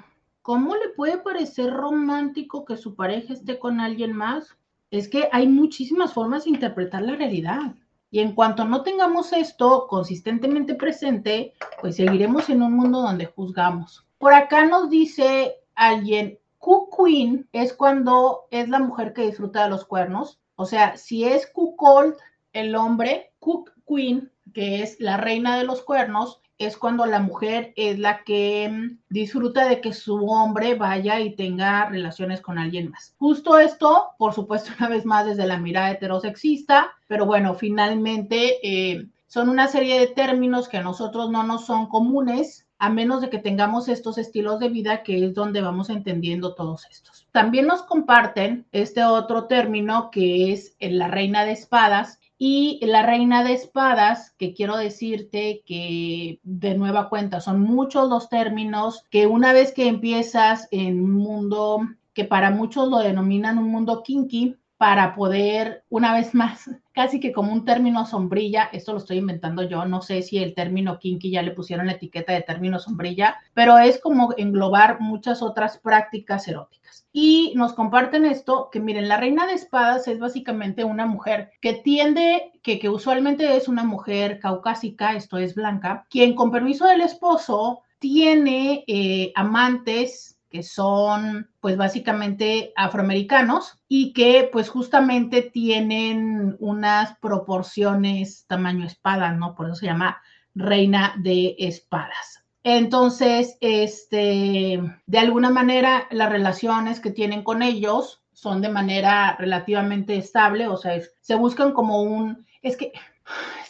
¿Cómo 0.44 0.76
le 0.76 0.90
puede 0.90 1.16
parecer 1.16 1.72
romántico 1.72 2.66
que 2.66 2.76
su 2.76 2.94
pareja 2.94 3.32
esté 3.32 3.58
con 3.58 3.80
alguien 3.80 4.12
más? 4.12 4.54
Es 4.90 5.08
que 5.08 5.30
hay 5.32 5.48
muchísimas 5.48 6.12
formas 6.12 6.44
de 6.44 6.50
interpretar 6.50 7.00
la 7.00 7.16
realidad. 7.16 7.74
Y 8.10 8.20
en 8.20 8.34
cuanto 8.34 8.66
no 8.66 8.82
tengamos 8.82 9.32
esto 9.32 9.86
consistentemente 9.88 10.74
presente, 10.74 11.54
pues 11.80 11.96
seguiremos 11.96 12.50
en 12.50 12.60
un 12.60 12.74
mundo 12.74 13.00
donde 13.00 13.24
juzgamos. 13.24 14.06
Por 14.18 14.34
acá 14.34 14.66
nos 14.66 14.90
dice 14.90 15.54
alguien, 15.76 16.38
Cook 16.58 16.94
Queen 16.94 17.48
es 17.52 17.72
cuando 17.72 18.42
es 18.50 18.68
la 18.68 18.80
mujer 18.80 19.14
que 19.14 19.24
disfruta 19.24 19.64
de 19.64 19.70
los 19.70 19.86
cuernos. 19.86 20.42
O 20.56 20.66
sea, 20.66 20.98
si 20.98 21.24
es 21.24 21.46
Cuckold 21.46 22.16
el 22.52 22.76
hombre, 22.76 23.32
Cook 23.38 23.72
Queen, 23.88 24.30
que 24.54 24.82
es 24.82 24.98
la 25.00 25.18
reina 25.18 25.58
de 25.58 25.64
los 25.64 25.82
cuernos, 25.82 26.40
es 26.58 26.76
cuando 26.76 27.04
la 27.06 27.20
mujer 27.20 27.72
es 27.76 27.98
la 27.98 28.22
que 28.24 28.68
mm, 28.70 28.98
disfruta 29.08 29.68
de 29.68 29.80
que 29.80 29.92
su 29.92 30.26
hombre 30.28 30.74
vaya 30.74 31.20
y 31.20 31.34
tenga 31.34 31.86
relaciones 31.86 32.40
con 32.40 32.58
alguien 32.58 32.90
más. 32.90 33.14
Justo 33.18 33.58
esto, 33.58 34.10
por 34.18 34.32
supuesto, 34.32 34.70
una 34.78 34.88
vez 34.88 35.04
más 35.04 35.26
desde 35.26 35.46
la 35.46 35.58
mirada 35.58 35.90
heterosexista, 35.90 36.92
pero 37.08 37.26
bueno, 37.26 37.54
finalmente 37.54 38.58
eh, 38.62 39.06
son 39.26 39.48
una 39.48 39.68
serie 39.68 39.98
de 39.98 40.06
términos 40.06 40.68
que 40.68 40.78
a 40.78 40.82
nosotros 40.82 41.30
no 41.30 41.42
nos 41.42 41.66
son 41.66 41.88
comunes, 41.88 42.66
a 42.78 42.90
menos 42.90 43.20
de 43.20 43.30
que 43.30 43.38
tengamos 43.38 43.88
estos 43.88 44.18
estilos 44.18 44.60
de 44.60 44.68
vida 44.68 45.02
que 45.02 45.24
es 45.24 45.34
donde 45.34 45.60
vamos 45.60 45.90
entendiendo 45.90 46.54
todos 46.54 46.86
estos. 46.90 47.26
También 47.32 47.66
nos 47.66 47.82
comparten 47.82 48.66
este 48.72 49.04
otro 49.04 49.44
término 49.46 50.10
que 50.10 50.52
es 50.52 50.76
la 50.78 51.08
reina 51.08 51.44
de 51.44 51.52
espadas, 51.52 52.20
y 52.46 52.78
la 52.82 53.00
reina 53.02 53.42
de 53.42 53.54
espadas, 53.54 54.32
que 54.32 54.52
quiero 54.52 54.76
decirte 54.76 55.62
que 55.64 56.40
de 56.42 56.74
nueva 56.74 57.08
cuenta 57.08 57.40
son 57.40 57.62
muchos 57.62 58.06
los 58.10 58.28
términos 58.28 59.02
que 59.08 59.26
una 59.26 59.54
vez 59.54 59.72
que 59.72 59.88
empiezas 59.88 60.68
en 60.70 61.02
un 61.02 61.12
mundo 61.12 61.80
que 62.12 62.26
para 62.26 62.50
muchos 62.50 62.90
lo 62.90 62.98
denominan 62.98 63.56
un 63.56 63.70
mundo 63.70 64.02
kinky, 64.02 64.58
para 64.76 65.14
poder 65.14 65.84
una 65.88 66.12
vez 66.12 66.34
más 66.34 66.68
casi 66.92 67.18
que 67.18 67.32
como 67.32 67.50
un 67.50 67.64
término 67.64 68.04
sombrilla, 68.04 68.68
esto 68.74 68.92
lo 68.92 68.98
estoy 68.98 69.16
inventando 69.16 69.62
yo, 69.62 69.86
no 69.86 70.02
sé 70.02 70.20
si 70.20 70.36
el 70.36 70.54
término 70.54 70.98
kinky 70.98 71.30
ya 71.30 71.40
le 71.40 71.52
pusieron 71.52 71.86
la 71.86 71.92
etiqueta 71.92 72.34
de 72.34 72.42
término 72.42 72.78
sombrilla, 72.78 73.36
pero 73.54 73.78
es 73.78 73.98
como 73.98 74.34
englobar 74.36 75.00
muchas 75.00 75.40
otras 75.40 75.78
prácticas 75.78 76.46
eróticas. 76.46 76.83
Y 77.16 77.52
nos 77.54 77.74
comparten 77.74 78.24
esto, 78.24 78.70
que 78.72 78.80
miren, 78.80 79.08
la 79.08 79.16
reina 79.16 79.46
de 79.46 79.52
espadas 79.52 80.08
es 80.08 80.18
básicamente 80.18 80.82
una 80.82 81.06
mujer 81.06 81.52
que 81.60 81.74
tiende, 81.74 82.50
que, 82.60 82.80
que 82.80 82.88
usualmente 82.88 83.56
es 83.56 83.68
una 83.68 83.84
mujer 83.84 84.40
caucásica, 84.40 85.14
esto 85.14 85.38
es 85.38 85.54
blanca, 85.54 86.06
quien 86.10 86.34
con 86.34 86.50
permiso 86.50 86.88
del 86.88 87.02
esposo 87.02 87.82
tiene 88.00 88.82
eh, 88.88 89.32
amantes 89.36 90.40
que 90.50 90.64
son 90.64 91.48
pues 91.60 91.76
básicamente 91.76 92.72
afroamericanos 92.74 93.78
y 93.88 94.12
que 94.12 94.48
pues 94.52 94.68
justamente 94.68 95.42
tienen 95.42 96.56
unas 96.58 97.16
proporciones 97.18 98.44
tamaño 98.48 98.86
espada, 98.86 99.30
¿no? 99.32 99.54
Por 99.54 99.66
eso 99.66 99.76
se 99.76 99.86
llama 99.86 100.20
reina 100.54 101.14
de 101.18 101.54
espadas. 101.58 102.43
Entonces, 102.64 103.56
este, 103.60 104.80
de 105.06 105.18
alguna 105.18 105.50
manera, 105.50 106.08
las 106.10 106.30
relaciones 106.30 106.98
que 106.98 107.10
tienen 107.10 107.44
con 107.44 107.62
ellos 107.62 108.22
son 108.32 108.60
de 108.60 108.68
manera 108.68 109.36
relativamente 109.38 110.16
estable, 110.16 110.66
o 110.66 110.76
sea, 110.76 111.00
se 111.20 111.34
buscan 111.36 111.72
como 111.72 112.02
un, 112.02 112.44
es 112.62 112.76
que 112.76 112.92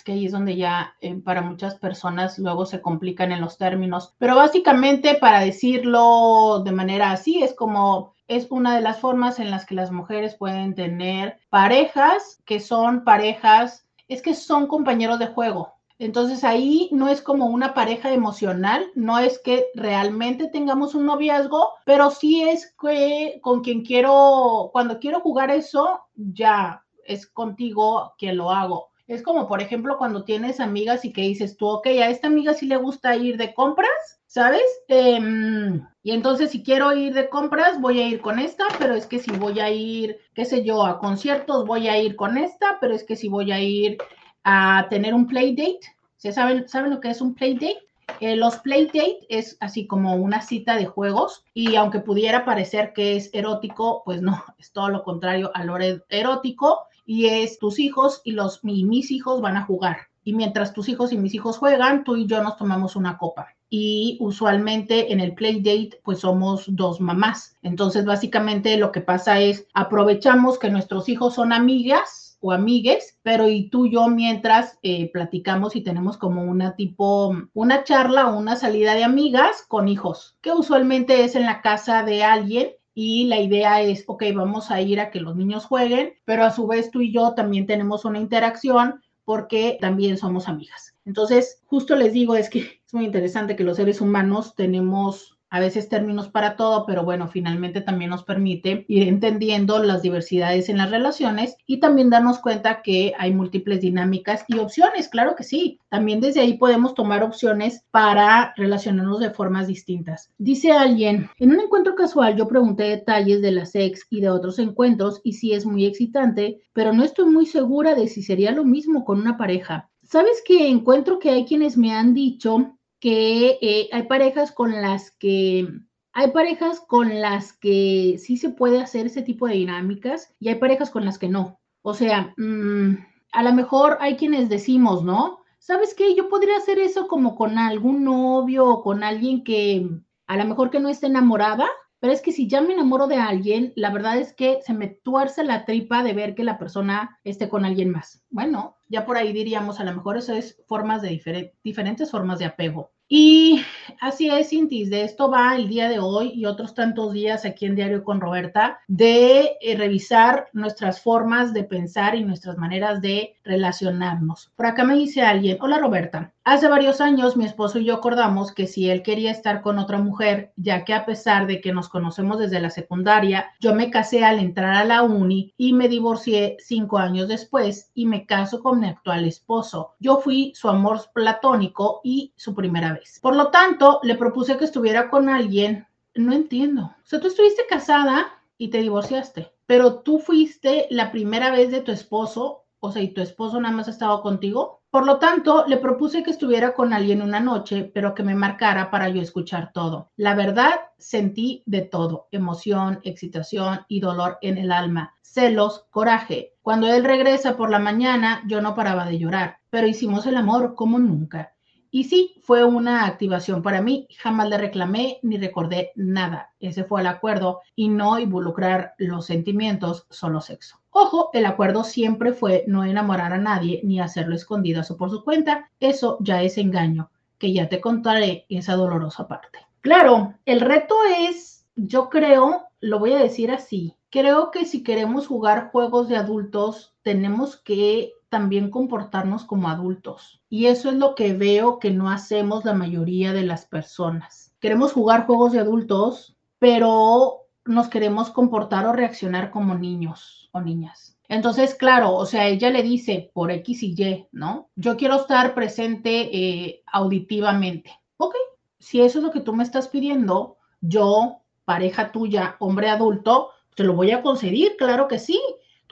que 0.05 0.13
ahí 0.13 0.27
es 0.27 0.33
donde 0.33 0.55
ya 0.57 0.95
eh, 1.01 1.15
para 1.17 1.41
muchas 1.41 1.77
personas 1.77 2.39
luego 2.39 2.67
se 2.67 2.83
complican 2.83 3.33
en 3.33 3.41
los 3.41 3.57
términos. 3.57 4.15
Pero 4.19 4.37
básicamente, 4.37 5.15
para 5.15 5.41
decirlo 5.41 6.63
de 6.63 6.73
manera 6.73 7.11
así, 7.11 7.43
es 7.43 7.55
como 7.55 8.15
es 8.29 8.47
una 8.51 8.77
de 8.77 8.83
las 8.83 9.01
formas 9.01 9.39
en 9.39 9.51
las 9.51 9.67
que 9.67 9.75
las 9.75 9.91
mujeres 9.91 10.37
pueden 10.37 10.75
tener 10.75 11.39
parejas 11.49 12.43
que 12.45 12.61
son 12.61 13.05
parejas, 13.05 13.87
es 14.09 14.23
que 14.23 14.35
son 14.35 14.67
compañeros 14.67 15.19
de 15.19 15.27
juego. 15.27 15.74
Entonces 15.99 16.43
ahí 16.43 16.89
no 16.93 17.09
es 17.09 17.23
como 17.23 17.47
una 17.47 17.73
pareja 17.73 18.13
emocional, 18.13 18.91
no 18.95 19.19
es 19.19 19.39
que 19.39 19.67
realmente 19.75 20.49
tengamos 20.49 20.95
un 20.95 21.07
noviazgo, 21.07 21.71
pero 21.85 22.11
sí 22.11 22.43
es 22.43 22.75
que 22.81 23.39
con 23.43 23.63
quien 23.63 23.85
quiero, 23.85 24.71
cuando 24.73 24.99
quiero 24.99 25.21
jugar 25.21 25.51
eso, 25.51 26.01
ya 26.17 26.83
es 27.05 27.27
contigo 27.27 28.15
quien 28.19 28.37
lo 28.37 28.51
hago. 28.51 28.89
Es 29.07 29.23
como, 29.23 29.47
por 29.47 29.61
ejemplo, 29.61 29.99
cuando 29.99 30.25
tienes 30.25 30.61
amigas 30.61 31.05
y 31.05 31.13
que 31.13 31.23
dices 31.23 31.57
tú, 31.59 31.67
ok, 31.69 31.87
a 31.87 32.09
esta 32.09 32.27
amiga 32.27 32.55
sí 32.55 32.67
le 32.67 32.77
gusta 32.77 33.15
ir 33.17 33.37
de 33.37 33.53
compras, 33.53 33.91
¿sabes? 34.27 34.65
Em, 34.89 35.87
y 36.03 36.13
entonces 36.13 36.51
si 36.51 36.63
quiero 36.63 36.93
ir 36.95 37.13
de 37.13 37.29
compras, 37.29 37.81
voy 37.81 38.01
a 38.01 38.09
ir 38.09 38.21
con 38.21 38.39
esta, 38.39 38.65
pero 38.79 38.95
es 38.95 39.07
que 39.07 39.19
si 39.19 39.31
voy 39.33 39.61
a 39.61 39.71
ir, 39.71 40.19
qué 40.35 40.47
sé 40.47 40.65
yo, 40.65 40.85
a 40.87 40.99
conciertos, 40.99 41.67
voy 41.67 41.89
a 41.89 42.03
ir 42.03 42.17
con 42.17 42.39
esta, 42.39 42.79
pero 42.81 42.95
es 42.95 43.05
que 43.05 43.15
si 43.15 43.29
voy 43.29 43.53
a 43.53 43.61
ir 43.61 43.99
a 44.45 44.87
tener 44.91 45.15
un 45.15 45.27
play 45.27 45.55
date, 45.57 45.81
¿se 46.17 46.33
saben, 46.33 46.69
¿saben 46.69 46.91
lo 46.91 47.01
que 47.01 47.11
es 47.11 47.21
un 47.21 47.35
play 47.35 47.55
date? 47.55 47.79
Eh, 48.21 48.37
los 48.37 48.57
play 48.59 48.87
date 48.87 49.21
es 49.29 49.57
así 49.61 49.87
como 49.87 50.15
una 50.15 50.43
cita 50.43 50.77
de 50.77 50.87
juegos 50.87 51.45
y 51.55 51.77
aunque 51.77 52.01
pudiera 52.01 52.45
parecer 52.45 52.93
que 52.95 53.17
es 53.17 53.31
erótico, 53.33 54.03
pues 54.05 54.23
no, 54.23 54.43
es 54.59 54.73
todo 54.73 54.89
lo 54.91 55.03
contrario 55.03 55.51
a 55.55 55.65
lo 55.65 55.77
erótico 56.09 56.81
y 57.07 57.27
es 57.27 57.59
tus 57.59 57.79
hijos 57.79 58.21
y 58.25 58.33
los 58.33 58.61
y 58.63 58.85
mis 58.85 59.11
hijos 59.11 59.41
van 59.41 59.57
a 59.57 59.65
jugar. 59.65 60.09
Y 60.27 60.33
mientras 60.33 60.73
tus 60.73 60.89
hijos 60.89 61.13
y 61.13 61.19
mis 61.19 61.35
hijos 61.35 61.59
juegan, 61.59 62.03
tú 62.03 62.17
y 62.17 62.27
yo 62.27 62.43
nos 62.43 62.57
tomamos 62.57 62.97
una 62.97 63.19
copa. 63.19 63.49
Y 63.69 64.17
usualmente 64.21 65.13
en 65.13 65.21
el 65.21 65.35
play 65.35 65.59
date, 65.59 66.01
pues 66.03 66.21
somos 66.21 66.65
dos 66.69 66.99
mamás. 66.99 67.59
Entonces, 67.63 68.07
básicamente 68.07 68.79
lo 68.79 68.91
que 68.91 69.03
pasa 69.03 69.41
es 69.41 69.67
aprovechamos 69.75 70.59
que 70.59 70.71
nuestros 70.71 71.11
hijos 71.11 71.35
son 71.35 71.53
amigas 71.53 72.24
o 72.47 72.53
amigues, 72.53 73.19
pero 73.23 73.49
y 73.49 73.71
tú 73.71 73.87
y 73.87 73.93
yo 73.93 74.09
mientras 74.09 74.79
eh, 74.83 75.11
platicamos 75.11 75.77
y 75.77 75.81
tenemos 75.81 76.19
como 76.19 76.45
una 76.45 76.77
tipo, 76.77 77.35
una 77.55 77.85
charla 77.85 78.29
o 78.29 78.39
una 78.39 78.57
salida 78.57 78.93
de 78.93 79.03
amigas 79.03 79.65
con 79.67 79.89
hijos, 79.89 80.37
que 80.43 80.53
usualmente 80.53 81.25
es 81.25 81.37
en 81.37 81.47
la 81.47 81.63
casa 81.63 82.03
de 82.03 82.23
alguien 82.23 82.73
y 82.93 83.29
la 83.29 83.41
idea 83.41 83.81
es, 83.81 84.05
ok, 84.07 84.25
vamos 84.35 84.71
a 84.71 84.83
ir 84.83 85.01
a 85.01 85.11
que 85.11 85.21
los 85.23 85.37
niños 85.37 85.65
jueguen, 85.65 86.13
pero 86.27 86.45
a 86.45 86.51
su 86.51 86.67
vez 86.67 86.91
tú 86.91 87.01
y 87.01 87.15
yo 87.15 87.33
también 87.33 87.65
tenemos 87.67 88.05
una 88.05 88.19
interacción 88.19 89.01
porque 89.25 89.79
también 89.81 90.19
somos 90.19 90.47
amigas. 90.47 90.95
Entonces, 91.07 91.63
justo 91.65 91.97
les 91.97 92.13
digo, 92.13 92.37
es 92.37 92.51
que 92.51 92.59
es 92.59 92.93
muy 92.93 93.07
interesante 93.07 93.57
que 93.57 93.65
los 93.65 93.79
seres 93.79 94.03
humanos 94.03 94.55
tenemos 94.55 95.39
a 95.55 95.61
veces 95.61 95.89
términos 95.89 96.29
para 96.29 96.57
todo, 96.57 96.85
pero 96.85 97.05
bueno, 97.05 97.29
finalmente 97.29 97.81
también 97.81 98.11
nos 98.11 98.25
permite 98.25 98.85
ir 98.89 99.07
entendiendo 99.07 99.81
las 99.81 100.03
diversidades 100.03 100.69
en 100.69 100.79
las 100.79 100.91
relaciones 100.91 101.57
y 101.65 101.79
también 101.79 102.11
darnos 102.11 102.41
cuenta 102.41 102.83
que 102.83 103.13
hay 103.17 103.33
múltiples 103.33 103.81
dinámicas 103.81 104.45
y 104.49 104.59
opciones, 104.59 105.09
claro 105.09 105.37
que 105.37 105.45
sí. 105.45 105.79
También 105.91 106.21
desde 106.21 106.41
ahí 106.41 106.59
podemos 106.59 106.95
tomar 106.95 107.23
opciones 107.23 107.85
para 107.93 108.53
relacionarnos 108.57 109.21
de 109.21 109.31
formas 109.31 109.69
distintas. 109.69 110.29
Dice 110.39 110.73
alguien, 110.73 111.31
en 111.39 111.53
un 111.53 111.61
encuentro 111.61 111.95
casual 111.95 112.35
yo 112.35 112.49
pregunté 112.49 112.83
detalles 112.83 113.41
de 113.41 113.53
la 113.53 113.65
sex 113.65 114.09
y 114.11 114.23
de 114.23 114.31
otros 114.31 114.59
encuentros 114.59 115.21
y 115.23 115.35
sí 115.35 115.53
es 115.53 115.65
muy 115.65 115.87
excitante, 115.87 116.63
pero 116.73 116.93
no 116.93 117.05
estoy 117.05 117.27
muy 117.27 117.47
segura 117.47 117.95
de 117.95 118.09
si 118.09 118.25
sería 118.25 118.51
lo 118.51 118.65
mismo 118.65 119.05
con 119.05 119.21
una 119.21 119.37
pareja. 119.37 119.89
¿Sabes 120.03 120.43
que 120.45 120.69
encuentro 120.69 121.21
que 121.21 121.31
hay 121.31 121.45
quienes 121.45 121.77
me 121.77 121.93
han 121.93 122.13
dicho 122.13 122.77
que 123.05 123.59
eh, 123.61 123.91
hay 123.93 124.05
parejas 124.05 124.51
con 124.51 124.81
las 124.81 125.11
que 125.11 125.69
hay 126.15 126.31
parejas 126.31 126.81
con 126.81 127.21
las 127.21 127.53
que 127.53 128.17
sí 128.19 128.39
se 128.39 128.49
puede 128.49 128.81
hacer 128.81 129.05
ese 129.05 129.21
tipo 129.21 129.47
de 129.47 129.57
dinámicas 129.57 130.35
y 130.41 130.49
hay 130.49 130.55
parejas 130.55 130.89
con 130.89 131.05
las 131.05 131.19
que 131.19 131.29
no. 131.29 131.61
O 131.83 131.93
sea, 131.93 132.33
mm, 132.39 132.95
a 133.31 133.43
lo 133.43 133.53
mejor 133.53 133.99
hay 134.01 134.17
quienes 134.17 134.49
decimos, 134.49 135.05
¿no? 135.05 135.41
¿Sabes 135.59 135.93
qué? 135.95 136.15
Yo 136.15 136.31
podría 136.31 136.57
hacer 136.57 136.79
eso 136.79 137.07
como 137.07 137.37
con 137.37 137.59
algún 137.59 138.05
novio 138.05 138.67
o 138.67 138.83
con 138.83 139.05
alguien 139.05 139.45
que 139.45 139.87
a 140.27 140.39
lo 140.39 140.47
mejor 140.47 140.71
que 140.71 140.81
no 140.81 140.89
esté 140.89 141.09
enamorada, 141.09 141.69
pero 142.05 142.13
es 142.13 142.21
que 142.21 142.33
si 142.33 142.49
ya 142.49 142.61
me 142.61 142.75
enamoro 142.75 143.07
de 143.07 143.17
alguien, 143.17 143.73
la 143.77 143.89
verdad 143.89 144.19
es 144.19 144.35
que 144.35 144.61
se 144.61 144.75
me 144.75 144.89
tuerce 144.89 145.43
la 145.43 145.65
tripa 145.65 146.03
de 146.03 146.13
ver 146.13 146.35
que 146.35 146.45
la 146.45 146.59
persona 146.59 147.19
esté 147.25 147.49
con 147.49 147.65
alguien 147.65 147.89
más. 147.89 148.23
Bueno, 148.29 148.77
ya 148.91 149.07
por 149.07 149.17
ahí 149.17 149.33
diríamos, 149.33 149.81
a 149.81 149.85
lo 149.85 149.95
mejor 149.95 150.19
eso 150.19 150.35
es 150.35 150.63
formas 150.67 151.01
de 151.01 151.19
diferentes 151.63 152.11
formas 152.11 152.39
de 152.39 152.45
apego. 152.45 152.93
Y 153.09 153.63
así 154.01 154.29
es, 154.31 154.49
Cintis, 154.49 154.91
de 154.91 155.05
esto 155.05 155.31
va 155.31 155.57
el 155.57 155.69
día 155.69 155.89
de 155.89 155.99
hoy 155.99 156.33
y 156.35 156.47
otros 156.47 156.75
tantos 156.75 157.13
días 157.13 157.45
aquí 157.45 157.67
en 157.67 157.75
Diario 157.75 158.05
con 158.05 158.21
Roberta, 158.21 158.81
de 158.89 159.57
eh, 159.61 159.77
revisar 159.77 160.49
nuestras 160.53 161.01
formas 161.01 161.53
de 161.53 161.65
pensar 161.65 162.15
y 162.15 162.25
nuestras 162.25 162.57
maneras 162.57 163.01
de 163.01 163.37
relacionarnos. 163.45 164.53
Por 164.57 164.67
acá 164.67 164.85
me 164.85 164.95
dice 164.95 165.23
alguien, 165.23 165.59
hola 165.61 165.79
Roberta, 165.79 166.33
hace 166.45 166.69
varios 166.69 167.01
años 167.01 167.37
mi 167.37 167.45
esposo 167.45 167.79
y 167.79 167.85
yo 167.85 167.95
acordamos 167.95 168.53
que 168.53 168.67
si 168.67 168.89
él 168.89 169.03
quería 169.03 169.31
estar 169.31 169.61
con 169.61 169.79
otra 169.79 169.99
mujer, 169.99 170.53
ya 170.57 170.85
que 170.85 170.95
a 170.95 171.05
pesar 171.05 171.47
de 171.47 171.61
que 171.61 171.73
nos 171.73 171.89
conocemos 171.89 172.39
desde 172.39 172.61
la 172.61 172.71
secundaria, 172.71 173.47
yo 173.61 173.75
me 173.75 173.91
casé 173.91 174.25
al 174.25 174.39
entrar 174.39 174.75
a 174.75 174.85
la 174.85 175.03
uni 175.03 175.53
y 175.57 175.73
me 175.73 175.89
divorcié 175.89 176.57
cinco 176.59 176.99
años 176.99 177.29
después 177.29 177.91
y 177.95 178.07
me 178.07 178.25
caso 178.27 178.63
con 178.63 178.81
mi 178.81 178.87
actual 178.87 179.25
esposo. 179.27 179.95
Yo 180.01 180.19
fui 180.19 180.53
su 180.55 180.69
amor 180.69 181.01
platónico 181.13 182.01
y 182.03 182.33
su 182.37 182.55
primera 182.55 182.85
por 183.21 183.37
lo 183.37 183.51
tanto, 183.51 183.84
le 184.03 184.15
propuse 184.15 184.57
que 184.57 184.65
estuviera 184.65 185.11
con 185.11 185.29
alguien. 185.29 185.87
No 186.15 186.33
entiendo. 186.33 186.83
O 186.83 187.07
sea, 187.07 187.21
tú 187.21 187.29
estuviste 187.29 187.63
casada 187.69 188.27
y 188.57 188.69
te 188.69 188.79
divorciaste, 188.79 189.53
pero 189.67 190.01
tú 190.01 190.19
fuiste 190.19 190.87
la 190.91 191.11
primera 191.11 191.51
vez 191.51 191.71
de 191.71 191.81
tu 191.81 191.91
esposo, 191.91 192.65
o 192.79 192.93
sea, 192.93 193.03
y 193.03 193.09
tu 193.09 193.21
esposo 193.21 193.61
nada 193.61 193.75
más 193.75 193.89
estaba 193.89 194.23
contigo. 194.23 194.83
Por 194.91 195.07
lo 195.07 195.19
tanto, 195.19 195.65
le 195.67 195.79
propuse 195.79 196.23
que 196.23 196.31
estuviera 196.31 196.73
con 196.75 196.93
alguien 196.93 197.21
una 197.21 197.41
noche, 197.41 197.91
pero 197.93 198.15
que 198.15 198.23
me 198.23 198.37
marcara 198.37 198.91
para 198.91 199.09
yo 199.09 199.21
escuchar 199.21 199.73
todo. 199.73 200.13
La 200.17 200.35
verdad, 200.37 200.75
sentí 200.99 201.65
de 201.67 201.83
todo, 201.83 202.29
emoción, 202.31 203.01
excitación 203.03 203.81
y 203.89 203.99
dolor 204.01 204.39
en 204.41 204.57
el 204.59 204.71
alma, 204.71 205.15
celos, 205.21 205.87
coraje. 205.91 206.55
Cuando 206.63 206.87
él 206.87 207.05
regresa 207.05 207.57
por 207.57 207.71
la 207.71 207.81
mañana, 207.81 208.43
yo 208.47 208.61
no 208.61 208.77
paraba 208.77 209.05
de 209.05 209.19
llorar, 209.19 209.59
pero 209.69 209.89
hicimos 209.89 210.27
el 210.27 210.37
amor 210.37 210.75
como 210.77 211.01
nunca. 211.01 211.54
Y 211.95 212.03
sí, 212.03 212.35
fue 212.43 212.65
una 212.65 213.07
activación 213.07 213.63
para 213.63 213.81
mí. 213.81 214.09
Jamás 214.19 214.49
le 214.49 214.59
reclamé 214.59 215.21
ni 215.23 215.39
recordé 215.39 215.93
nada. 215.95 216.53
Ese 216.59 216.83
fue 216.83 217.03
el 217.03 217.07
acuerdo 217.07 217.61
y 217.77 217.89
no 217.89 218.19
involucrar 218.19 218.95
los 218.99 219.27
sentimientos, 219.27 220.05
solo 220.11 220.41
sexo. 220.41 220.81
Ojo, 220.91 221.31
el 221.33 221.47
acuerdo 221.47 221.85
siempre 221.85 222.33
fue 222.33 222.65
no 222.67 222.83
enamorar 222.83 223.33
a 223.33 223.39
nadie 223.39 223.81
ni 223.85 224.01
hacerlo 224.01 224.35
escondidas 224.35 224.91
o 224.91 224.97
por 224.97 225.09
su 225.09 225.23
cuenta. 225.23 225.71
Eso 225.79 226.19
ya 226.19 226.43
es 226.43 226.59
engaño, 226.59 227.13
que 227.39 227.53
ya 227.53 227.69
te 227.69 227.81
contaré 227.81 228.45
esa 228.49 228.75
dolorosa 228.75 229.29
parte. 229.29 229.61
Claro, 229.81 230.35
el 230.47 230.63
reto 230.63 230.97
es, 231.21 231.65
yo 231.77 232.11
creo, 232.11 232.65
lo 232.81 232.99
voy 232.99 233.13
a 233.13 233.19
decir 233.19 233.53
así, 233.53 233.95
creo 234.11 234.51
que 234.51 234.65
si 234.65 234.83
queremos 234.83 235.29
jugar 235.29 235.71
juegos 235.71 236.09
de 236.09 236.17
adultos, 236.17 236.93
tenemos 237.03 237.57
que 237.57 238.15
también 238.35 238.69
comportarnos 238.69 239.45
como 239.45 239.69
adultos. 239.69 240.43
Y 240.49 240.67
eso 240.67 240.89
es 240.89 240.97
lo 240.97 241.15
que 241.15 241.35
veo 241.35 241.79
que 241.79 241.93
no 241.93 242.11
hacemos 242.11 242.65
la 242.65 242.75
mayoría 242.75 243.33
de 243.33 243.45
las 243.45 243.65
personas. 243.65 244.53
Queremos 244.59 244.93
jugar 244.93 245.25
juegos 245.25 245.53
de 245.53 245.61
adultos, 245.61 246.37
pero 246.59 247.43
nos 247.65 247.87
queremos 247.87 248.31
comportar 248.31 248.87
o 248.87 248.93
reaccionar 248.93 249.53
como 249.53 249.77
niños 249.77 250.51
o 250.51 250.61
niñas. 250.61 251.17
Entonces, 251.29 251.77
claro, 251.77 252.13
o 252.13 252.27
sea, 252.27 252.49
ella 252.49 252.71
le 252.71 252.83
dice 252.83 253.31
por 253.33 253.53
X 253.53 253.85
y 253.85 253.95
Y, 253.97 254.27
¿no? 254.33 254.69
Yo 254.75 254.97
quiero 254.97 255.15
estar 255.15 255.55
presente 255.55 256.37
eh, 256.37 256.83
auditivamente. 256.93 257.93
Ok, 258.17 258.35
si 258.81 259.01
eso 259.01 259.19
es 259.19 259.25
lo 259.25 259.31
que 259.31 259.43
tú 259.43 259.55
me 259.55 259.63
estás 259.63 259.87
pidiendo, 259.87 260.57
yo, 260.81 261.43
pareja 261.65 262.11
tuya, 262.11 262.57
hombre 262.59 262.89
adulto, 262.89 263.51
te 263.77 263.85
lo 263.85 263.93
voy 263.93 264.11
a 264.11 264.23
conceder, 264.23 264.75
claro 264.77 265.07
que 265.07 265.21
sí. 265.21 265.41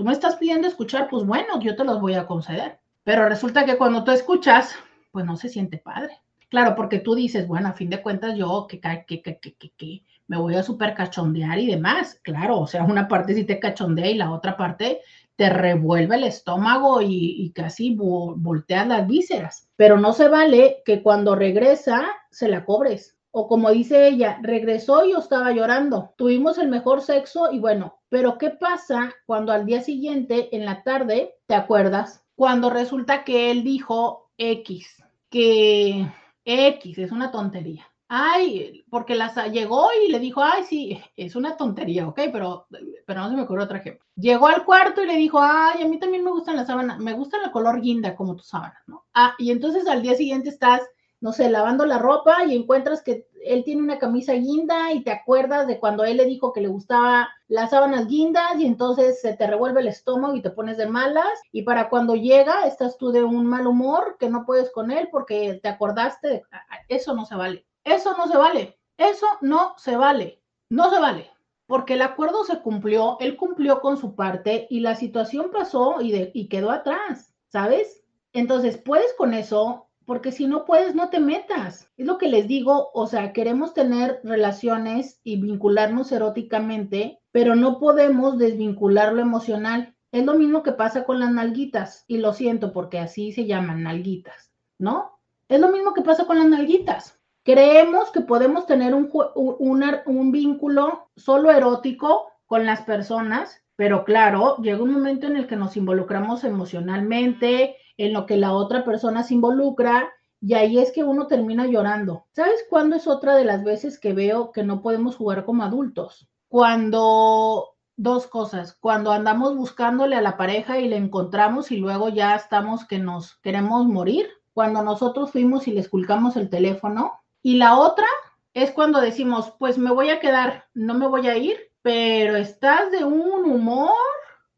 Tú 0.03 0.07
me 0.07 0.15
estás 0.15 0.35
pidiendo 0.35 0.67
escuchar, 0.67 1.07
pues 1.09 1.25
bueno, 1.25 1.61
yo 1.61 1.77
te 1.77 1.85
los 1.85 2.01
voy 2.01 2.15
a 2.15 2.27
conceder. 2.27 2.81
Pero 3.05 3.29
resulta 3.29 3.65
que 3.65 3.77
cuando 3.77 4.03
tú 4.03 4.11
escuchas, 4.11 4.75
pues 5.13 5.25
no 5.25 5.37
se 5.37 5.49
siente 5.49 5.79
padre. 5.79 6.19
Claro, 6.49 6.75
porque 6.75 6.99
tú 6.99 7.15
dices, 7.15 7.47
bueno, 7.47 7.69
a 7.69 7.75
fin 7.75 7.89
de 7.89 8.03
cuentas 8.03 8.37
yo 8.37 8.67
que, 8.69 8.81
que, 8.81 9.23
que, 9.23 9.39
que, 9.39 9.71
que 9.77 10.03
me 10.27 10.39
voy 10.39 10.57
a 10.57 10.65
super 10.65 10.95
cachondear 10.95 11.57
y 11.61 11.69
demás. 11.69 12.19
Claro, 12.25 12.59
o 12.59 12.67
sea, 12.67 12.83
una 12.83 13.07
parte 13.07 13.33
sí 13.33 13.45
te 13.45 13.61
cachondea 13.61 14.11
y 14.11 14.15
la 14.17 14.33
otra 14.33 14.57
parte 14.57 15.03
te 15.37 15.49
revuelve 15.51 16.17
el 16.17 16.25
estómago 16.25 17.01
y, 17.01 17.53
casi 17.55 17.95
volteas 17.95 18.89
las 18.89 19.07
vísceras. 19.07 19.69
Pero 19.77 20.01
no 20.01 20.15
se 20.15 20.27
vale 20.27 20.83
que 20.85 21.01
cuando 21.01 21.37
regresa 21.37 22.09
se 22.33 22.49
la 22.49 22.65
cobres. 22.65 23.17
O 23.31 23.47
como 23.47 23.71
dice 23.71 24.09
ella, 24.09 24.41
regresó 24.43 25.05
y 25.05 25.13
yo 25.13 25.21
estaba 25.21 25.53
llorando. 25.53 26.13
Tuvimos 26.17 26.59
el 26.59 26.67
mejor 26.67 27.03
sexo 27.03 27.53
y 27.53 27.61
bueno, 27.61 28.02
pero 28.13 28.37
¿qué 28.37 28.51
pasa 28.51 29.11
cuando 29.25 29.53
al 29.53 29.65
día 29.65 29.81
siguiente, 29.81 30.55
en 30.55 30.67
la 30.67 30.83
tarde, 30.83 31.35
te 31.47 31.55
acuerdas? 31.55 32.23
Cuando 32.35 32.69
resulta 32.69 33.25
que 33.25 33.51
él 33.51 33.65
dijo 33.65 34.31
X, 34.37 35.03
que 35.31 36.07
X 36.45 36.99
es 36.99 37.11
una 37.11 37.31
tontería 37.31 37.89
ay, 38.15 38.85
porque 38.91 39.15
las 39.15 39.35
llegó 39.51 39.89
y 40.07 40.13
le 40.13 40.19
dijo, 40.19 40.43
ay, 40.43 40.65
sí, 40.65 41.01
es 41.17 41.35
una 41.35 41.57
tontería, 41.57 42.07
ok, 42.07 42.21
pero, 42.31 42.67
pero 43.07 43.21
no 43.23 43.31
se 43.31 43.37
me 43.37 43.43
ocurre 43.43 43.63
otro 43.63 43.79
ejemplo. 43.79 44.05
Llegó 44.17 44.49
al 44.49 44.67
cuarto 44.67 45.03
y 45.03 45.07
le 45.07 45.17
dijo, 45.17 45.41
ay, 45.41 45.83
a 45.83 45.89
mí 45.89 45.99
también 45.99 46.23
me 46.23 46.31
gustan 46.31 46.57
las 46.57 46.67
sábanas, 46.67 46.99
me 46.99 47.15
gusta 47.15 47.39
el 47.43 47.51
color 47.51 47.81
guinda 47.81 48.15
como 48.15 48.37
tu 48.37 48.43
sábana, 48.43 48.83
¿no? 48.87 49.07
Ah, 49.15 49.33
y 49.39 49.51
entonces 49.51 49.89
al 49.89 50.03
día 50.03 50.15
siguiente 50.15 50.51
estás, 50.51 50.83
no 51.23 51.33
sé, 51.33 51.49
lavando 51.49 51.87
la 51.87 51.99
ropa 51.99 52.45
y 52.45 52.57
encuentras 52.57 53.01
que 53.01 53.29
él 53.45 53.63
tiene 53.63 53.81
una 53.81 54.01
camisa 54.01 54.33
guinda 54.33 54.93
y 54.93 55.05
te 55.05 55.13
acuerdas 55.13 55.69
de 55.69 55.79
cuando 55.79 56.05
él 56.05 56.17
le 56.17 56.25
dijo 56.25 56.53
que 56.53 56.61
le 56.61 56.67
gustaba 56.67 57.29
las 57.47 57.71
sábanas 57.71 58.09
guindas 58.09 58.59
y 58.59 58.67
entonces 58.67 59.21
se 59.21 59.35
te 59.35 59.47
revuelve 59.47 59.83
el 59.83 59.87
estómago 59.87 60.35
y 60.35 60.43
te 60.43 60.51
pones 60.51 60.77
de 60.77 60.89
malas 60.89 61.41
y 61.53 61.63
para 61.63 61.89
cuando 61.89 62.17
llega 62.17 62.67
estás 62.67 62.99
tú 62.99 63.13
de 63.13 63.23
un 63.23 63.47
mal 63.47 63.69
humor 63.69 64.17
que 64.19 64.29
no 64.29 64.45
puedes 64.45 64.73
con 64.73 64.91
él 64.91 65.09
porque 65.13 65.61
te 65.63 65.69
acordaste, 65.69 66.29
de, 66.29 66.43
ah, 66.51 66.63
ah, 66.69 66.79
eso 66.89 67.15
no 67.15 67.25
se 67.25 67.37
vale. 67.37 67.65
Eso 67.85 68.17
no 68.17 68.27
se 68.27 68.37
vale. 68.37 68.79
Eso 68.97 69.27
no 69.43 69.75
se 69.79 69.97
vale. 69.97 70.43
No 70.71 70.91
se 70.91 70.99
vale. 70.99 71.31
Porque 71.67 71.95
el 71.95 72.03
acuerdo 72.03 72.43
se 72.43 72.61
cumplió, 72.61 73.17
él 73.21 73.37
cumplió 73.37 73.81
con 73.81 73.97
su 73.97 74.17
parte 74.17 74.67
y 74.71 74.81
la 74.81 74.97
situación 74.97 75.51
pasó 75.53 76.01
y, 76.01 76.11
de, 76.11 76.33
y 76.35 76.49
quedó 76.49 76.73
atrás, 76.73 77.33
¿sabes? 77.47 78.03
Entonces, 78.33 78.77
puedes 78.77 79.15
con 79.15 79.35
eso, 79.35 79.89
porque 80.13 80.31
si 80.31 80.47
no 80.47 80.67
puedes, 80.67 80.95
no 80.95 81.09
te 81.09 81.21
metas. 81.21 81.91
Es 81.97 82.05
lo 82.05 82.19
que 82.19 82.29
les 82.29 82.47
digo, 82.47 82.91
o 82.93 83.07
sea, 83.07 83.33
queremos 83.33 83.73
tener 83.73 84.21
relaciones 84.23 85.19
y 85.25 85.41
vincularnos 85.41 86.13
eróticamente, 86.13 87.19
pero 87.31 87.55
no 87.55 87.79
podemos 87.79 88.37
desvincular 88.37 89.15
lo 89.15 89.23
emocional. 89.23 89.95
Es 90.11 90.27
lo 90.27 90.35
mismo 90.35 90.63
que 90.63 90.73
pasa 90.73 91.05
con 91.05 91.19
las 91.19 91.33
nalguitas, 91.33 92.05
y 92.09 92.19
lo 92.19 92.35
siento 92.35 92.75
porque 92.75 92.99
así 92.99 93.33
se 93.33 93.47
llaman 93.47 93.85
nalguitas, 93.85 94.53
¿no? 94.79 95.19
Es 95.49 95.59
lo 95.59 95.71
mismo 95.71 95.95
que 95.95 96.03
pasa 96.03 96.27
con 96.27 96.39
las 96.39 96.47
nalguitas. 96.47 97.19
Creemos 97.43 98.11
que 98.11 98.21
podemos 98.21 98.67
tener 98.67 98.95
un, 98.95 99.09
un, 99.35 100.31
vínculo 100.31 101.09
solo 101.17 101.51
erótico 101.51 102.27
con 102.45 102.67
las 102.67 102.83
personas, 102.83 103.63
pero 103.77 104.05
claro, 104.05 104.59
llega 104.59 104.83
un 104.83 104.93
momento 104.93 105.27
en 105.27 105.39
el 105.39 105.47
que 105.47 105.57
nos 105.57 105.75
involucramos 105.79 106.45
emocionalmente, 106.45 107.77
en 108.07 108.13
lo 108.13 108.27
que 108.27 108.37
la 108.37 108.53
otra 108.53 108.85
persona 108.85 109.23
se 109.23 109.35
involucra, 109.35 110.13
y 110.41 110.55
ahí 110.55 110.79
es 110.79 110.91
que 110.91 111.05
uno 111.05 111.29
termina 111.29 111.67
llorando. 111.67 112.27
¿Sabes 112.33 112.65
cuándo 112.69 112.97
es 112.97 113.07
otra 113.07 113.37
de 113.37 113.45
las 113.45 113.63
veces 113.63 114.01
que 114.01 114.13
veo 114.13 114.51
que 114.51 114.65
no 114.65 114.83
podemos 114.83 115.15
jugar 115.17 115.45
como 115.45 115.63
adultos? 115.63 116.29
Cuando 116.49 117.77
dos 117.97 118.27
cosas, 118.27 118.77
cuando 118.81 119.13
andamos 119.13 119.57
buscándole 119.57 120.17
a 120.17 120.23
la 120.23 120.37
pareja 120.37 120.81
y 120.81 120.89
le 120.89 120.97
encontramos 120.97 121.71
y 121.71 121.77
luego 121.77 122.09
ya 122.09 122.35
estamos 122.35 122.85
que 122.85 122.99
nos 122.99 123.37
queremos 123.37 123.87
morir, 123.87 124.27
cuando 124.53 124.83
nosotros 124.83 125.31
fuimos 125.31 125.69
y 125.69 125.73
le 125.73 125.81
esculcamos 125.81 126.37
el 126.37 126.51
teléfono 126.51 127.13
y 127.43 127.57
la 127.57 127.79
otra 127.79 128.07
es 128.55 128.73
cuando 128.73 129.01
decimos, 129.01 129.53
pues 129.59 129.79
me 129.79 129.93
voy 129.93 130.11
a 130.11 130.21
quedar, 130.21 130.65
no 130.75 130.95
me 130.95 131.07
voy 131.07 131.29
a 131.29 131.37
ir, 131.37 131.57
pero 131.83 132.37
estás 132.37 132.91
de 132.91 133.05
un 133.05 133.45
humor 133.49 133.95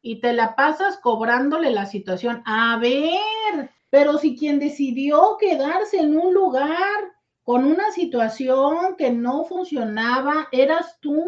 y 0.06 0.20
te 0.20 0.34
la 0.34 0.54
pasas 0.54 0.98
cobrándole 0.98 1.70
la 1.70 1.86
situación. 1.86 2.42
A 2.44 2.76
ver, 2.76 3.70
pero 3.88 4.18
si 4.18 4.36
quien 4.36 4.58
decidió 4.58 5.38
quedarse 5.40 5.98
en 5.98 6.18
un 6.18 6.34
lugar 6.34 7.14
con 7.42 7.64
una 7.64 7.90
situación 7.90 8.96
que 8.98 9.10
no 9.10 9.46
funcionaba, 9.46 10.48
eras 10.52 10.98
tú. 11.00 11.26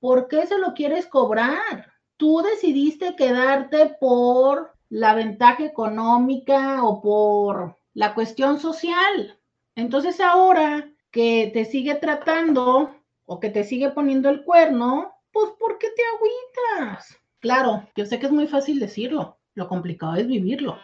¿Por 0.00 0.28
qué 0.28 0.46
se 0.46 0.58
lo 0.58 0.74
quieres 0.74 1.06
cobrar? 1.06 1.94
Tú 2.18 2.42
decidiste 2.42 3.16
quedarte 3.16 3.96
por 3.98 4.74
la 4.90 5.14
ventaja 5.14 5.64
económica 5.64 6.84
o 6.84 7.00
por 7.00 7.78
la 7.94 8.12
cuestión 8.12 8.60
social. 8.60 9.40
Entonces 9.76 10.20
ahora 10.20 10.90
que 11.10 11.50
te 11.54 11.64
sigue 11.64 11.94
tratando 11.94 12.94
o 13.24 13.40
que 13.40 13.48
te 13.48 13.64
sigue 13.64 13.92
poniendo 13.92 14.28
el 14.28 14.44
cuerno, 14.44 15.14
pues 15.32 15.52
¿por 15.58 15.78
qué 15.78 15.88
te 15.96 16.02
agüitas? 16.14 17.23
Claro, 17.44 17.86
yo 17.94 18.06
sé 18.06 18.18
que 18.18 18.24
es 18.24 18.32
muy 18.32 18.46
fácil 18.46 18.80
decirlo, 18.80 19.36
lo 19.52 19.68
complicado 19.68 20.14
es 20.14 20.26
vivirlo. 20.26 20.78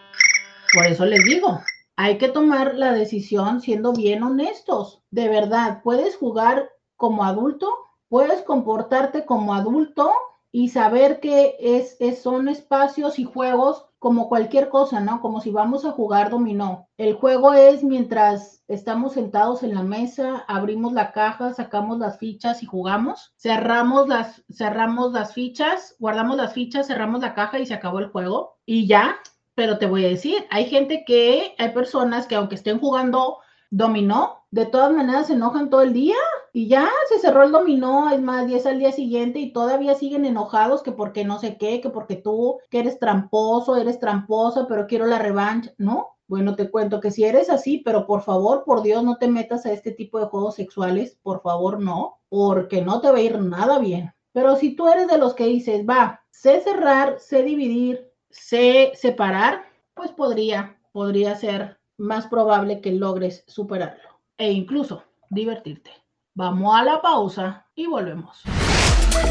Por 0.75 0.85
eso 0.85 1.07
les 1.07 1.25
digo, 1.25 1.59
hay 1.97 2.19
que 2.19 2.29
tomar 2.29 2.75
la 2.75 2.93
decisión 2.93 3.63
siendo 3.63 3.95
bien 3.95 4.23
honestos. 4.23 5.03
De 5.11 5.31
verdad, 5.31 5.81
puedes 5.83 6.17
jugar 6.17 6.69
como 6.97 7.25
adulto, 7.25 7.73
puedes 8.11 8.43
comportarte 8.43 9.25
como 9.25 9.55
adulto 9.55 10.13
y 10.53 10.69
saber 10.69 11.21
que 11.21 11.57
es, 11.59 11.97
son 12.21 12.51
espacios 12.51 13.19
y 13.19 13.25
juegos 13.25 13.87
como 14.01 14.31
cualquier 14.31 14.71
cosa, 14.71 14.99
¿no? 14.99 15.21
Como 15.21 15.43
si 15.43 15.51
vamos 15.51 15.85
a 15.85 15.93
jugar 15.93 16.31
dominó. 16.31 16.89
El 16.97 17.13
juego 17.15 17.53
es 17.53 17.85
mientras 17.85 18.65
estamos 18.67 19.13
sentados 19.13 19.63
en 19.63 19.75
la 19.75 19.83
mesa, 19.83 20.43
abrimos 20.49 20.95
la 20.95 21.13
caja, 21.13 21.53
sacamos 21.53 21.99
las 21.99 22.19
fichas 22.19 22.63
y 22.63 22.67
jugamos. 22.67 23.35
Cerramos 23.37 24.09
las, 24.09 24.43
cerramos 24.51 25.13
las 25.13 25.35
fichas, 25.35 25.97
guardamos 25.99 26.39
las 26.39 26.55
fichas, 26.55 26.87
cerramos 26.87 27.21
la 27.21 27.35
caja 27.35 27.59
y 27.59 27.67
se 27.67 27.75
acabó 27.75 27.99
el 27.99 28.09
juego. 28.09 28.57
Y 28.65 28.87
ya, 28.87 29.17
pero 29.55 29.77
te 29.77 29.85
voy 29.85 30.07
a 30.07 30.09
decir, 30.09 30.47
hay 30.49 30.65
gente 30.65 31.05
que, 31.07 31.55
hay 31.59 31.69
personas 31.69 32.27
que 32.27 32.37
aunque 32.37 32.55
estén 32.55 32.79
jugando 32.79 33.37
dominó, 33.71 34.45
de 34.51 34.67
todas 34.67 34.93
maneras 34.93 35.29
se 35.29 35.35
enojan 35.35 35.71
todo 35.71 35.83
el 35.83 35.93
día 35.93 36.17
y 36.53 36.69
ya 36.69 36.89
se 37.09 37.21
cerró 37.21 37.45
el 37.45 37.53
dominó, 37.53 38.11
es 38.11 38.21
más, 38.21 38.47
10 38.47 38.67
al 38.67 38.81
día 38.81 38.91
siguiente 38.91 39.39
y 39.39 39.53
todavía 39.53 39.95
siguen 39.95 40.25
enojados 40.25 40.83
que 40.83 40.93
porque 40.93 41.25
no 41.25 41.39
sé 41.39 41.57
qué, 41.57 41.81
que 41.81 41.91
porque 41.91 42.17
tú, 42.17 42.59
que 42.69 42.81
eres 42.81 42.99
tramposo, 42.99 43.77
eres 43.77 44.01
tramposa, 44.01 44.67
pero 44.67 44.87
quiero 44.87 45.07
la 45.07 45.21
revancha, 45.21 45.73
¿no? 45.79 46.09
Bueno, 46.27 46.55
te 46.57 46.71
cuento 46.71 47.01
que 47.01 47.11
si 47.11 47.25
eres 47.25 47.51
así, 47.51 47.79
pero 47.79 48.07
por 48.07 48.23
favor, 48.23 48.65
por 48.65 48.83
Dios, 48.83 49.03
no 49.05 49.17
te 49.19 49.29
metas 49.29 49.67
a 49.67 49.73
este 49.73 49.93
tipo 49.93 50.19
de 50.19 50.27
juegos 50.27 50.57
sexuales, 50.57 51.19
por 51.23 51.43
favor, 51.43 51.81
no, 51.81 52.19
porque 52.29 52.83
no 52.83 53.01
te 53.01 53.11
va 53.11 53.19
a 53.19 53.21
ir 53.21 53.41
nada 53.41 53.79
bien. 53.79 54.13
Pero 54.33 54.55
si 54.57 54.77
tú 54.77 54.89
eres 54.89 55.09
de 55.09 55.19
los 55.19 55.35
que 55.35 55.47
dices, 55.47 55.85
va, 55.89 56.23
sé 56.31 56.61
cerrar, 56.61 57.19
sé 57.19 57.43
dividir, 57.43 58.13
sé 58.31 58.93
separar, 58.95 59.65
pues 59.95 60.13
podría, 60.13 60.79
podría 60.93 61.35
ser 61.35 61.80
más 62.01 62.27
probable 62.27 62.81
que 62.81 62.91
logres 62.93 63.45
superarlo 63.47 64.21
e 64.37 64.51
incluso 64.51 65.05
divertirte. 65.29 65.93
Vamos 66.35 66.75
a 66.75 66.83
la 66.83 67.01
pausa 67.03 67.67
y 67.75 67.87
volvemos. 67.87 68.43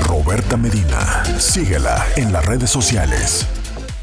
Roberta 0.08 0.56
Medina, 0.56 1.26
síguela 1.40 2.06
en 2.16 2.32
las 2.32 2.46
redes 2.46 2.70
sociales. 2.70 3.48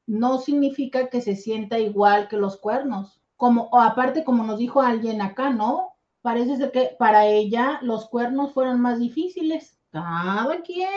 No 0.06 0.38
significa 0.40 1.10
que 1.10 1.22
se 1.22 1.36
sienta 1.36 1.80
igual 1.80 2.28
que 2.28 2.38
los 2.38 2.58
cuernos. 2.58 3.22
Como, 3.38 3.70
o 3.72 3.80
aparte, 3.80 4.24
como 4.24 4.44
nos 4.44 4.60
dijo 4.60 4.82
alguien 4.82 5.22
acá, 5.22 5.50
¿no? 5.52 5.94
Parece 6.22 6.58
ser 6.58 6.72
que 6.72 6.96
para 7.00 7.28
ella 7.28 7.80
los 7.82 8.10
cuernos 8.10 8.54
fueron 8.54 8.82
más 8.82 9.00
difíciles. 9.00 9.80
Cada 9.92 10.62
quien. 10.62 10.90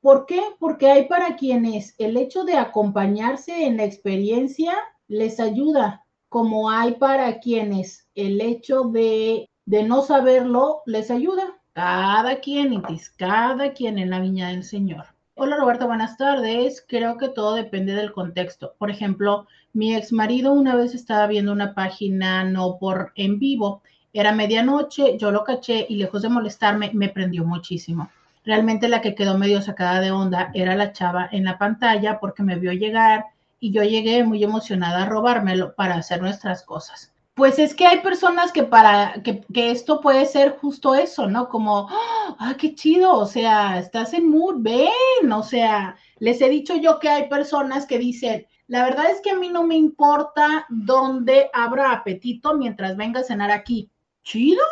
¿Por 0.00 0.26
qué? 0.26 0.42
Porque 0.58 0.90
hay 0.90 1.06
para 1.06 1.36
quienes 1.36 1.94
el 1.98 2.16
hecho 2.16 2.44
de 2.44 2.54
acompañarse 2.54 3.66
en 3.66 3.76
la 3.76 3.84
experiencia 3.84 4.74
les 5.06 5.38
ayuda, 5.38 6.06
como 6.30 6.70
hay 6.70 6.92
para 6.92 7.40
quienes 7.40 8.06
el 8.14 8.40
hecho 8.40 8.84
de, 8.84 9.50
de 9.66 9.82
no 9.82 10.02
saberlo 10.02 10.82
les 10.86 11.10
ayuda. 11.10 11.42
Cada 11.72 12.38
quien, 12.38 12.80
cada 13.16 13.72
quien 13.72 13.98
en 13.98 14.10
la 14.10 14.20
viña 14.20 14.48
del 14.48 14.62
Señor. 14.62 15.06
Hola 15.34 15.56
Roberto, 15.56 15.88
buenas 15.88 16.16
tardes. 16.16 16.84
Creo 16.86 17.16
que 17.16 17.28
todo 17.28 17.54
depende 17.54 17.94
del 17.94 18.12
contexto. 18.12 18.74
Por 18.78 18.90
ejemplo, 18.90 19.48
mi 19.72 19.96
ex 19.96 20.12
marido 20.12 20.52
una 20.52 20.76
vez 20.76 20.94
estaba 20.94 21.26
viendo 21.26 21.50
una 21.50 21.74
página 21.74 22.44
no 22.44 22.78
por 22.78 23.12
en 23.16 23.40
vivo. 23.40 23.82
Era 24.12 24.30
medianoche, 24.30 25.18
yo 25.18 25.32
lo 25.32 25.42
caché 25.42 25.84
y 25.88 25.96
lejos 25.96 26.22
de 26.22 26.28
molestarme, 26.28 26.92
me 26.94 27.08
prendió 27.08 27.44
muchísimo. 27.44 28.08
Realmente 28.44 28.88
la 28.88 29.00
que 29.00 29.16
quedó 29.16 29.36
medio 29.36 29.62
sacada 29.62 30.00
de 30.00 30.12
onda 30.12 30.52
era 30.54 30.76
la 30.76 30.92
chava 30.92 31.28
en 31.32 31.42
la 31.44 31.58
pantalla 31.58 32.20
porque 32.20 32.44
me 32.44 32.56
vio 32.56 32.72
llegar 32.72 33.24
y 33.60 33.72
yo 33.72 33.84
llegué 33.84 34.24
muy 34.24 34.42
emocionada 34.42 35.02
a 35.02 35.06
robármelo 35.06 35.74
para 35.74 35.96
hacer 35.96 36.20
nuestras 36.22 36.64
cosas. 36.64 37.12
Pues 37.34 37.58
es 37.58 37.74
que 37.74 37.86
hay 37.86 38.00
personas 38.00 38.52
que 38.52 38.64
para 38.64 39.22
que, 39.22 39.44
esto 39.70 40.00
puede 40.00 40.26
ser 40.26 40.58
justo 40.58 40.94
eso, 40.94 41.28
¿no? 41.28 41.48
Como, 41.48 41.86
ah, 41.90 42.54
qué 42.58 42.74
chido, 42.74 43.14
o 43.14 43.26
sea, 43.26 43.78
estás 43.78 44.12
en 44.14 44.28
mood, 44.28 44.56
ven, 44.58 45.32
o 45.32 45.42
sea, 45.42 45.96
les 46.18 46.40
he 46.40 46.48
dicho 46.48 46.74
yo 46.76 46.98
que 46.98 47.08
hay 47.08 47.28
personas 47.28 47.86
que 47.86 47.98
dicen, 47.98 48.46
la 48.66 48.84
verdad 48.84 49.10
es 49.10 49.20
que 49.20 49.30
a 49.30 49.36
mí 49.36 49.48
no 49.48 49.62
me 49.62 49.76
importa 49.76 50.66
dónde 50.68 51.50
abra 51.52 51.92
apetito 51.92 52.56
mientras 52.56 52.96
venga 52.96 53.20
a 53.20 53.24
cenar 53.24 53.50
aquí. 53.50 53.90
Chido, 54.22 54.64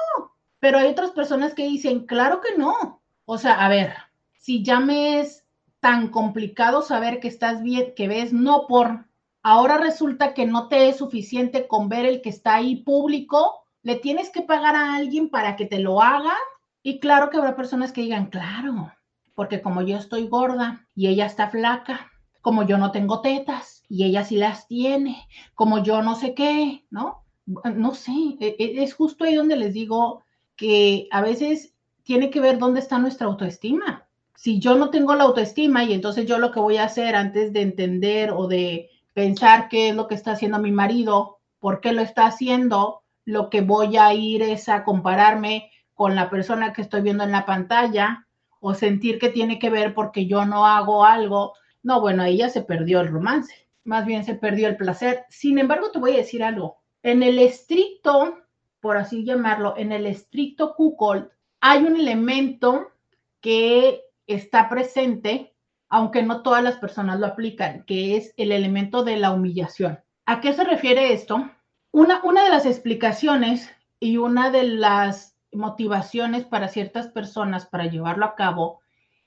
pero 0.61 0.79
hay 0.79 0.89
otras 0.89 1.11
personas 1.13 1.55
que 1.55 1.65
dicen, 1.65 2.07
claro 2.07 2.41
que 2.41 2.57
no, 2.57 3.01
o 3.25 3.39
sea, 3.39 3.65
a 3.65 3.69
ver, 3.69 3.95
si 4.39 4.63
ya 4.63 4.81
me 4.81 5.21
es 5.21 5.45
tan 5.81 6.09
complicado 6.09 6.83
saber 6.83 7.21
que 7.21 7.29
estás 7.29 7.63
bien, 7.63 7.93
que 7.97 8.09
ves 8.09 8.33
no 8.33 8.67
por, 8.67 9.07
ahora 9.43 9.79
resulta 9.79 10.35
que 10.35 10.47
no 10.47 10.69
te 10.69 10.89
es 10.89 10.97
suficiente 10.97 11.69
con 11.69 11.89
ver 11.89 12.07
el 12.07 12.21
que 12.21 12.31
está 12.31 12.57
ahí 12.57 12.77
público, 12.77 13.65
le 13.83 13.97
tienes 13.97 14.31
que 14.31 14.43
pagar 14.43 14.75
a 14.77 14.97
alguien 14.97 15.31
para 15.31 15.57
que 15.57 15.67
te 15.67 15.79
lo 15.79 16.03
haga. 16.03 16.35
Y 16.83 17.01
claro 17.01 17.31
que 17.31 17.37
habrá 17.37 17.57
personas 17.57 17.93
que 17.93 18.03
digan, 18.03 18.27
claro, 18.27 18.93
porque 19.35 19.63
como 19.63 19.83
yo 19.83 19.97
estoy 19.97 20.27
gorda 20.27 20.87
y 20.95 21.09
ella 21.09 21.27
está 21.27 21.49
flaca, 21.49 22.11
como 22.41 22.65
yo 22.65 22.79
no 22.79 22.93
tengo 22.93 23.21
tetas 23.21 23.85
y 23.89 24.05
ella 24.05 24.25
sí 24.25 24.37
las 24.37 24.67
tiene, 24.67 25.27
como 25.55 25.83
yo 25.83 26.03
no 26.03 26.15
sé 26.15 26.35
qué, 26.35 26.87
¿no? 26.91 27.25
No 27.47 27.95
sé, 27.95 28.13
e, 28.41 28.57
e, 28.59 28.83
es 28.83 28.95
justo 28.95 29.25
ahí 29.25 29.35
donde 29.35 29.57
les 29.57 29.73
digo 29.73 30.25
que 30.57 31.09
a 31.11 31.21
veces 31.21 31.75
tiene 32.03 32.31
que 32.31 32.41
ver 32.41 32.59
dónde 32.59 32.81
está 32.81 32.99
nuestra 32.99 33.27
autoestima. 33.27 34.08
Si 34.39 34.61
yo 34.61 34.77
no 34.77 34.91
tengo 34.91 35.17
la 35.17 35.25
autoestima 35.25 35.83
y 35.83 35.93
entonces 35.93 36.25
yo 36.25 36.39
lo 36.39 36.53
que 36.53 36.61
voy 36.61 36.77
a 36.77 36.85
hacer 36.85 37.17
antes 37.17 37.53
de 37.53 37.61
entender 37.61 38.31
o 38.31 38.47
de 38.47 38.89
pensar 39.13 39.69
qué 39.69 39.89
es 39.89 39.97
lo 39.97 40.07
que 40.07 40.15
está 40.15 40.31
haciendo 40.31 40.61
mi 40.61 40.71
marido, 40.71 41.41
por 41.59 41.81
qué 41.81 41.93
lo 41.93 42.03
está 42.03 42.27
haciendo, 42.27 43.03
lo 43.25 43.51
que 43.51 43.63
voy 43.63 43.97
a 43.97 44.15
ir 44.15 44.43
es 44.43 44.69
a 44.69 44.85
compararme 44.85 45.73
con 45.93 46.15
la 46.15 46.31
persona 46.31 46.73
que 46.73 46.83
estoy 46.83 47.01
viendo 47.01 47.25
en 47.25 47.33
la 47.33 47.47
pantalla 47.47 48.29
o 48.61 48.75
sentir 48.75 49.19
que 49.19 49.31
tiene 49.31 49.59
que 49.59 49.71
ver 49.71 49.93
porque 49.93 50.27
yo 50.27 50.47
no 50.47 50.69
hago 50.69 51.05
algo. 51.05 51.55
No, 51.83 52.01
bueno, 52.01 52.23
ahí 52.23 52.37
ya 52.37 52.49
se 52.49 52.63
perdió 52.63 53.01
el 53.01 53.09
romance, 53.09 53.67
más 53.83 54.07
bien 54.07 54.25
se 54.25 54.37
perdió 54.37 54.69
el 54.69 54.77
placer. 54.77 55.25
Sin 55.31 55.59
embargo, 55.59 55.91
te 55.91 55.99
voy 55.99 56.13
a 56.13 56.19
decir 56.19 56.45
algo. 56.45 56.77
En 57.03 57.25
el 57.25 57.41
estricto, 57.41 58.39
por 58.79 58.99
así 58.99 59.25
llamarlo, 59.25 59.75
en 59.77 59.91
el 59.91 60.07
estricto 60.07 60.77
cuckold, 60.77 61.29
hay 61.61 61.83
un 61.83 61.97
elemento 61.97 62.93
que 63.41 64.05
está 64.29 64.69
presente, 64.69 65.55
aunque 65.89 66.23
no 66.23 66.43
todas 66.43 66.63
las 66.63 66.77
personas 66.77 67.19
lo 67.19 67.27
aplican, 67.27 67.83
que 67.85 68.17
es 68.17 68.33
el 68.37 68.53
elemento 68.53 69.03
de 69.03 69.17
la 69.17 69.33
humillación. 69.33 69.99
¿A 70.27 70.41
qué 70.41 70.53
se 70.53 70.63
refiere 70.63 71.13
esto? 71.13 71.51
Una, 71.91 72.21
una 72.23 72.45
de 72.45 72.51
las 72.51 72.67
explicaciones 72.67 73.69
y 73.99 74.19
una 74.19 74.51
de 74.51 74.65
las 74.65 75.37
motivaciones 75.53 76.45
para 76.45 76.69
ciertas 76.69 77.09
personas 77.09 77.67
para 77.67 77.87
llevarlo 77.87 78.27
a 78.27 78.35
cabo 78.37 78.81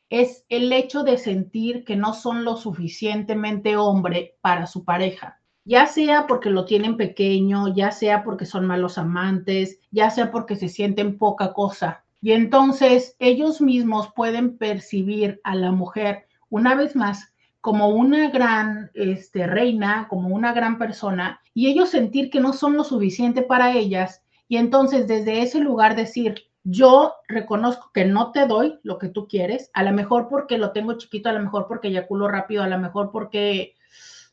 es 0.09 0.45
el 0.49 0.71
hecho 0.73 1.03
de 1.03 1.17
sentir 1.17 1.85
que 1.85 1.95
no 1.95 2.13
son 2.13 2.43
lo 2.43 2.57
suficientemente 2.57 3.77
hombre 3.77 4.37
para 4.41 4.67
su 4.67 4.83
pareja, 4.83 5.39
ya 5.63 5.87
sea 5.87 6.27
porque 6.27 6.49
lo 6.49 6.65
tienen 6.65 6.97
pequeño, 6.97 7.73
ya 7.73 7.91
sea 7.91 8.23
porque 8.23 8.45
son 8.45 8.67
malos 8.67 8.97
amantes, 8.97 9.79
ya 9.89 10.09
sea 10.09 10.29
porque 10.29 10.57
se 10.57 10.67
sienten 10.67 11.17
poca 11.17 11.53
cosa. 11.53 12.03
Y 12.21 12.33
entonces 12.33 13.15
ellos 13.19 13.61
mismos 13.61 14.13
pueden 14.15 14.57
percibir 14.57 15.41
a 15.43 15.55
la 15.55 15.71
mujer 15.71 16.27
una 16.49 16.75
vez 16.75 16.95
más 16.95 17.33
como 17.61 17.89
una 17.89 18.29
gran 18.29 18.91
este, 18.93 19.47
reina, 19.47 20.07
como 20.09 20.29
una 20.29 20.53
gran 20.53 20.77
persona, 20.77 21.41
y 21.53 21.67
ellos 21.67 21.89
sentir 21.89 22.29
que 22.29 22.39
no 22.39 22.53
son 22.53 22.75
lo 22.75 22.83
suficiente 22.83 23.43
para 23.43 23.73
ellas, 23.73 24.23
y 24.47 24.57
entonces 24.57 25.07
desde 25.07 25.41
ese 25.41 25.59
lugar 25.59 25.95
decir, 25.95 26.43
yo 26.63 27.13
reconozco 27.27 27.91
que 27.93 28.05
no 28.05 28.31
te 28.31 28.45
doy 28.47 28.79
lo 28.83 28.97
que 28.97 29.09
tú 29.09 29.27
quieres, 29.27 29.69
a 29.73 29.83
lo 29.83 29.91
mejor 29.91 30.27
porque 30.27 30.57
lo 30.57 30.71
tengo 30.71 30.97
chiquito, 30.97 31.29
a 31.29 31.33
lo 31.33 31.39
mejor 31.39 31.67
porque 31.67 31.87
eyaculo 31.87 32.27
rápido, 32.27 32.63
a 32.63 32.67
lo 32.67 32.77
mejor 32.77 33.11
porque, 33.11 33.75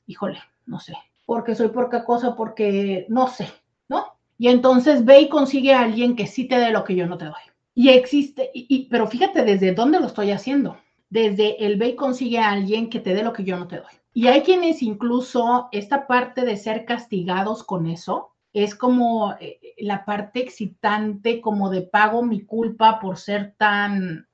híjole, 0.07 0.41
no 0.66 0.80
sé, 0.80 0.95
porque 1.26 1.55
soy 1.55 1.68
porca 1.68 2.05
cosa, 2.05 2.34
porque 2.34 3.07
no 3.09 3.28
sé, 3.28 3.49
¿no? 3.89 4.07
Y 4.39 4.49
entonces 4.49 5.05
ve 5.05 5.20
y 5.20 5.28
consigue 5.28 5.74
a 5.74 5.82
alguien 5.82 6.16
que 6.16 6.26
sí 6.26 6.47
te 6.47 6.59
dé 6.59 6.70
lo 6.70 6.84
que 6.84 6.95
yo 6.95 7.07
no 7.07 7.18
te 7.18 7.26
doy. 7.26 7.47
Y 7.78 7.90
existe, 7.90 8.50
y, 8.52 8.88
pero 8.88 9.06
fíjate 9.06 9.44
desde 9.44 9.72
dónde 9.72 10.00
lo 10.00 10.06
estoy 10.06 10.32
haciendo. 10.32 10.76
Desde 11.10 11.64
el 11.64 11.76
ve 11.76 11.90
y 11.90 11.94
consigue 11.94 12.40
a 12.40 12.50
alguien 12.50 12.90
que 12.90 12.98
te 12.98 13.14
dé 13.14 13.22
lo 13.22 13.32
que 13.32 13.44
yo 13.44 13.56
no 13.56 13.68
te 13.68 13.76
doy. 13.76 13.92
Y 14.12 14.26
hay 14.26 14.40
quienes 14.42 14.82
incluso 14.82 15.68
esta 15.70 16.08
parte 16.08 16.44
de 16.44 16.56
ser 16.56 16.84
castigados 16.84 17.62
con 17.62 17.86
eso 17.86 18.32
es 18.52 18.74
como 18.74 19.32
eh, 19.38 19.60
la 19.78 20.04
parte 20.04 20.40
excitante, 20.40 21.40
como 21.40 21.70
de 21.70 21.82
pago 21.82 22.24
mi 22.24 22.44
culpa 22.44 22.98
por 22.98 23.16
ser 23.16 23.54
tan, 23.56 24.26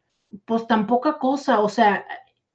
pues 0.47 0.67
tan 0.67 0.87
poca 0.87 1.19
cosa. 1.19 1.61
O 1.61 1.69
sea, 1.69 2.07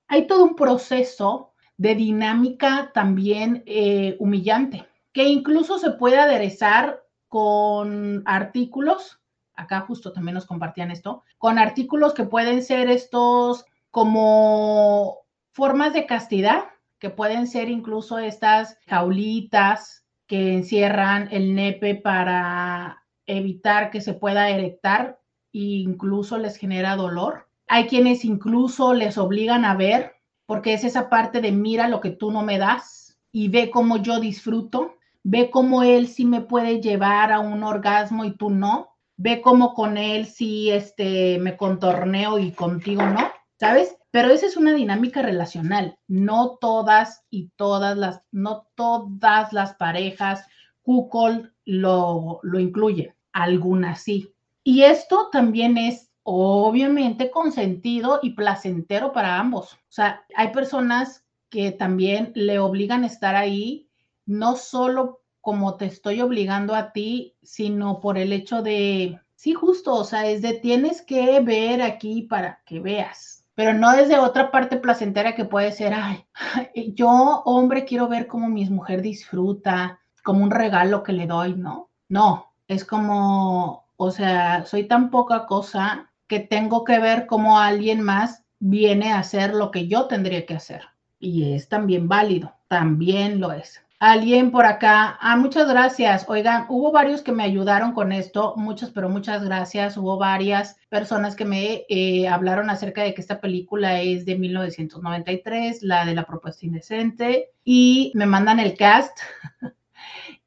hay 0.08 0.26
todo 0.26 0.44
un 0.44 0.56
proceso 0.56 1.52
de 1.78 1.94
dinámica 1.94 2.90
también 2.96 3.62
eh, 3.68 4.16
humillante, 4.18 4.88
que 5.14 5.26
incluso 5.26 5.78
se 5.78 5.92
puede 5.92 6.18
aderezar 6.18 7.04
con 7.28 8.24
artículos 8.26 9.19
acá 9.60 9.82
justo 9.82 10.14
también 10.14 10.36
nos 10.36 10.46
compartían 10.46 10.90
esto, 10.90 11.24
con 11.38 11.60
artículos 11.60 12.14
que 12.14 12.24
pueden 12.24 12.64
ser 12.64 12.90
estos 12.90 13.66
como 13.92 15.20
formas 15.52 15.94
de 15.94 16.06
castidad, 16.06 16.64
que 16.98 17.10
pueden 17.10 17.48
ser 17.48 17.70
incluso 17.70 18.20
estas 18.20 18.78
jaulitas 18.88 20.06
que 20.28 20.54
encierran 20.54 21.28
el 21.32 21.56
nepe 21.56 21.96
para 21.96 23.04
evitar 23.26 23.90
que 23.90 24.02
se 24.02 24.14
pueda 24.14 24.50
erectar 24.50 25.20
e 25.52 25.60
incluso 25.60 26.38
les 26.38 26.56
genera 26.56 26.96
dolor. 26.96 27.48
Hay 27.68 27.88
quienes 27.88 28.26
incluso 28.26 28.94
les 28.94 29.18
obligan 29.18 29.66
a 29.66 29.76
ver, 29.76 30.14
porque 30.46 30.74
es 30.74 30.84
esa 30.84 31.10
parte 31.10 31.42
de 31.42 31.52
mira 31.52 31.88
lo 31.88 32.00
que 32.00 32.12
tú 32.12 32.32
no 32.32 32.44
me 32.44 32.58
das 32.58 33.20
y 33.32 33.50
ve 33.50 33.70
cómo 33.70 33.98
yo 33.98 34.20
disfruto, 34.20 34.96
ve 35.24 35.50
cómo 35.52 35.84
él 35.84 36.08
sí 36.08 36.26
me 36.26 36.42
puede 36.42 36.82
llevar 36.82 37.32
a 37.32 37.40
un 37.40 37.64
orgasmo 37.64 38.24
y 38.26 38.36
tú 38.36 38.50
no 38.50 38.89
ve 39.20 39.42
cómo 39.42 39.74
con 39.74 39.98
él 39.98 40.26
sí 40.26 40.72
este, 40.72 41.38
me 41.40 41.58
contorneo 41.58 42.40
y 42.40 42.52
contigo 42.52 43.04
no. 43.04 43.30
¿sabes? 43.60 43.98
Pero 44.12 44.30
esa 44.30 44.46
es 44.46 44.58
una 44.58 44.74
dinámica 44.74 45.22
relacional. 45.22 45.98
No 46.08 46.58
todas 46.60 47.26
y 47.30 47.50
todas 47.58 47.98
las, 47.98 48.22
no 48.32 48.68
todas 48.76 49.54
las 49.54 49.76
parejas 49.76 50.46
Google 50.84 51.52
lo, 51.66 52.40
lo 52.42 52.60
incluyen, 52.60 53.14
algunas 53.34 54.02
sí. 54.02 54.34
Y 54.64 54.84
esto 54.84 55.30
también 55.32 55.78
es 55.78 56.10
obviamente 56.24 57.30
consentido 57.30 58.20
y 58.24 58.32
placentero 58.32 59.12
para 59.12 59.38
ambos. 59.38 59.74
O 59.74 59.92
sea, 59.92 60.26
hay 60.36 60.52
personas 60.52 61.24
que 61.50 61.72
también 61.72 62.32
le 62.36 62.60
obligan 62.60 63.04
a 63.04 63.08
estar 63.08 63.36
ahí, 63.36 63.90
no 64.26 64.56
solo 64.56 65.19
como 65.42 65.76
te 65.76 65.86
estoy 65.86 66.22
obligando 66.22 66.76
a 66.76 66.92
ti, 66.92 67.36
sino 67.42 68.00
por 68.00 68.18
el 68.18 68.34
hecho 68.34 68.62
de, 68.62 69.20
sí, 69.36 69.54
justo, 69.54 69.96
o 69.96 70.04
sea, 70.04 70.26
es 70.28 70.42
de 70.42 70.54
tienes 70.54 71.02
que 71.02 71.40
ver 71.42 71.82
aquí 71.82 72.24
para 72.24 72.62
que 72.66 72.80
veas, 72.80 73.46
pero 73.56 73.74
no 73.74 73.92
desde 73.92 74.18
otra 74.20 74.52
parte 74.52 74.78
placentera 74.78 75.36
que 75.36 75.46
puede 75.46 75.72
ser, 75.72 75.94
ay, 75.94 76.26
yo, 76.96 77.10
hombre, 77.46 77.86
quiero 77.86 78.08
ver 78.08 78.28
cómo 78.28 78.50
mi 78.50 78.70
mujer 78.70 79.02
disfruta, 79.02 80.00
como 80.24 80.44
un 80.44 80.52
regalo 80.52 81.04
que 81.04 81.14
le 81.14 81.28
doy, 81.28 81.56
¿no? 81.56 81.90
No, 82.08 82.54
es 82.68 82.86
como, 82.86 83.86
o 83.98 84.12
sea, 84.12 84.66
soy 84.66 84.88
tan 84.88 85.10
poca 85.10 85.46
cosa 85.46 86.12
que 86.28 86.40
tengo 86.40 86.84
que 86.84 87.00
ver 87.00 87.26
cómo 87.26 87.60
alguien 87.60 88.02
más 88.02 88.44
viene 88.60 89.12
a 89.12 89.20
hacer 89.20 89.56
lo 89.56 89.72
que 89.72 89.88
yo 89.88 90.06
tendría 90.06 90.46
que 90.46 90.54
hacer. 90.56 90.84
Y 91.20 91.54
es 91.54 91.68
también 91.68 92.08
válido, 92.08 92.54
también 92.68 93.40
lo 93.40 93.52
es. 93.52 93.82
Alguien 94.00 94.52
por 94.52 94.66
acá, 94.66 95.18
ah, 95.20 95.36
muchas 95.36 95.68
gracias. 95.68 96.24
Oigan, 96.30 96.68
hubo 96.70 96.90
varios 96.94 97.22
que 97.22 97.34
me 97.34 97.44
ayudaron 97.44 97.92
con 97.92 98.14
esto, 98.14 98.54
muchas, 98.56 98.92
pero 98.92 99.10
muchas 99.10 99.44
gracias. 99.44 99.98
Hubo 99.98 100.18
varias 100.18 100.78
personas 100.88 101.36
que 101.36 101.44
me 101.44 101.84
eh, 101.90 102.26
hablaron 102.30 102.70
acerca 102.70 103.04
de 103.04 103.14
que 103.14 103.20
esta 103.20 103.42
película 103.42 104.02
es 104.02 104.24
de 104.24 104.38
1993, 104.38 105.84
la 105.84 106.06
de 106.06 106.16
la 106.16 106.24
propuesta 106.24 106.66
indecente, 106.66 107.50
y 107.66 108.14
me 108.16 108.26
mandan 108.26 108.62
el 108.62 108.78
cast. 108.78 109.20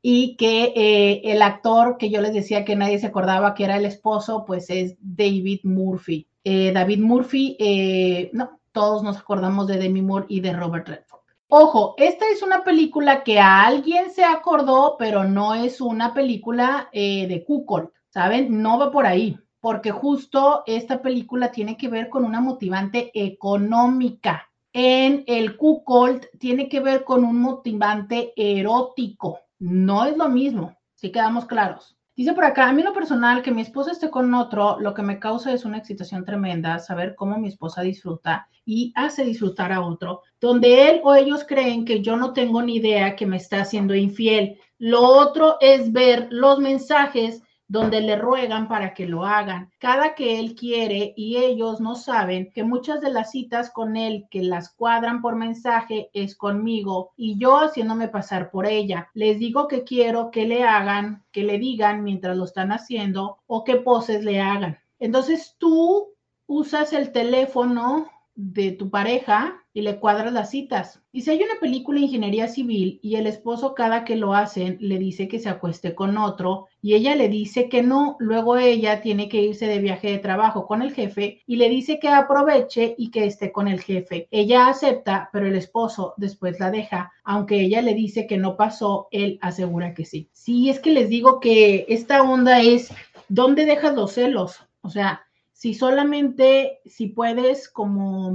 y 0.00 0.34
que 0.36 0.72
eh, 0.74 1.20
el 1.24 1.42
actor 1.42 1.98
que 1.98 2.08
yo 2.08 2.22
les 2.22 2.32
decía 2.32 2.64
que 2.64 2.74
nadie 2.74 2.98
se 3.00 3.08
acordaba 3.08 3.54
que 3.54 3.64
era 3.64 3.76
el 3.76 3.84
esposo, 3.84 4.46
pues 4.46 4.70
es 4.70 4.96
David 4.98 5.60
Murphy. 5.64 6.26
Eh, 6.42 6.72
David 6.72 7.00
Murphy, 7.00 8.30
no, 8.32 8.60
todos 8.72 9.02
nos 9.02 9.18
acordamos 9.18 9.66
de 9.66 9.76
Demi 9.76 10.00
Moore 10.00 10.24
y 10.30 10.40
de 10.40 10.54
Robert 10.54 10.88
Redford. 10.88 11.11
Ojo, 11.54 11.92
esta 11.98 12.30
es 12.30 12.42
una 12.42 12.64
película 12.64 13.22
que 13.22 13.38
a 13.38 13.66
alguien 13.66 14.10
se 14.10 14.24
acordó, 14.24 14.96
pero 14.98 15.24
no 15.24 15.52
es 15.52 15.82
una 15.82 16.14
película 16.14 16.88
eh, 16.92 17.26
de 17.28 17.44
Kukol, 17.44 17.92
¿saben? 18.08 18.62
No 18.62 18.78
va 18.78 18.90
por 18.90 19.04
ahí, 19.04 19.38
porque 19.60 19.90
justo 19.90 20.62
esta 20.64 21.02
película 21.02 21.52
tiene 21.52 21.76
que 21.76 21.88
ver 21.88 22.08
con 22.08 22.24
una 22.24 22.40
motivante 22.40 23.10
económica. 23.12 24.50
En 24.72 25.24
el 25.26 25.58
Kukol 25.58 26.22
tiene 26.38 26.70
que 26.70 26.80
ver 26.80 27.04
con 27.04 27.22
un 27.22 27.38
motivante 27.42 28.32
erótico. 28.34 29.40
No 29.58 30.06
es 30.06 30.16
lo 30.16 30.30
mismo, 30.30 30.78
si 30.94 31.12
quedamos 31.12 31.44
claros. 31.44 31.98
Dice 32.14 32.34
por 32.34 32.44
acá, 32.44 32.68
a 32.68 32.72
mí 32.74 32.82
lo 32.82 32.92
personal, 32.92 33.42
que 33.42 33.52
mi 33.52 33.62
esposa 33.62 33.92
esté 33.92 34.10
con 34.10 34.34
otro, 34.34 34.78
lo 34.78 34.92
que 34.92 35.02
me 35.02 35.18
causa 35.18 35.50
es 35.50 35.64
una 35.64 35.78
excitación 35.78 36.26
tremenda, 36.26 36.78
saber 36.78 37.14
cómo 37.14 37.38
mi 37.38 37.48
esposa 37.48 37.80
disfruta 37.80 38.48
y 38.66 38.92
hace 38.94 39.24
disfrutar 39.24 39.72
a 39.72 39.80
otro, 39.80 40.20
donde 40.38 40.90
él 40.90 41.00
o 41.04 41.14
ellos 41.14 41.44
creen 41.48 41.86
que 41.86 42.02
yo 42.02 42.16
no 42.16 42.34
tengo 42.34 42.62
ni 42.62 42.76
idea 42.76 43.16
que 43.16 43.24
me 43.24 43.38
está 43.38 43.62
haciendo 43.62 43.94
infiel. 43.94 44.58
Lo 44.78 45.02
otro 45.02 45.56
es 45.60 45.90
ver 45.90 46.28
los 46.30 46.58
mensajes 46.58 47.42
donde 47.72 48.02
le 48.02 48.16
ruegan 48.16 48.68
para 48.68 48.92
que 48.92 49.06
lo 49.06 49.24
hagan. 49.24 49.72
Cada 49.78 50.14
que 50.14 50.38
él 50.38 50.54
quiere 50.54 51.14
y 51.16 51.38
ellos 51.38 51.80
no 51.80 51.94
saben 51.94 52.52
que 52.52 52.64
muchas 52.64 53.00
de 53.00 53.10
las 53.10 53.30
citas 53.30 53.70
con 53.70 53.96
él 53.96 54.26
que 54.30 54.42
las 54.42 54.68
cuadran 54.68 55.22
por 55.22 55.36
mensaje 55.36 56.10
es 56.12 56.36
conmigo 56.36 57.12
y 57.16 57.38
yo 57.38 57.56
haciéndome 57.56 58.08
pasar 58.08 58.50
por 58.50 58.66
ella. 58.66 59.08
Les 59.14 59.38
digo 59.38 59.68
que 59.68 59.84
quiero 59.84 60.30
que 60.30 60.44
le 60.44 60.64
hagan, 60.64 61.24
que 61.32 61.44
le 61.44 61.58
digan 61.58 62.04
mientras 62.04 62.36
lo 62.36 62.44
están 62.44 62.72
haciendo 62.72 63.38
o 63.46 63.64
qué 63.64 63.76
poses 63.76 64.22
le 64.22 64.38
hagan. 64.38 64.78
Entonces 64.98 65.56
tú 65.56 66.12
usas 66.46 66.92
el 66.92 67.10
teléfono 67.10 68.06
de 68.34 68.72
tu 68.72 68.90
pareja 68.90 69.61
y 69.74 69.82
le 69.82 69.98
cuadras 69.98 70.32
las 70.32 70.50
citas. 70.50 71.02
Y 71.12 71.22
si 71.22 71.30
hay 71.30 71.42
una 71.42 71.60
película 71.60 71.98
de 71.98 72.06
ingeniería 72.06 72.48
civil 72.48 73.00
y 73.02 73.16
el 73.16 73.26
esposo 73.26 73.74
cada 73.74 74.04
que 74.04 74.16
lo 74.16 74.34
hacen 74.34 74.76
le 74.80 74.98
dice 74.98 75.28
que 75.28 75.38
se 75.38 75.48
acueste 75.48 75.94
con 75.94 76.16
otro 76.18 76.66
y 76.80 76.94
ella 76.94 77.14
le 77.14 77.28
dice 77.28 77.68
que 77.68 77.82
no, 77.82 78.16
luego 78.18 78.56
ella 78.56 79.00
tiene 79.00 79.28
que 79.28 79.42
irse 79.42 79.66
de 79.66 79.78
viaje 79.78 80.10
de 80.10 80.18
trabajo 80.18 80.66
con 80.66 80.82
el 80.82 80.92
jefe 80.92 81.42
y 81.46 81.56
le 81.56 81.68
dice 81.68 81.98
que 81.98 82.08
aproveche 82.08 82.94
y 82.98 83.10
que 83.10 83.26
esté 83.26 83.52
con 83.52 83.68
el 83.68 83.80
jefe. 83.80 84.28
Ella 84.30 84.68
acepta, 84.68 85.30
pero 85.32 85.46
el 85.46 85.56
esposo 85.56 86.14
después 86.16 86.60
la 86.60 86.70
deja, 86.70 87.12
aunque 87.24 87.60
ella 87.60 87.82
le 87.82 87.94
dice 87.94 88.26
que 88.26 88.38
no 88.38 88.56
pasó, 88.56 89.08
él 89.10 89.38
asegura 89.42 89.94
que 89.94 90.04
sí. 90.04 90.28
Sí, 90.32 90.70
es 90.70 90.80
que 90.80 90.90
les 90.90 91.08
digo 91.08 91.40
que 91.40 91.86
esta 91.88 92.22
onda 92.22 92.60
es, 92.60 92.92
¿dónde 93.28 93.64
dejas 93.64 93.94
los 93.94 94.12
celos? 94.12 94.58
O 94.82 94.90
sea, 94.90 95.22
si 95.52 95.74
solamente, 95.74 96.80
si 96.84 97.06
puedes 97.06 97.68
como, 97.68 98.34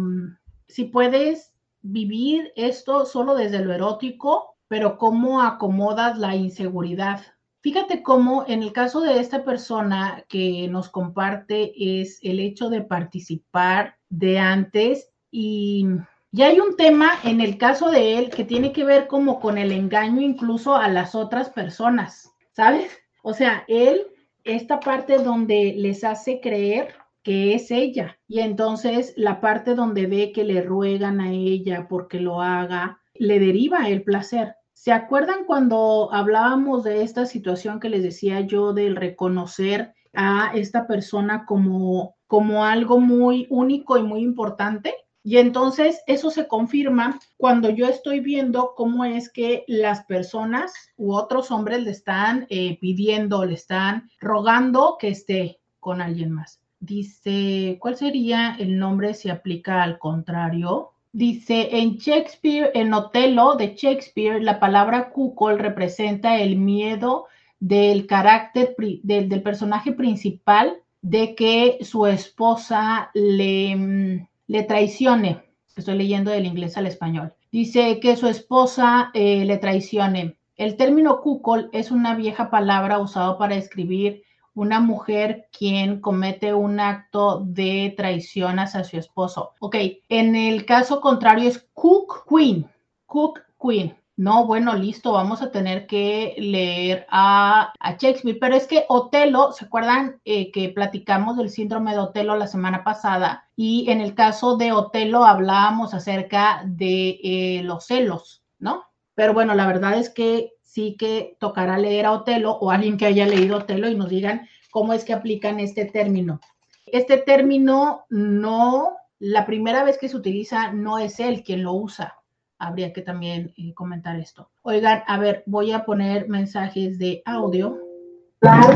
si 0.68 0.86
puedes 0.86 1.53
vivir 1.82 2.51
esto 2.55 3.05
solo 3.05 3.36
desde 3.36 3.63
lo 3.63 3.74
erótico, 3.74 4.57
pero 4.68 4.97
cómo 4.97 5.41
acomodas 5.41 6.18
la 6.18 6.36
inseguridad. 6.36 7.22
Fíjate 7.61 8.03
cómo 8.03 8.45
en 8.47 8.63
el 8.63 8.72
caso 8.72 9.01
de 9.01 9.20
esta 9.20 9.43
persona 9.43 10.24
que 10.30 10.68
nos 10.70 10.89
comparte 10.89 12.01
es 12.01 12.20
el 12.22 12.39
hecho 12.39 12.70
de 12.70 12.82
participar 12.82 13.97
de 14.09 14.39
antes 14.39 15.09
y 15.32 15.86
ya 16.32 16.47
hay 16.47 16.59
un 16.59 16.76
tema 16.76 17.11
en 17.24 17.41
el 17.41 17.57
caso 17.57 17.89
de 17.89 18.18
él 18.20 18.30
que 18.30 18.43
tiene 18.43 18.72
que 18.72 18.84
ver 18.84 19.07
como 19.07 19.39
con 19.39 19.57
el 19.57 19.72
engaño 19.72 20.22
incluso 20.22 20.76
a 20.76 20.88
las 20.88 21.15
otras 21.15 21.49
personas, 21.49 22.32
¿sabes? 22.51 22.91
O 23.24 23.34
sea, 23.34 23.65
él, 23.68 24.07
esta 24.43 24.80
parte 24.80 25.18
donde 25.18 25.74
les 25.76 26.03
hace 26.03 26.39
creer 26.39 26.93
que 27.28 27.55
es 27.55 27.71
ella. 27.71 28.17
Y 28.30 28.39
entonces 28.39 29.13
la 29.17 29.41
parte 29.41 29.75
donde 29.75 30.07
ve 30.07 30.32
que 30.32 30.45
le 30.45 30.61
ruegan 30.61 31.19
a 31.19 31.34
ella 31.34 31.86
porque 31.89 32.21
lo 32.21 32.41
haga, 32.41 33.01
le 33.15 33.38
deriva 33.41 33.89
el 33.89 34.03
placer. 34.03 34.55
¿Se 34.71 34.93
acuerdan 34.93 35.43
cuando 35.45 36.07
hablábamos 36.13 36.86
de 36.86 37.01
esta 37.01 37.25
situación 37.25 37.82
que 37.82 37.89
les 37.89 38.01
decía 38.01 38.39
yo 38.39 38.71
del 38.71 38.95
reconocer 38.95 39.93
a 40.13 40.51
esta 40.55 40.88
persona 40.88 41.43
como, 41.45 42.15
como 42.28 42.63
algo 42.63 43.01
muy 43.01 43.45
único 43.49 43.97
y 43.97 44.03
muy 44.03 44.21
importante? 44.21 44.95
Y 45.21 45.36
entonces 45.36 45.99
eso 46.07 46.32
se 46.32 46.47
confirma 46.47 47.19
cuando 47.36 47.69
yo 47.69 47.89
estoy 47.89 48.21
viendo 48.21 48.71
cómo 48.73 49.03
es 49.03 49.30
que 49.30 49.65
las 49.67 50.05
personas 50.05 50.71
u 50.95 51.13
otros 51.13 51.51
hombres 51.51 51.84
le 51.84 51.91
están 51.91 52.47
eh, 52.49 52.80
pidiendo, 52.80 53.43
le 53.43 53.55
están 53.55 54.09
rogando 54.21 54.95
que 54.97 55.09
esté 55.09 55.59
con 55.82 55.99
alguien 55.99 56.32
más. 56.32 56.61
Dice, 56.80 57.78
¿cuál 57.80 57.95
sería 57.95 58.55
el 58.59 58.78
nombre 58.78 59.13
si 59.13 59.30
aplica 59.30 59.84
al 59.84 59.97
contrario? 59.97 60.91
Dice, 61.11 61.69
en 61.80 61.97
Shakespeare, 61.97 62.71
en 62.75 62.93
Otelo 62.93 63.55
de 63.55 63.73
Shakespeare, 63.75 64.41
la 64.41 64.59
palabra 64.59 65.09
cuckold 65.09 65.59
representa 65.59 66.38
el 66.39 66.57
miedo 66.57 67.25
del 67.59 68.05
carácter 68.05 68.75
del, 68.78 69.41
personaje 69.41 69.91
principal 69.93 70.78
de 71.01 71.34
que 71.34 71.80
su 71.82 72.05
esposa 72.05 73.09
le, 73.15 73.75
mm, 73.75 74.28
le 74.47 74.63
traicione. 74.63 75.43
Estoy 75.75 75.97
leyendo 75.97 76.32
del 76.32 76.45
inglés 76.45 76.78
al 76.78 76.86
español. 76.86 77.34
Dice 77.51 77.99
que 77.99 78.15
su 78.15 78.28
esposa 78.28 79.09
eh, 79.13 79.45
le 79.45 79.57
traicione. 79.57 80.38
El 80.55 80.75
término 80.75 81.21
cuckold 81.21 81.69
es 81.71 81.91
una 81.91 82.15
vieja 82.15 82.49
palabra 82.49 82.99
usada 82.99 83.38
para 83.38 83.55
escribir 83.55 84.23
una 84.57 84.79
mujer 84.79 85.49
quien 85.55 86.01
comete 86.01 86.53
un 86.53 86.79
acto 86.79 87.41
de 87.45 87.93
traición 87.95 88.57
hacia 88.57 88.83
su 88.83 88.97
esposo. 88.97 89.53
Ok, 89.59 89.75
en 90.09 90.35
el 90.35 90.65
caso 90.65 90.99
contrario 90.99 91.47
es 91.47 91.69
Cook 91.73 92.25
Queen. 92.27 92.67
Cook 93.05 93.39
Queen. 93.61 93.95
No, 94.15 94.47
bueno, 94.47 94.73
listo, 94.73 95.11
vamos 95.11 95.43
a 95.43 95.51
tener 95.51 95.85
que 95.85 96.33
leer 96.39 97.05
a, 97.11 97.71
Shakespeare, 97.99 98.39
pero 98.41 98.55
es 98.55 98.65
que 98.65 98.85
Otelo, 98.89 99.51
¿se 99.51 99.65
acuerdan 99.65 100.19
eh, 100.25 100.51
que 100.51 100.69
platicamos 100.69 101.37
del 101.37 101.51
síndrome 101.51 101.91
de 101.91 101.99
Otelo 101.99 102.35
la 102.35 102.47
semana 102.47 102.83
pasada? 102.83 103.51
Y 103.55 103.91
en 103.91 104.01
el 104.01 104.15
caso 104.15 104.57
de 104.57 104.71
Otelo 104.71 105.23
hablábamos 105.23 105.93
acerca 105.93 106.63
de 106.65 107.19
eh, 107.21 107.61
los 107.63 107.85
celos, 107.85 108.41
¿no? 108.57 108.85
Pero 109.13 109.35
bueno, 109.35 109.53
la 109.53 109.67
verdad 109.67 109.99
es 109.99 110.09
que 110.09 110.53
sí 110.78 110.95
que 110.95 111.36
tocará 111.39 111.80
leer 111.80 112.05
a 112.05 112.11
Otelo 112.11 112.51
o 112.51 112.69
alguien 112.69 112.97
que 112.97 113.07
haya 113.07 113.25
leído 113.25 113.57
Otelo 113.57 113.89
y 113.89 113.95
nos 113.95 114.09
digan 114.09 114.47
cómo 114.69 114.93
es 114.93 115.03
que 115.03 115.13
aplican 115.13 115.59
este 115.59 115.86
término. 115.86 116.39
Este 116.86 117.17
término 117.17 118.05
no, 118.11 118.89
la 119.17 119.47
primera 119.47 119.84
vez 119.84 119.97
que 119.97 120.07
se 120.07 120.15
utiliza 120.15 120.71
no 120.73 120.99
es 120.99 121.19
él 121.19 121.41
quien 121.43 121.63
lo 121.63 121.73
usa. 121.73 122.17
Habría 122.59 122.93
que 122.93 123.01
también 123.01 123.55
eh, 123.57 123.73
comentar 123.73 124.17
esto. 124.17 124.51
Oigan, 124.61 125.01
a 125.07 125.17
ver, 125.17 125.41
voy 125.47 125.71
a 125.71 125.84
poner 125.84 126.30
mensajes 126.30 126.99
de 126.99 127.23
audio 127.25 127.80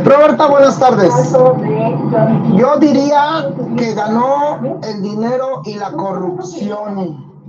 Roberta, 0.03 0.47
buenas 0.47 0.79
tardes. 0.79 1.13
Yo 2.57 2.79
diría 2.79 3.53
que 3.77 3.93
ganó 3.93 4.79
el 4.81 5.03
dinero 5.03 5.61
y 5.65 5.75
la 5.75 5.91
corrupción. 5.91 7.43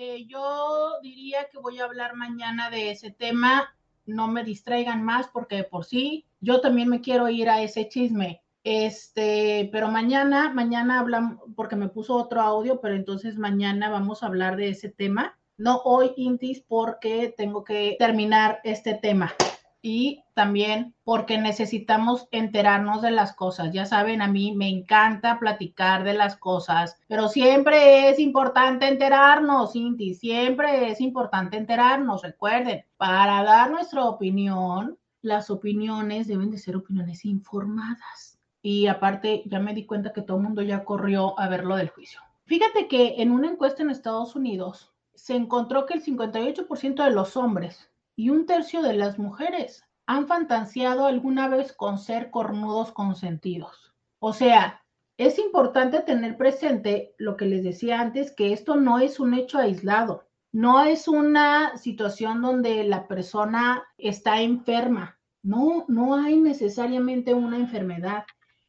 Eh, 0.00 0.26
yo 0.28 1.00
diría 1.02 1.48
que 1.50 1.58
voy 1.58 1.80
a 1.80 1.84
hablar 1.84 2.14
mañana 2.14 2.70
de 2.70 2.92
ese 2.92 3.10
tema. 3.10 3.74
No 4.06 4.28
me 4.28 4.44
distraigan 4.44 5.02
más 5.02 5.26
porque 5.26 5.64
por 5.64 5.84
sí 5.84 6.24
yo 6.38 6.60
también 6.60 6.88
me 6.88 7.00
quiero 7.00 7.28
ir 7.28 7.50
a 7.50 7.62
ese 7.62 7.88
chisme. 7.88 8.40
Este, 8.62 9.68
pero 9.72 9.88
mañana, 9.88 10.52
mañana 10.54 11.00
hablamos, 11.00 11.40
porque 11.56 11.74
me 11.74 11.88
puso 11.88 12.14
otro 12.14 12.40
audio, 12.42 12.80
pero 12.80 12.94
entonces 12.94 13.38
mañana 13.38 13.90
vamos 13.90 14.22
a 14.22 14.26
hablar 14.26 14.54
de 14.54 14.68
ese 14.68 14.88
tema. 14.88 15.36
No 15.56 15.78
hoy, 15.78 16.12
Intis, 16.16 16.60
porque 16.60 17.34
tengo 17.36 17.64
que 17.64 17.96
terminar 17.98 18.60
este 18.62 18.94
tema 18.94 19.34
y 19.80 20.24
también 20.34 20.94
porque 21.04 21.38
necesitamos 21.38 22.26
enterarnos 22.30 23.02
de 23.02 23.10
las 23.10 23.34
cosas. 23.34 23.72
Ya 23.72 23.86
saben, 23.86 24.22
a 24.22 24.28
mí 24.28 24.54
me 24.54 24.68
encanta 24.68 25.38
platicar 25.38 26.04
de 26.04 26.14
las 26.14 26.36
cosas, 26.36 26.96
pero 27.06 27.28
siempre 27.28 28.10
es 28.10 28.18
importante 28.18 28.88
enterarnos, 28.88 29.72
Cinti, 29.72 30.14
siempre 30.14 30.90
es 30.90 31.00
importante 31.00 31.56
enterarnos. 31.56 32.22
Recuerden, 32.22 32.84
para 32.96 33.42
dar 33.44 33.70
nuestra 33.70 34.04
opinión, 34.04 34.98
las 35.22 35.50
opiniones 35.50 36.26
deben 36.26 36.50
de 36.50 36.58
ser 36.58 36.76
opiniones 36.76 37.24
informadas. 37.24 38.38
Y 38.60 38.88
aparte, 38.88 39.42
ya 39.46 39.60
me 39.60 39.74
di 39.74 39.86
cuenta 39.86 40.12
que 40.12 40.22
todo 40.22 40.38
el 40.38 40.42
mundo 40.42 40.62
ya 40.62 40.84
corrió 40.84 41.38
a 41.38 41.48
ver 41.48 41.64
lo 41.64 41.76
del 41.76 41.90
juicio. 41.90 42.20
Fíjate 42.46 42.88
que 42.88 43.16
en 43.18 43.30
una 43.30 43.48
encuesta 43.48 43.82
en 43.82 43.90
Estados 43.90 44.34
Unidos 44.34 44.92
se 45.14 45.36
encontró 45.36 45.86
que 45.86 45.94
el 45.94 46.02
58% 46.02 47.04
de 47.04 47.10
los 47.10 47.36
hombres 47.36 47.90
y 48.18 48.30
un 48.30 48.46
tercio 48.46 48.82
de 48.82 48.94
las 48.94 49.16
mujeres 49.16 49.84
han 50.04 50.26
fantaseado 50.26 51.06
alguna 51.06 51.46
vez 51.46 51.72
con 51.72 52.00
ser 52.00 52.32
cornudos 52.32 52.90
consentidos. 52.90 53.94
O 54.18 54.32
sea, 54.32 54.82
es 55.18 55.38
importante 55.38 56.00
tener 56.00 56.36
presente 56.36 57.14
lo 57.16 57.36
que 57.36 57.46
les 57.46 57.62
decía 57.62 58.00
antes, 58.00 58.34
que 58.34 58.52
esto 58.52 58.74
no 58.74 58.98
es 58.98 59.20
un 59.20 59.34
hecho 59.34 59.58
aislado, 59.58 60.24
no 60.50 60.82
es 60.82 61.06
una 61.06 61.76
situación 61.76 62.42
donde 62.42 62.82
la 62.82 63.06
persona 63.06 63.84
está 63.98 64.42
enferma, 64.42 65.20
no, 65.44 65.84
no 65.86 66.16
hay 66.16 66.40
necesariamente 66.40 67.34
una 67.34 67.56
enfermedad, 67.56 68.24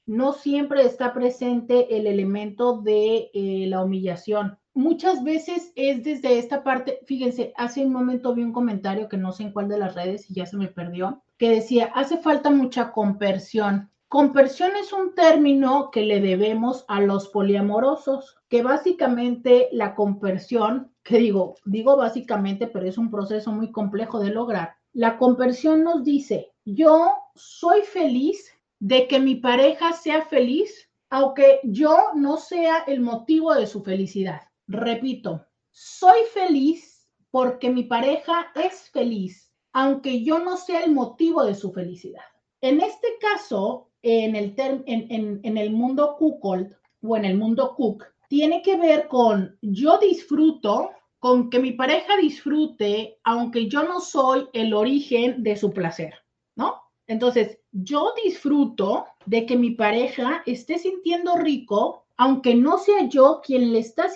no 0.06 0.34
siempre 0.34 0.84
está 0.84 1.12
presente 1.12 1.98
el 1.98 2.06
elemento 2.06 2.84
de 2.84 3.32
eh, 3.34 3.66
la 3.68 3.84
humillación 3.84 4.59
muchas 4.74 5.24
veces 5.24 5.72
es 5.76 6.04
desde 6.04 6.38
esta 6.38 6.64
parte, 6.64 7.00
fíjense, 7.06 7.54
hace 7.58 7.86
un 7.86 7.92
momento 7.92 8.34
vi 8.34 8.44
un 8.44 8.54
comentario 8.54 9.10
que 9.10 9.18
no 9.18 9.32
sé 9.32 9.44
en 9.44 9.52
cuál 9.52 9.68
de 9.68 9.78
las 9.78 9.96
redes 9.96 10.30
y 10.30 10.36
ya 10.36 10.46
se 10.46 10.58
me 10.58 10.68
perdió, 10.68 11.24
que 11.38 11.50
decía, 11.50 11.92
hace 11.96 12.18
falta 12.18 12.50
mucha 12.50 12.92
compersión. 12.92 13.90
Compersión 14.08 14.72
es 14.76 14.92
un 14.92 15.14
término 15.14 15.92
que 15.92 16.02
le 16.02 16.20
debemos 16.20 16.84
a 16.88 17.00
los 17.00 17.28
poliamorosos, 17.30 18.38
que 18.50 18.64
básicamente 18.64 19.70
la 19.72 19.94
compersión, 19.94 20.92
que 21.04 21.20
digo, 21.20 21.56
digo 21.66 21.96
básicamente, 21.96 22.66
pero 22.68 22.88
es 22.88 22.98
un 22.98 23.12
proceso 23.12 23.52
muy 23.52 23.72
complejo 23.72 24.20
de 24.20 24.32
lograr. 24.32 24.76
La 24.94 25.18
compersión 25.18 25.84
nos 25.84 26.04
dice, 26.04 26.52
yo 26.66 27.12
soy 27.36 27.84
feliz 27.84 28.52
de 28.80 29.08
que 29.08 29.20
mi 29.20 29.36
pareja 29.36 29.94
sea 29.94 30.24
feliz, 30.24 30.90
aunque 31.10 31.60
yo 31.64 31.98
no 32.16 32.38
sea 32.38 32.80
el 32.88 33.02
motivo 33.02 33.54
de 33.54 33.68
su 33.68 33.84
felicidad. 33.84 34.49
Repito, 34.70 35.48
soy 35.72 36.20
feliz 36.32 37.10
porque 37.32 37.72
mi 37.72 37.86
pareja 37.86 38.52
es 38.54 38.92
feliz, 38.92 39.52
aunque 39.74 40.24
yo 40.24 40.38
no 40.38 40.58
sea 40.58 40.84
el 40.84 40.94
motivo 40.94 41.44
de 41.44 41.56
su 41.56 41.72
felicidad. 41.72 42.22
En 42.62 42.80
este 42.80 43.08
caso, 43.20 43.90
en 44.04 44.36
el, 44.36 44.54
en, 44.56 45.58
el 45.58 45.72
mundo 45.72 46.16
Kukold 46.20 46.76
o 47.02 47.18
en 47.18 47.26
el 47.26 47.36
mundo 47.36 47.74
Cook, 47.76 48.06
tiene 48.28 48.62
que 48.62 48.78
ver 48.78 49.08
con 49.08 49.58
yo 49.64 49.98
disfruto, 49.98 50.92
con 51.18 51.50
que 51.50 51.60
mi 51.60 51.72
pareja 51.72 52.16
disfrute, 52.18 53.18
aunque 53.24 53.68
yo 53.68 53.82
no 53.82 54.00
soy 54.00 54.50
el 54.54 54.76
origen 54.76 55.42
de 55.42 55.56
su 55.56 55.72
placer, 55.72 56.14
¿no? 56.56 56.80
Entonces, 57.08 57.58
yo 57.72 58.14
disfruto 58.24 59.08
de 59.26 59.48
que 59.48 59.58
mi 59.58 59.72
pareja 59.72 60.44
esté 60.46 60.78
sintiendo 60.78 61.36
rico 61.38 62.06
aunque 62.20 62.54
no 62.54 62.78
sea 62.78 63.08
yo 63.08 63.40
quien 63.42 63.72
le 63.72 63.80
está 63.80 64.12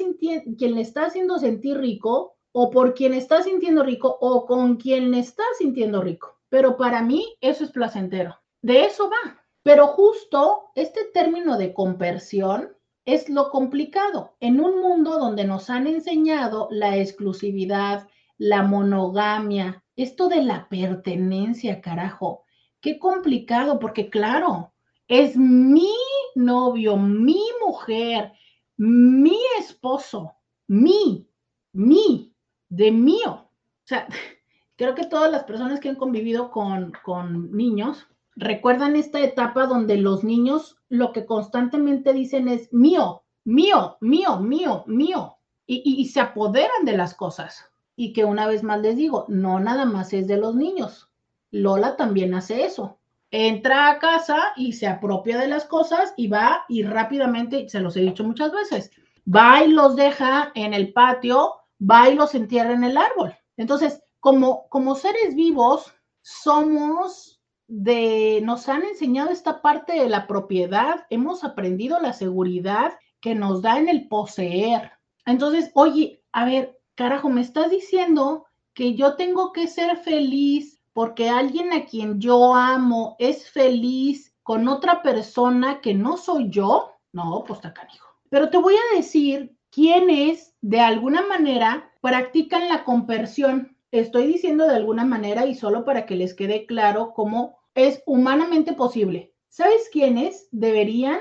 haciendo 1.05 1.39
sentir 1.39 1.77
rico, 1.77 2.35
o 2.51 2.69
por 2.69 2.95
quien 2.95 3.13
está 3.13 3.41
sintiendo 3.41 3.81
rico, 3.81 4.17
o 4.19 4.45
con 4.45 4.75
quien 4.75 5.13
está 5.13 5.43
sintiendo 5.57 6.01
rico. 6.01 6.37
Pero 6.49 6.75
para 6.75 7.01
mí 7.01 7.25
eso 7.39 7.63
es 7.63 7.71
placentero. 7.71 8.35
De 8.61 8.83
eso 8.83 9.09
va. 9.09 9.41
Pero 9.63 9.87
justo 9.87 10.65
este 10.75 11.05
término 11.13 11.57
de 11.57 11.73
conversión 11.73 12.75
es 13.05 13.29
lo 13.29 13.49
complicado. 13.49 14.35
En 14.41 14.59
un 14.59 14.81
mundo 14.81 15.17
donde 15.17 15.45
nos 15.45 15.69
han 15.69 15.87
enseñado 15.87 16.67
la 16.71 16.97
exclusividad, 16.97 18.09
la 18.37 18.63
monogamia, 18.63 19.81
esto 19.95 20.27
de 20.27 20.43
la 20.43 20.67
pertenencia, 20.67 21.79
carajo, 21.79 22.43
qué 22.81 22.99
complicado, 22.99 23.79
porque 23.79 24.09
claro, 24.09 24.72
es 25.13 25.37
mi 25.37 25.93
novio, 26.33 26.97
mi 26.97 27.39
mujer, 27.63 28.33
mi 28.77 29.37
esposo, 29.59 30.33
mi, 30.67 31.29
mi, 31.71 32.33
de 32.69 32.91
mío. 32.91 33.31
O 33.33 33.85
sea, 33.85 34.07
creo 34.75 34.95
que 34.95 35.05
todas 35.05 35.31
las 35.31 35.43
personas 35.43 35.79
que 35.79 35.89
han 35.89 35.97
convivido 35.97 36.49
con, 36.49 36.93
con 37.03 37.55
niños 37.55 38.07
recuerdan 38.35 38.95
esta 38.95 39.19
etapa 39.19 39.67
donde 39.67 39.97
los 39.97 40.23
niños 40.23 40.77
lo 40.89 41.13
que 41.13 41.27
constantemente 41.27 42.11
dicen 42.11 42.47
es 42.47 42.73
mío, 42.73 43.21
mío, 43.43 43.97
mío, 44.01 44.39
mío, 44.39 44.83
mío. 44.87 45.37
Y, 45.67 45.83
y, 45.85 46.05
se 46.05 46.21
apoderan 46.21 46.85
de 46.85 46.97
las 46.97 47.13
cosas. 47.13 47.71
Y 47.95 48.13
que 48.13 48.25
una 48.25 48.47
vez 48.47 48.63
más 48.63 48.81
les 48.81 48.97
digo, 48.97 49.25
no 49.27 49.59
nada 49.59 49.85
más 49.85 50.11
es 50.11 50.27
de 50.27 50.37
los 50.37 50.55
niños. 50.55 51.11
Lola 51.51 51.95
también 51.97 52.33
hace 52.33 52.65
eso 52.65 52.97
entra 53.33 53.89
a 53.89 53.97
casa 53.97 54.53
y 54.55 54.73
se 54.73 54.85
apropia 54.85 55.39
de 55.39 55.47
las 55.47 55.65
cosas 55.65 56.13
y 56.15 56.27
va 56.27 56.65
y 56.69 56.83
rápidamente, 56.83 57.67
se 57.67 57.79
los 57.79 57.97
he 57.97 58.01
dicho 58.01 58.23
muchas 58.23 58.51
veces, 58.51 58.91
va 59.27 59.63
y 59.63 59.69
los 59.69 59.95
deja 59.95 60.51
en 60.53 60.75
el 60.75 60.93
patio, 60.93 61.55
va 61.81 62.09
y 62.09 62.15
los 62.15 62.35
entierra 62.35 62.73
en 62.73 62.83
el 62.83 62.95
árbol. 62.95 63.35
Entonces, 63.57 64.03
como, 64.19 64.69
como 64.69 64.93
seres 64.93 65.33
vivos, 65.33 65.91
somos 66.21 67.41
de, 67.67 68.39
nos 68.43 68.69
han 68.69 68.83
enseñado 68.83 69.31
esta 69.31 69.63
parte 69.63 69.93
de 69.93 70.09
la 70.09 70.27
propiedad, 70.27 71.07
hemos 71.09 71.43
aprendido 71.43 71.99
la 71.99 72.13
seguridad 72.13 72.93
que 73.19 73.33
nos 73.33 73.63
da 73.63 73.79
en 73.79 73.89
el 73.89 74.07
poseer. 74.09 74.91
Entonces, 75.25 75.71
oye, 75.73 76.21
a 76.33 76.45
ver, 76.45 76.79
carajo, 76.93 77.29
me 77.29 77.41
estás 77.41 77.71
diciendo 77.71 78.45
que 78.75 78.93
yo 78.93 79.15
tengo 79.15 79.53
que 79.53 79.67
ser 79.67 79.97
feliz 79.97 80.72
porque 80.93 81.29
alguien 81.29 81.73
a 81.73 81.85
quien 81.85 82.19
yo 82.19 82.55
amo 82.55 83.15
es 83.19 83.49
feliz 83.49 84.33
con 84.43 84.67
otra 84.67 85.01
persona 85.01 85.81
que 85.81 85.93
no 85.93 86.17
soy 86.17 86.49
yo, 86.49 86.91
no, 87.11 87.43
pues 87.45 87.57
está 87.57 87.73
canijo. 87.73 88.07
Pero 88.29 88.49
te 88.49 88.57
voy 88.57 88.75
a 88.75 88.95
decir 88.95 89.55
quiénes 89.69 90.55
de 90.61 90.79
alguna 90.79 91.21
manera 91.21 91.91
practican 92.01 92.69
la 92.69 92.83
conversión. 92.83 93.77
Estoy 93.91 94.27
diciendo 94.27 94.67
de 94.67 94.75
alguna 94.75 95.05
manera 95.05 95.45
y 95.45 95.55
solo 95.55 95.85
para 95.85 96.05
que 96.05 96.15
les 96.15 96.33
quede 96.33 96.65
claro 96.65 97.13
cómo 97.13 97.57
es 97.75 98.03
humanamente 98.05 98.73
posible. 98.73 99.33
¿Sabes 99.49 99.89
quiénes 99.91 100.47
deberían 100.51 101.19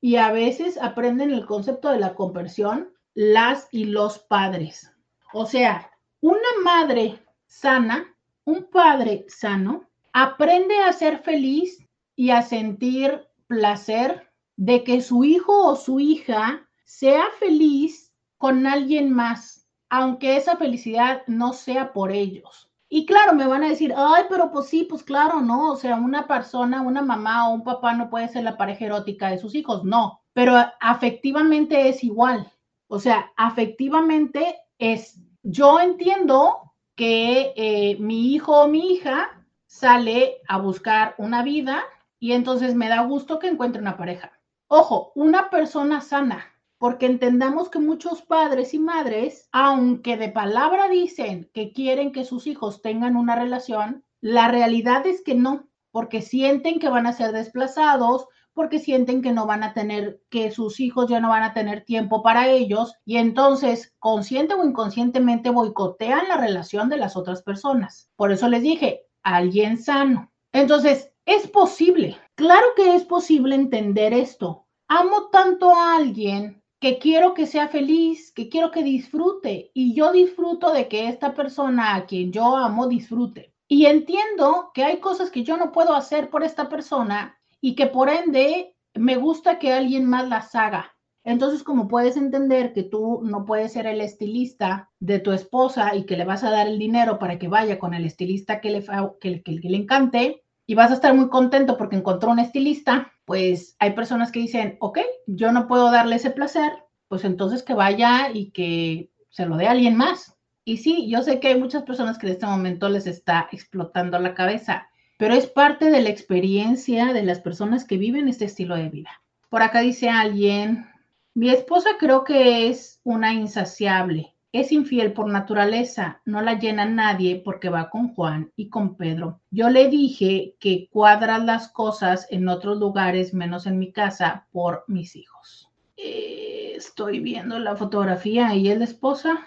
y 0.00 0.16
a 0.16 0.30
veces 0.32 0.78
aprenden 0.80 1.30
el 1.30 1.46
concepto 1.46 1.90
de 1.90 1.98
la 1.98 2.14
conversión? 2.14 2.92
Las 3.14 3.68
y 3.70 3.84
los 3.84 4.18
padres. 4.18 4.92
O 5.32 5.46
sea, 5.46 5.90
una 6.20 6.48
madre 6.62 7.18
sana 7.46 8.14
un 8.44 8.64
padre 8.70 9.24
sano 9.28 9.88
aprende 10.12 10.78
a 10.78 10.92
ser 10.92 11.18
feliz 11.18 11.78
y 12.16 12.30
a 12.30 12.42
sentir 12.42 13.26
placer 13.46 14.30
de 14.56 14.84
que 14.84 15.00
su 15.00 15.24
hijo 15.24 15.66
o 15.66 15.76
su 15.76 16.00
hija 16.00 16.68
sea 16.84 17.24
feliz 17.38 18.12
con 18.36 18.66
alguien 18.66 19.12
más, 19.12 19.66
aunque 19.88 20.36
esa 20.36 20.56
felicidad 20.56 21.22
no 21.26 21.52
sea 21.52 21.92
por 21.92 22.12
ellos. 22.12 22.70
Y 22.88 23.06
claro, 23.06 23.34
me 23.34 23.46
van 23.46 23.62
a 23.62 23.68
decir, 23.68 23.94
ay, 23.96 24.24
pero 24.28 24.50
pues 24.50 24.66
sí, 24.66 24.84
pues 24.84 25.04
claro, 25.04 25.40
no, 25.40 25.72
o 25.72 25.76
sea, 25.76 25.96
una 25.96 26.26
persona, 26.26 26.82
una 26.82 27.02
mamá 27.02 27.48
o 27.48 27.54
un 27.54 27.62
papá 27.62 27.94
no 27.94 28.10
puede 28.10 28.28
ser 28.28 28.42
la 28.42 28.56
pareja 28.56 28.86
erótica 28.86 29.30
de 29.30 29.38
sus 29.38 29.54
hijos, 29.54 29.84
no, 29.84 30.20
pero 30.32 30.56
afectivamente 30.80 31.88
es 31.88 32.02
igual. 32.02 32.50
O 32.88 32.98
sea, 32.98 33.32
afectivamente 33.36 34.56
es, 34.78 35.20
yo 35.42 35.78
entiendo 35.78 36.69
que 37.00 37.54
eh, 37.56 37.96
mi 37.98 38.34
hijo 38.34 38.60
o 38.60 38.68
mi 38.68 38.92
hija 38.92 39.42
sale 39.64 40.42
a 40.46 40.58
buscar 40.58 41.14
una 41.16 41.42
vida 41.42 41.82
y 42.18 42.32
entonces 42.32 42.74
me 42.74 42.90
da 42.90 43.00
gusto 43.04 43.38
que 43.38 43.48
encuentre 43.48 43.80
una 43.80 43.96
pareja. 43.96 44.38
Ojo, 44.66 45.10
una 45.14 45.48
persona 45.48 46.02
sana, 46.02 46.44
porque 46.76 47.06
entendamos 47.06 47.70
que 47.70 47.78
muchos 47.78 48.20
padres 48.20 48.74
y 48.74 48.78
madres, 48.78 49.48
aunque 49.50 50.18
de 50.18 50.28
palabra 50.28 50.90
dicen 50.90 51.50
que 51.54 51.72
quieren 51.72 52.12
que 52.12 52.26
sus 52.26 52.46
hijos 52.46 52.82
tengan 52.82 53.16
una 53.16 53.34
relación, 53.34 54.04
la 54.20 54.48
realidad 54.48 55.06
es 55.06 55.22
que 55.22 55.34
no. 55.34 55.70
porque 55.92 56.20
sienten 56.20 56.78
que 56.80 56.90
van 56.90 57.06
a 57.06 57.14
ser 57.14 57.32
desplazados, 57.32 58.26
porque 58.60 58.78
sienten 58.78 59.22
que 59.22 59.32
no 59.32 59.46
van 59.46 59.62
a 59.62 59.72
tener, 59.72 60.20
que 60.28 60.50
sus 60.50 60.80
hijos 60.80 61.08
ya 61.08 61.18
no 61.18 61.30
van 61.30 61.44
a 61.44 61.54
tener 61.54 61.82
tiempo 61.82 62.22
para 62.22 62.50
ellos 62.50 62.94
y 63.06 63.16
entonces 63.16 63.94
consciente 63.98 64.52
o 64.52 64.62
inconscientemente 64.62 65.48
boicotean 65.48 66.28
la 66.28 66.36
relación 66.36 66.90
de 66.90 66.98
las 66.98 67.16
otras 67.16 67.42
personas. 67.42 68.10
Por 68.16 68.32
eso 68.32 68.50
les 68.50 68.60
dije, 68.60 69.06
alguien 69.22 69.78
sano. 69.78 70.30
Entonces, 70.52 71.10
es 71.24 71.48
posible, 71.48 72.18
claro 72.34 72.66
que 72.76 72.96
es 72.96 73.06
posible 73.06 73.54
entender 73.54 74.12
esto. 74.12 74.66
Amo 74.88 75.30
tanto 75.32 75.74
a 75.74 75.96
alguien 75.96 76.62
que 76.82 76.98
quiero 76.98 77.32
que 77.32 77.46
sea 77.46 77.68
feliz, 77.68 78.30
que 78.30 78.50
quiero 78.50 78.70
que 78.70 78.82
disfrute 78.82 79.70
y 79.72 79.94
yo 79.94 80.12
disfruto 80.12 80.70
de 80.70 80.86
que 80.86 81.08
esta 81.08 81.32
persona 81.32 81.94
a 81.94 82.04
quien 82.04 82.30
yo 82.30 82.58
amo 82.58 82.88
disfrute. 82.88 83.54
Y 83.66 83.86
entiendo 83.86 84.70
que 84.74 84.84
hay 84.84 84.98
cosas 84.98 85.30
que 85.30 85.44
yo 85.44 85.56
no 85.56 85.72
puedo 85.72 85.94
hacer 85.94 86.28
por 86.28 86.44
esta 86.44 86.68
persona 86.68 87.39
y 87.60 87.74
que 87.74 87.86
por 87.86 88.08
ende 88.08 88.74
me 88.94 89.16
gusta 89.16 89.58
que 89.58 89.72
alguien 89.72 90.06
más 90.06 90.28
las 90.28 90.54
haga. 90.54 90.96
Entonces, 91.22 91.62
como 91.62 91.86
puedes 91.86 92.16
entender 92.16 92.72
que 92.72 92.82
tú 92.82 93.20
no 93.22 93.44
puedes 93.44 93.72
ser 93.72 93.86
el 93.86 94.00
estilista 94.00 94.90
de 95.00 95.18
tu 95.18 95.32
esposa 95.32 95.94
y 95.94 96.06
que 96.06 96.16
le 96.16 96.24
vas 96.24 96.44
a 96.44 96.50
dar 96.50 96.66
el 96.66 96.78
dinero 96.78 97.18
para 97.18 97.38
que 97.38 97.48
vaya 97.48 97.78
con 97.78 97.92
el 97.92 98.06
estilista 98.06 98.60
que 98.60 98.70
le, 98.70 98.84
que, 99.20 99.42
que, 99.42 99.52
le 99.52 99.76
encante 99.76 100.42
y 100.66 100.74
vas 100.74 100.90
a 100.90 100.94
estar 100.94 101.14
muy 101.14 101.28
contento 101.28 101.76
porque 101.76 101.96
encontró 101.96 102.30
un 102.30 102.38
estilista, 102.38 103.12
pues 103.26 103.76
hay 103.78 103.92
personas 103.92 104.32
que 104.32 104.40
dicen, 104.40 104.76
ok, 104.80 104.98
yo 105.26 105.52
no 105.52 105.66
puedo 105.66 105.90
darle 105.90 106.16
ese 106.16 106.30
placer, 106.30 106.72
pues 107.08 107.24
entonces 107.24 107.62
que 107.62 107.74
vaya 107.74 108.30
y 108.32 108.50
que 108.52 109.10
se 109.28 109.44
lo 109.44 109.56
dé 109.56 109.66
alguien 109.66 109.96
más. 109.96 110.36
Y 110.64 110.78
sí, 110.78 111.10
yo 111.10 111.22
sé 111.22 111.38
que 111.38 111.48
hay 111.48 111.58
muchas 111.58 111.82
personas 111.82 112.18
que 112.18 112.26
en 112.26 112.32
este 112.32 112.46
momento 112.46 112.88
les 112.88 113.06
está 113.06 113.48
explotando 113.52 114.18
la 114.18 114.34
cabeza 114.34 114.89
pero 115.20 115.34
es 115.34 115.46
parte 115.46 115.90
de 115.90 116.00
la 116.00 116.08
experiencia 116.08 117.12
de 117.12 117.22
las 117.22 117.40
personas 117.40 117.84
que 117.84 117.98
viven 117.98 118.26
este 118.26 118.46
estilo 118.46 118.74
de 118.74 118.88
vida. 118.88 119.20
Por 119.50 119.60
acá 119.60 119.80
dice 119.80 120.08
alguien, 120.08 120.86
mi 121.34 121.50
esposa 121.50 121.90
creo 121.98 122.24
que 122.24 122.68
es 122.68 123.00
una 123.04 123.34
insaciable, 123.34 124.34
es 124.50 124.72
infiel 124.72 125.12
por 125.12 125.28
naturaleza, 125.28 126.22
no 126.24 126.40
la 126.40 126.58
llena 126.58 126.86
nadie 126.86 127.42
porque 127.44 127.68
va 127.68 127.90
con 127.90 128.14
Juan 128.14 128.50
y 128.56 128.70
con 128.70 128.96
Pedro. 128.96 129.42
Yo 129.50 129.68
le 129.68 129.90
dije 129.90 130.56
que 130.58 130.88
cuadras 130.90 131.44
las 131.44 131.68
cosas 131.68 132.26
en 132.30 132.48
otros 132.48 132.78
lugares 132.78 133.34
menos 133.34 133.66
en 133.66 133.78
mi 133.78 133.92
casa 133.92 134.46
por 134.52 134.84
mis 134.86 135.16
hijos. 135.16 135.70
Eh, 135.98 136.72
estoy 136.76 137.20
viendo 137.20 137.58
la 137.58 137.76
fotografía 137.76 138.54
y 138.54 138.70
es 138.70 138.78
la 138.78 138.84
esposa. 138.84 139.38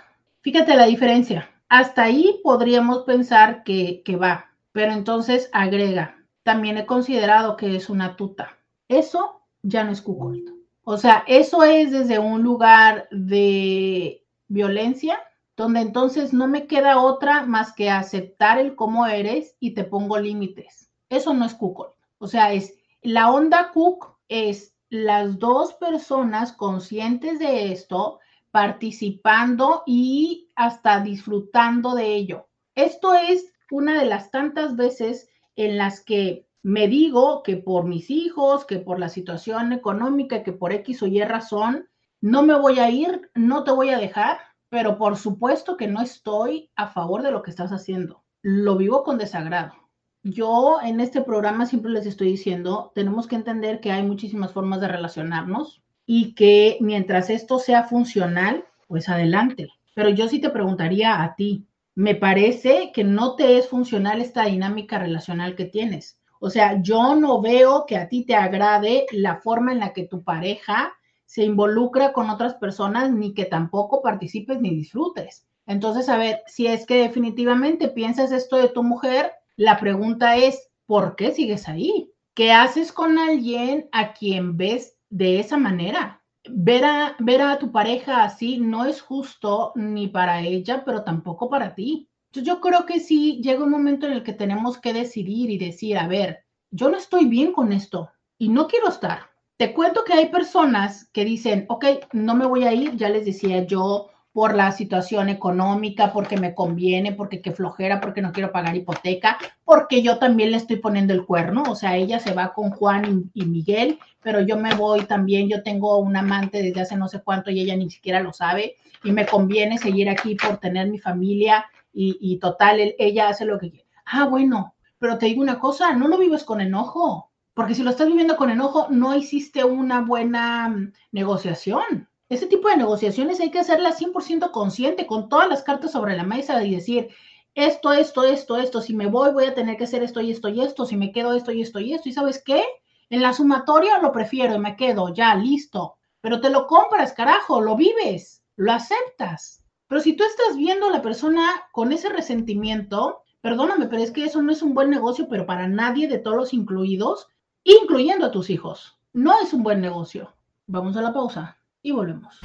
Fíjate 0.42 0.76
la 0.76 0.86
diferencia. 0.86 1.50
Hasta 1.68 2.04
ahí 2.04 2.42
podríamos 2.44 3.06
pensar 3.06 3.64
que, 3.64 4.04
que 4.06 4.18
va, 4.18 4.53
pero 4.74 4.92
entonces 4.92 5.50
agrega, 5.54 6.18
también 6.44 6.78
he 6.78 6.86
considerado 6.86 7.56
que 7.56 7.78
es 7.78 7.90
una 7.90 8.18
tuta. 8.18 8.58
Eso 8.90 9.42
ya 9.62 9.86
no 9.86 9.92
es 9.92 10.02
cuckold. 10.02 10.50
O 10.84 10.98
sea, 10.98 11.24
eso 11.28 11.64
es 11.64 11.92
desde 11.92 12.20
un 12.20 12.44
lugar 12.44 13.08
de 13.12 14.26
violencia, 14.50 15.18
donde 15.56 15.80
entonces 15.80 16.34
no 16.34 16.48
me 16.48 16.68
queda 16.68 17.00
otra 17.00 17.46
más 17.46 17.72
que 17.74 17.90
aceptar 17.90 18.60
el 18.60 18.76
cómo 18.76 19.06
eres 19.06 19.56
y 19.62 19.74
te 19.74 19.86
pongo 19.86 20.20
límites. 20.20 20.92
Eso 21.08 21.34
no 21.34 21.46
es 21.46 21.54
cuckold. 21.54 21.94
O 22.18 22.28
sea, 22.28 22.52
es 22.52 22.74
la 23.02 23.32
onda 23.32 23.72
cook 23.72 24.18
es 24.28 24.74
las 24.90 25.40
dos 25.40 25.74
personas 25.74 26.52
conscientes 26.54 27.40
de 27.40 27.72
esto, 27.72 28.20
participando 28.52 29.84
y 29.86 30.50
hasta 30.56 31.00
disfrutando 31.00 31.96
de 31.96 32.16
ello. 32.16 32.48
Esto 32.76 33.14
es 33.14 33.53
una 33.74 34.00
de 34.00 34.06
las 34.06 34.30
tantas 34.30 34.76
veces 34.76 35.30
en 35.56 35.80
las 35.80 36.00
que 36.00 36.48
me 36.62 36.88
digo 36.88 37.42
que 37.42 37.58
por 37.58 37.86
mis 37.86 38.12
hijos, 38.12 38.66
que 38.66 38.78
por 38.78 39.00
la 39.00 39.10
situación 39.10 39.74
económica, 39.74 40.44
que 40.44 40.54
por 40.54 40.72
X 40.74 41.02
o 41.02 41.08
Y 41.08 41.24
razón, 41.24 41.90
no 42.22 42.44
me 42.44 42.54
voy 42.54 42.78
a 42.78 42.92
ir, 42.92 43.32
no 43.34 43.64
te 43.64 43.72
voy 43.72 43.90
a 43.90 43.98
dejar, 43.98 44.38
pero 44.70 45.00
por 45.00 45.18
supuesto 45.18 45.76
que 45.76 45.88
no 45.88 46.04
estoy 46.04 46.70
a 46.76 46.88
favor 46.88 47.24
de 47.24 47.32
lo 47.32 47.42
que 47.42 47.50
estás 47.50 47.72
haciendo. 47.72 48.24
Lo 48.44 48.78
vivo 48.78 49.04
con 49.04 49.18
desagrado. 49.18 49.74
Yo 50.22 50.78
en 50.84 51.00
este 51.00 51.22
programa 51.22 51.66
siempre 51.66 51.92
les 51.92 52.06
estoy 52.06 52.28
diciendo, 52.28 52.92
tenemos 52.94 53.26
que 53.26 53.36
entender 53.38 53.82
que 53.82 53.92
hay 53.92 54.04
muchísimas 54.04 54.54
formas 54.54 54.82
de 54.82 54.88
relacionarnos 54.88 55.82
y 56.06 56.36
que 56.36 56.78
mientras 56.80 57.32
esto 57.32 57.58
sea 57.58 57.86
funcional, 57.86 58.66
pues 58.88 59.10
adelante. 59.10 59.70
Pero 59.96 60.10
yo 60.10 60.28
sí 60.28 60.40
te 60.40 60.52
preguntaría 60.52 61.24
a 61.24 61.34
ti, 61.36 61.66
me 61.96 62.16
parece 62.16 62.92
que 62.94 63.04
no 63.04 63.36
te 63.36 63.58
es 63.58 63.68
funcional 63.70 64.22
esta 64.22 64.46
dinámica 64.46 64.98
relacional 64.98 65.56
que 65.56 65.66
tienes. 65.66 66.20
O 66.40 66.50
sea, 66.50 66.82
yo 66.82 67.16
no 67.16 67.42
veo 67.42 67.86
que 67.86 67.98
a 67.98 68.10
ti 68.10 68.26
te 68.26 68.36
agrade 68.36 69.06
la 69.12 69.38
forma 69.38 69.72
en 69.72 69.80
la 69.80 69.94
que 69.94 70.08
tu 70.08 70.24
pareja 70.24 70.94
se 71.26 71.44
involucra 71.44 72.12
con 72.12 72.30
otras 72.30 72.56
personas, 72.56 73.12
ni 73.12 73.34
que 73.34 73.46
tampoco 73.46 74.02
participes 74.02 74.60
ni 74.60 74.72
disfrutes. 74.72 75.48
Entonces, 75.66 76.10
a 76.10 76.18
ver, 76.18 76.42
si 76.48 76.68
es 76.68 76.86
que 76.86 76.98
definitivamente 76.98 77.88
piensas 77.88 78.32
esto 78.32 78.58
de 78.58 78.70
tu 78.70 78.84
mujer, 78.84 79.32
la 79.56 79.80
pregunta 79.80 80.36
es, 80.36 80.70
¿por 80.86 81.16
qué 81.16 81.32
sigues 81.32 81.70
ahí? 81.70 82.12
¿Qué 82.34 82.52
haces 82.52 82.92
con 82.92 83.18
alguien 83.18 83.88
a 83.92 84.14
quien 84.14 84.58
ves 84.58 84.98
de 85.10 85.40
esa 85.40 85.58
manera? 85.58 86.23
Ver 86.50 86.86
a, 86.86 87.16
ver 87.20 87.42
a 87.42 87.60
tu 87.60 87.72
pareja 87.72 88.24
así 88.24 88.58
no 88.58 88.86
es 88.86 89.02
justo 89.02 89.72
ni 89.76 90.08
para 90.08 90.42
ella, 90.42 90.84
pero 90.86 91.04
tampoco 91.04 91.50
para 91.50 91.76
ti. 91.76 92.10
Yo 92.32 92.60
creo 92.62 92.86
que 92.86 93.00
sí 93.00 93.42
llega 93.44 93.64
un 93.64 93.70
momento 93.70 94.08
en 94.08 94.14
el 94.14 94.24
que 94.24 94.34
tenemos 94.34 94.80
que 94.80 94.94
decidir 94.94 95.52
y 95.52 95.58
decir, 95.58 95.98
a 95.98 96.08
ver, 96.08 96.46
yo 96.72 96.90
no 96.90 96.98
estoy 96.98 97.26
bien 97.26 97.54
con 97.54 97.72
esto 97.72 98.10
y 98.38 98.50
no 98.50 98.68
quiero 98.68 98.90
estar. 98.90 99.30
Te 99.58 99.74
cuento 99.74 100.04
que 100.04 100.14
hay 100.14 100.30
personas 100.30 101.10
que 101.14 101.26
dicen, 101.26 101.66
ok, 101.70 101.86
no 102.14 102.34
me 102.34 102.48
voy 102.48 102.64
a 102.64 102.74
ir, 102.74 102.96
ya 102.96 103.10
les 103.10 103.26
decía 103.26 103.66
yo, 103.66 104.10
por 104.34 104.56
la 104.56 104.72
situación 104.72 105.30
económica, 105.30 106.12
porque 106.12 106.38
me 106.38 106.56
conviene, 106.56 107.14
porque 107.14 107.42
qué 107.42 107.52
flojera, 107.52 108.02
porque 108.02 108.22
no 108.22 108.32
quiero 108.32 108.52
pagar 108.52 108.76
hipoteca, 108.76 109.38
porque 109.64 110.02
yo 110.02 110.18
también 110.18 110.52
le 110.52 110.58
estoy 110.58 110.78
poniendo 110.78 111.14
el 111.14 111.26
cuerno, 111.26 111.64
o 111.70 111.76
sea, 111.76 111.96
ella 111.96 112.20
se 112.20 112.34
va 112.34 112.52
con 112.52 112.72
Juan 112.72 113.30
y, 113.36 113.46
Miguel, 113.46 114.00
pero 114.24 114.42
yo 114.42 114.58
me 114.58 114.74
voy 114.74 115.06
también, 115.06 115.48
yo 115.50 115.62
tengo 115.62 116.00
un 116.00 116.18
amante 116.18 116.64
desde 116.64 116.82
hace 116.82 116.98
no 116.98 117.08
sé 117.08 117.22
cuánto 117.22 117.52
y 117.52 117.62
ella 117.62 117.76
ni 117.76 117.92
siquiera 117.92 118.22
lo 118.22 118.34
sabe, 118.34 118.76
y 119.04 119.12
me 119.12 119.28
conviene 119.28 119.78
seguir 119.78 120.10
aquí 120.10 120.36
por 120.36 120.58
tener 120.58 120.90
mi 120.90 120.98
familia 120.98 121.66
y, 121.94 122.40
total, 122.40 122.96
ella 122.98 123.30
hace 123.30 123.46
lo 123.46 123.60
que 123.60 123.70
quiere. 123.70 123.86
Ah, 124.06 124.26
bueno, 124.26 124.74
pero 124.98 125.20
te 125.20 125.28
digo 125.28 125.44
una 125.44 125.60
cosa, 125.60 125.94
no 125.94 126.08
lo 126.08 126.18
vives 126.18 126.44
con 126.44 126.60
enojo, 126.60 127.30
porque 127.54 127.76
si 127.76 127.84
lo 127.84 127.92
estás 127.92 128.08
viviendo 128.08 128.36
con 128.36 128.50
enojo, 128.50 128.88
no 128.90 129.16
hiciste 129.16 129.64
una 129.64 130.02
buena 130.02 130.70
mm, 130.70 130.94
negociación. 131.12 132.10
Ese 132.34 132.48
tipo 132.48 132.68
de 132.68 132.78
negociaciones 132.78 133.40
hay 133.40 133.52
que 133.52 133.60
hacerlas 133.60 134.02
100% 134.02 134.50
consciente, 134.50 135.06
con 135.06 135.30
todas 135.30 135.48
las 135.48 135.62
cartas 135.62 135.92
sobre 135.92 136.18
la 136.18 136.24
mesa 136.24 136.64
y 136.64 136.74
decir, 136.74 137.10
esto, 137.54 137.94
esto, 137.94 138.24
esto, 138.24 138.58
esto, 138.58 138.82
si 138.82 138.96
me 138.96 139.06
voy 139.06 139.32
voy 139.32 139.46
a 139.46 139.54
tener 139.54 139.78
que 139.78 139.84
hacer 139.84 140.02
esto 140.02 140.20
y 140.20 140.32
esto 140.32 140.50
y 140.50 140.62
esto, 140.62 140.88
si 140.88 140.98
me 140.98 141.12
quedo 141.12 141.34
esto 141.34 141.52
y 141.52 141.62
esto 141.62 141.80
y 141.80 141.94
esto, 141.94 142.10
y 142.10 142.14
sabes 142.14 142.42
qué, 142.44 142.64
en 143.12 143.22
la 143.22 143.34
sumatoria 143.34 144.00
lo 144.00 144.12
prefiero 144.12 144.58
me 144.58 144.76
quedo, 144.76 145.14
ya, 145.14 145.36
listo, 145.36 145.98
pero 146.22 146.42
te 146.42 146.50
lo 146.50 146.66
compras, 146.66 147.14
carajo, 147.14 147.62
lo 147.62 147.76
vives, 147.76 148.42
lo 148.56 148.72
aceptas. 148.72 149.64
Pero 149.88 150.02
si 150.02 150.14
tú 150.14 150.24
estás 150.24 150.58
viendo 150.58 150.88
a 150.88 150.92
la 150.92 151.04
persona 151.04 151.68
con 151.72 151.92
ese 151.92 152.10
resentimiento, 152.10 153.22
perdóname, 153.42 153.86
pero 153.86 154.02
es 154.02 154.10
que 154.10 154.26
eso 154.26 154.42
no 154.42 154.52
es 154.52 154.64
un 154.64 154.74
buen 154.74 154.90
negocio, 154.90 155.28
pero 155.30 155.46
para 155.46 155.68
nadie 155.68 156.08
de 156.08 156.18
todos 156.18 156.38
los 156.38 156.54
incluidos, 156.56 157.28
incluyendo 157.64 158.26
a 158.26 158.32
tus 158.32 158.50
hijos, 158.50 158.98
no 159.14 159.40
es 159.40 159.54
un 159.54 159.62
buen 159.62 159.82
negocio. 159.82 160.34
Vamos 160.66 160.98
a 160.98 161.04
la 161.04 161.14
pausa 161.14 161.60
y 161.84 161.92
volvemos. 161.92 162.40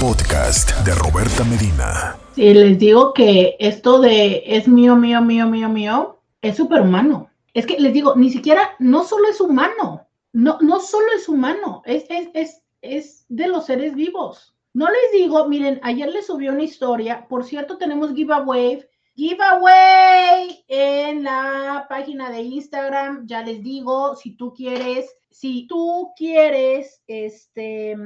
Podcast 0.00 0.76
de 0.84 0.92
Roberta 0.96 1.44
Medina. 1.44 2.18
Si 2.34 2.52
les 2.52 2.76
digo 2.78 3.14
que 3.14 3.56
esto 3.60 4.00
de 4.00 4.42
es 4.44 4.66
mío, 4.66 4.96
mío, 4.96 5.22
mío, 5.22 5.46
mío, 5.46 5.68
mío, 5.68 6.18
es 6.42 6.56
superhumano. 6.56 7.30
Es 7.54 7.66
que 7.66 7.78
les 7.78 7.92
digo, 7.92 8.16
ni 8.16 8.30
siquiera, 8.30 8.70
no 8.80 9.04
solo 9.04 9.28
es 9.28 9.40
humano, 9.40 10.08
no, 10.32 10.58
no 10.60 10.80
solo 10.80 11.06
es 11.16 11.28
humano, 11.28 11.82
es, 11.86 12.04
es, 12.10 12.28
es, 12.34 12.62
es 12.82 13.26
de 13.28 13.46
los 13.46 13.66
seres 13.66 13.94
vivos. 13.94 14.56
No 14.74 14.86
les 14.86 15.12
digo, 15.12 15.48
miren, 15.48 15.78
ayer 15.84 16.08
les 16.08 16.26
subió 16.26 16.52
una 16.52 16.64
historia, 16.64 17.26
por 17.28 17.44
cierto, 17.44 17.78
tenemos 17.78 18.12
giveaway, 18.12 18.84
giveaway 19.14 20.64
en 20.66 21.22
la 21.22 21.86
página 21.88 22.30
de 22.30 22.42
Instagram, 22.42 23.24
ya 23.26 23.42
les 23.42 23.62
digo, 23.62 24.16
si 24.16 24.32
tú 24.36 24.52
quieres, 24.52 25.16
si 25.30 25.66
tú 25.68 26.10
quieres, 26.16 27.02
este, 27.06 27.96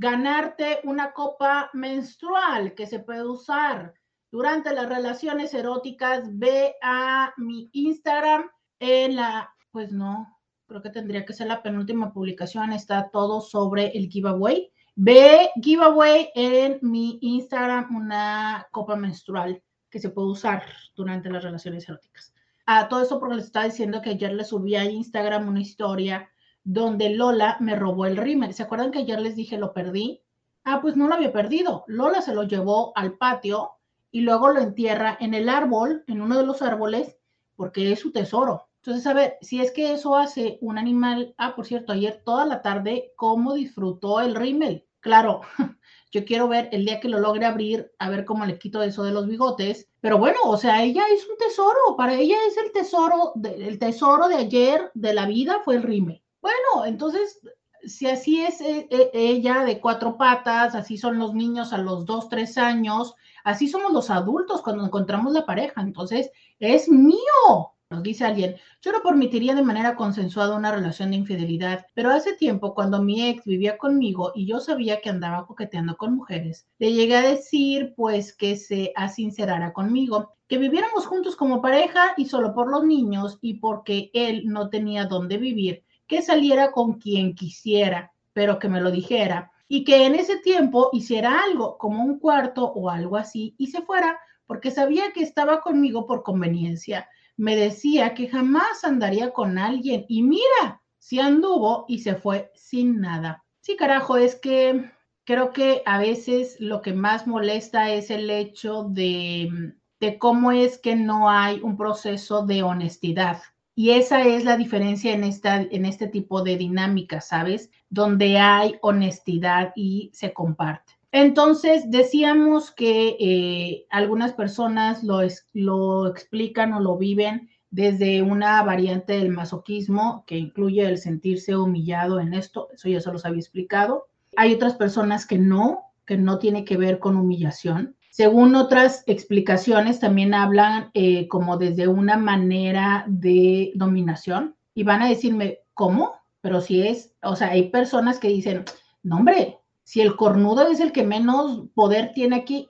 ganarte 0.00 0.80
una 0.84 1.12
copa 1.12 1.68
menstrual 1.74 2.74
que 2.74 2.86
se 2.86 3.00
puede 3.00 3.22
usar 3.22 3.92
durante 4.32 4.72
las 4.72 4.88
relaciones 4.88 5.52
eróticas, 5.52 6.22
ve 6.38 6.74
a 6.80 7.34
mi 7.36 7.68
Instagram 7.74 8.48
en 8.78 9.16
la, 9.16 9.54
pues 9.70 9.92
no, 9.92 10.38
creo 10.66 10.80
que 10.80 10.88
tendría 10.88 11.26
que 11.26 11.34
ser 11.34 11.48
la 11.48 11.62
penúltima 11.62 12.14
publicación, 12.14 12.72
está 12.72 13.10
todo 13.10 13.42
sobre 13.42 13.88
el 13.88 14.08
giveaway. 14.08 14.72
Ve 14.96 15.50
giveaway 15.62 16.30
en 16.34 16.78
mi 16.80 17.18
Instagram 17.20 17.94
una 17.94 18.68
copa 18.72 18.96
menstrual 18.96 19.62
que 19.90 19.98
se 19.98 20.08
puede 20.08 20.28
usar 20.28 20.64
durante 20.96 21.28
las 21.28 21.44
relaciones 21.44 21.86
eróticas. 21.86 22.32
A 22.64 22.88
todo 22.88 23.02
eso 23.02 23.20
porque 23.20 23.36
les 23.36 23.46
estaba 23.46 23.66
diciendo 23.66 24.00
que 24.00 24.10
ayer 24.10 24.32
le 24.32 24.44
subí 24.44 24.76
a 24.76 24.84
Instagram 24.84 25.46
una 25.46 25.60
historia 25.60 26.30
donde 26.64 27.10
Lola 27.10 27.56
me 27.60 27.76
robó 27.76 28.06
el 28.06 28.16
rímel. 28.16 28.54
¿Se 28.54 28.62
acuerdan 28.62 28.90
que 28.90 29.00
ayer 29.00 29.20
les 29.20 29.36
dije 29.36 29.58
lo 29.58 29.72
perdí? 29.72 30.22
Ah, 30.64 30.80
pues 30.80 30.96
no 30.96 31.08
lo 31.08 31.14
había 31.14 31.32
perdido. 31.32 31.84
Lola 31.86 32.22
se 32.22 32.34
lo 32.34 32.44
llevó 32.44 32.92
al 32.96 33.16
patio 33.16 33.72
y 34.10 34.20
luego 34.20 34.50
lo 34.50 34.60
entierra 34.60 35.16
en 35.20 35.34
el 35.34 35.48
árbol, 35.48 36.04
en 36.06 36.20
uno 36.20 36.38
de 36.38 36.46
los 36.46 36.62
árboles, 36.62 37.16
porque 37.56 37.92
es 37.92 38.00
su 38.00 38.12
tesoro. 38.12 38.68
Entonces, 38.82 39.06
a 39.06 39.12
ver, 39.12 39.36
si 39.42 39.60
es 39.60 39.72
que 39.72 39.92
eso 39.92 40.16
hace 40.16 40.58
un 40.62 40.78
animal, 40.78 41.34
ah, 41.36 41.54
por 41.54 41.66
cierto, 41.66 41.92
ayer 41.92 42.22
toda 42.24 42.46
la 42.46 42.62
tarde, 42.62 43.12
¿cómo 43.14 43.54
disfrutó 43.54 44.20
el 44.20 44.34
rímel? 44.34 44.86
Claro, 45.00 45.42
yo 46.10 46.24
quiero 46.24 46.48
ver 46.48 46.68
el 46.72 46.84
día 46.86 46.98
que 46.98 47.08
lo 47.08 47.20
logre 47.20 47.44
abrir, 47.44 47.92
a 47.98 48.08
ver 48.08 48.24
cómo 48.24 48.46
le 48.46 48.58
quito 48.58 48.82
eso 48.82 49.04
de 49.04 49.12
los 49.12 49.26
bigotes. 49.26 49.88
Pero 50.00 50.18
bueno, 50.18 50.38
o 50.44 50.56
sea, 50.56 50.82
ella 50.82 51.04
es 51.12 51.28
un 51.28 51.36
tesoro, 51.36 51.96
para 51.96 52.14
ella 52.14 52.36
es 52.48 52.56
el 52.56 52.72
tesoro, 52.72 53.32
de, 53.34 53.68
el 53.68 53.78
tesoro 53.78 54.28
de 54.28 54.36
ayer 54.36 54.90
de 54.94 55.12
la 55.14 55.26
vida 55.26 55.60
fue 55.64 55.76
el 55.76 55.82
rímel. 55.82 56.19
Bueno, 56.42 56.86
entonces, 56.86 57.40
si 57.84 58.06
así 58.06 58.40
es 58.42 58.60
eh, 58.60 58.88
eh, 58.90 59.10
ella 59.12 59.64
de 59.64 59.80
cuatro 59.80 60.16
patas, 60.16 60.74
así 60.74 60.98
son 60.98 61.18
los 61.18 61.34
niños 61.34 61.72
a 61.72 61.78
los 61.78 62.06
dos, 62.06 62.28
tres 62.28 62.58
años, 62.58 63.14
así 63.44 63.68
somos 63.68 63.92
los 63.92 64.10
adultos 64.10 64.62
cuando 64.62 64.84
encontramos 64.84 65.32
la 65.32 65.46
pareja. 65.46 65.80
Entonces, 65.82 66.30
es 66.58 66.88
mío, 66.88 67.74
nos 67.90 68.02
dice 68.04 68.24
alguien, 68.24 68.56
yo 68.82 68.92
no 68.92 69.02
permitiría 69.02 69.54
de 69.54 69.64
manera 69.64 69.96
consensuada 69.96 70.56
una 70.56 70.70
relación 70.70 71.10
de 71.10 71.16
infidelidad, 71.16 71.86
pero 71.94 72.10
hace 72.10 72.34
tiempo 72.34 72.72
cuando 72.72 73.02
mi 73.02 73.28
ex 73.28 73.44
vivía 73.44 73.78
conmigo 73.78 74.32
y 74.34 74.46
yo 74.46 74.60
sabía 74.60 75.00
que 75.00 75.10
andaba 75.10 75.46
coqueteando 75.46 75.96
con 75.96 76.14
mujeres, 76.14 76.68
le 76.78 76.92
llegué 76.92 77.16
a 77.16 77.28
decir 77.28 77.94
pues 77.96 78.34
que 78.36 78.56
se 78.56 78.92
asincerara 78.94 79.72
conmigo, 79.72 80.34
que 80.46 80.58
viviéramos 80.58 81.06
juntos 81.06 81.34
como 81.34 81.60
pareja 81.60 82.14
y 82.16 82.26
solo 82.26 82.54
por 82.54 82.70
los 82.70 82.84
niños 82.84 83.38
y 83.40 83.54
porque 83.54 84.10
él 84.14 84.44
no 84.46 84.68
tenía 84.68 85.06
dónde 85.06 85.38
vivir, 85.38 85.84
que 86.10 86.20
saliera 86.20 86.72
con 86.72 86.98
quien 86.98 87.34
quisiera, 87.34 88.12
pero 88.34 88.58
que 88.58 88.68
me 88.68 88.82
lo 88.82 88.90
dijera 88.90 89.50
y 89.68 89.84
que 89.84 90.04
en 90.04 90.16
ese 90.16 90.38
tiempo 90.38 90.90
hiciera 90.92 91.40
algo 91.44 91.78
como 91.78 92.04
un 92.04 92.18
cuarto 92.18 92.64
o 92.64 92.90
algo 92.90 93.16
así 93.16 93.54
y 93.56 93.68
se 93.68 93.80
fuera 93.80 94.18
porque 94.44 94.72
sabía 94.72 95.12
que 95.14 95.22
estaba 95.22 95.60
conmigo 95.60 96.06
por 96.06 96.22
conveniencia 96.22 97.08
me 97.40 97.56
decía 97.56 98.12
que 98.12 98.28
jamás 98.28 98.84
andaría 98.84 99.32
con 99.32 99.56
alguien 99.56 100.04
y 100.08 100.22
mira, 100.22 100.82
si 100.98 101.20
anduvo 101.20 101.86
y 101.88 102.00
se 102.00 102.14
fue 102.14 102.50
sin 102.54 103.00
nada. 103.00 103.42
Sí, 103.62 103.76
carajo, 103.76 104.18
es 104.18 104.34
que 104.34 104.90
creo 105.24 105.50
que 105.50 105.82
a 105.86 105.98
veces 105.98 106.60
lo 106.60 106.82
que 106.82 106.92
más 106.92 107.26
molesta 107.26 107.92
es 107.92 108.10
el 108.10 108.28
hecho 108.28 108.84
de, 108.90 109.72
de 110.00 110.18
cómo 110.18 110.52
es 110.52 110.76
que 110.76 110.96
no 110.96 111.30
hay 111.30 111.60
un 111.62 111.78
proceso 111.78 112.44
de 112.44 112.62
honestidad. 112.62 113.40
Y 113.80 113.92
esa 113.92 114.26
es 114.26 114.44
la 114.44 114.58
diferencia 114.58 115.14
en, 115.14 115.24
esta, 115.24 115.62
en 115.62 115.86
este 115.86 116.06
tipo 116.06 116.42
de 116.42 116.58
dinámica, 116.58 117.22
¿sabes? 117.22 117.70
Donde 117.88 118.36
hay 118.36 118.74
honestidad 118.82 119.72
y 119.74 120.10
se 120.12 120.34
comparte. 120.34 120.98
Entonces, 121.12 121.90
decíamos 121.90 122.72
que 122.72 123.16
eh, 123.18 123.86
algunas 123.88 124.34
personas 124.34 125.02
lo, 125.02 125.20
lo 125.54 126.08
explican 126.08 126.74
o 126.74 126.80
lo 126.80 126.98
viven 126.98 127.48
desde 127.70 128.20
una 128.20 128.62
variante 128.64 129.14
del 129.14 129.30
masoquismo 129.30 130.24
que 130.26 130.36
incluye 130.36 130.86
el 130.86 130.98
sentirse 130.98 131.56
humillado 131.56 132.20
en 132.20 132.34
esto, 132.34 132.68
eso 132.74 132.86
ya 132.90 133.00
se 133.00 133.10
los 133.10 133.24
había 133.24 133.40
explicado. 133.40 134.08
Hay 134.36 134.52
otras 134.52 134.74
personas 134.74 135.24
que 135.24 135.38
no, 135.38 135.84
que 136.04 136.18
no 136.18 136.38
tiene 136.38 136.66
que 136.66 136.76
ver 136.76 136.98
con 136.98 137.16
humillación. 137.16 137.96
Según 138.10 138.56
otras 138.56 139.04
explicaciones, 139.06 140.00
también 140.00 140.34
hablan 140.34 140.90
eh, 140.94 141.28
como 141.28 141.56
desde 141.56 141.86
una 141.86 142.16
manera 142.16 143.04
de 143.06 143.72
dominación 143.76 144.56
y 144.74 144.82
van 144.82 145.02
a 145.02 145.08
decirme, 145.08 145.60
¿cómo? 145.74 146.14
Pero 146.40 146.60
si 146.60 146.86
es, 146.86 147.14
o 147.22 147.36
sea, 147.36 147.50
hay 147.50 147.70
personas 147.70 148.18
que 148.18 148.28
dicen, 148.28 148.64
no, 149.02 149.16
hombre, 149.16 149.58
si 149.84 150.00
el 150.00 150.16
cornudo 150.16 150.68
es 150.68 150.80
el 150.80 150.92
que 150.92 151.04
menos 151.04 151.68
poder 151.74 152.12
tiene 152.12 152.36
aquí, 152.36 152.68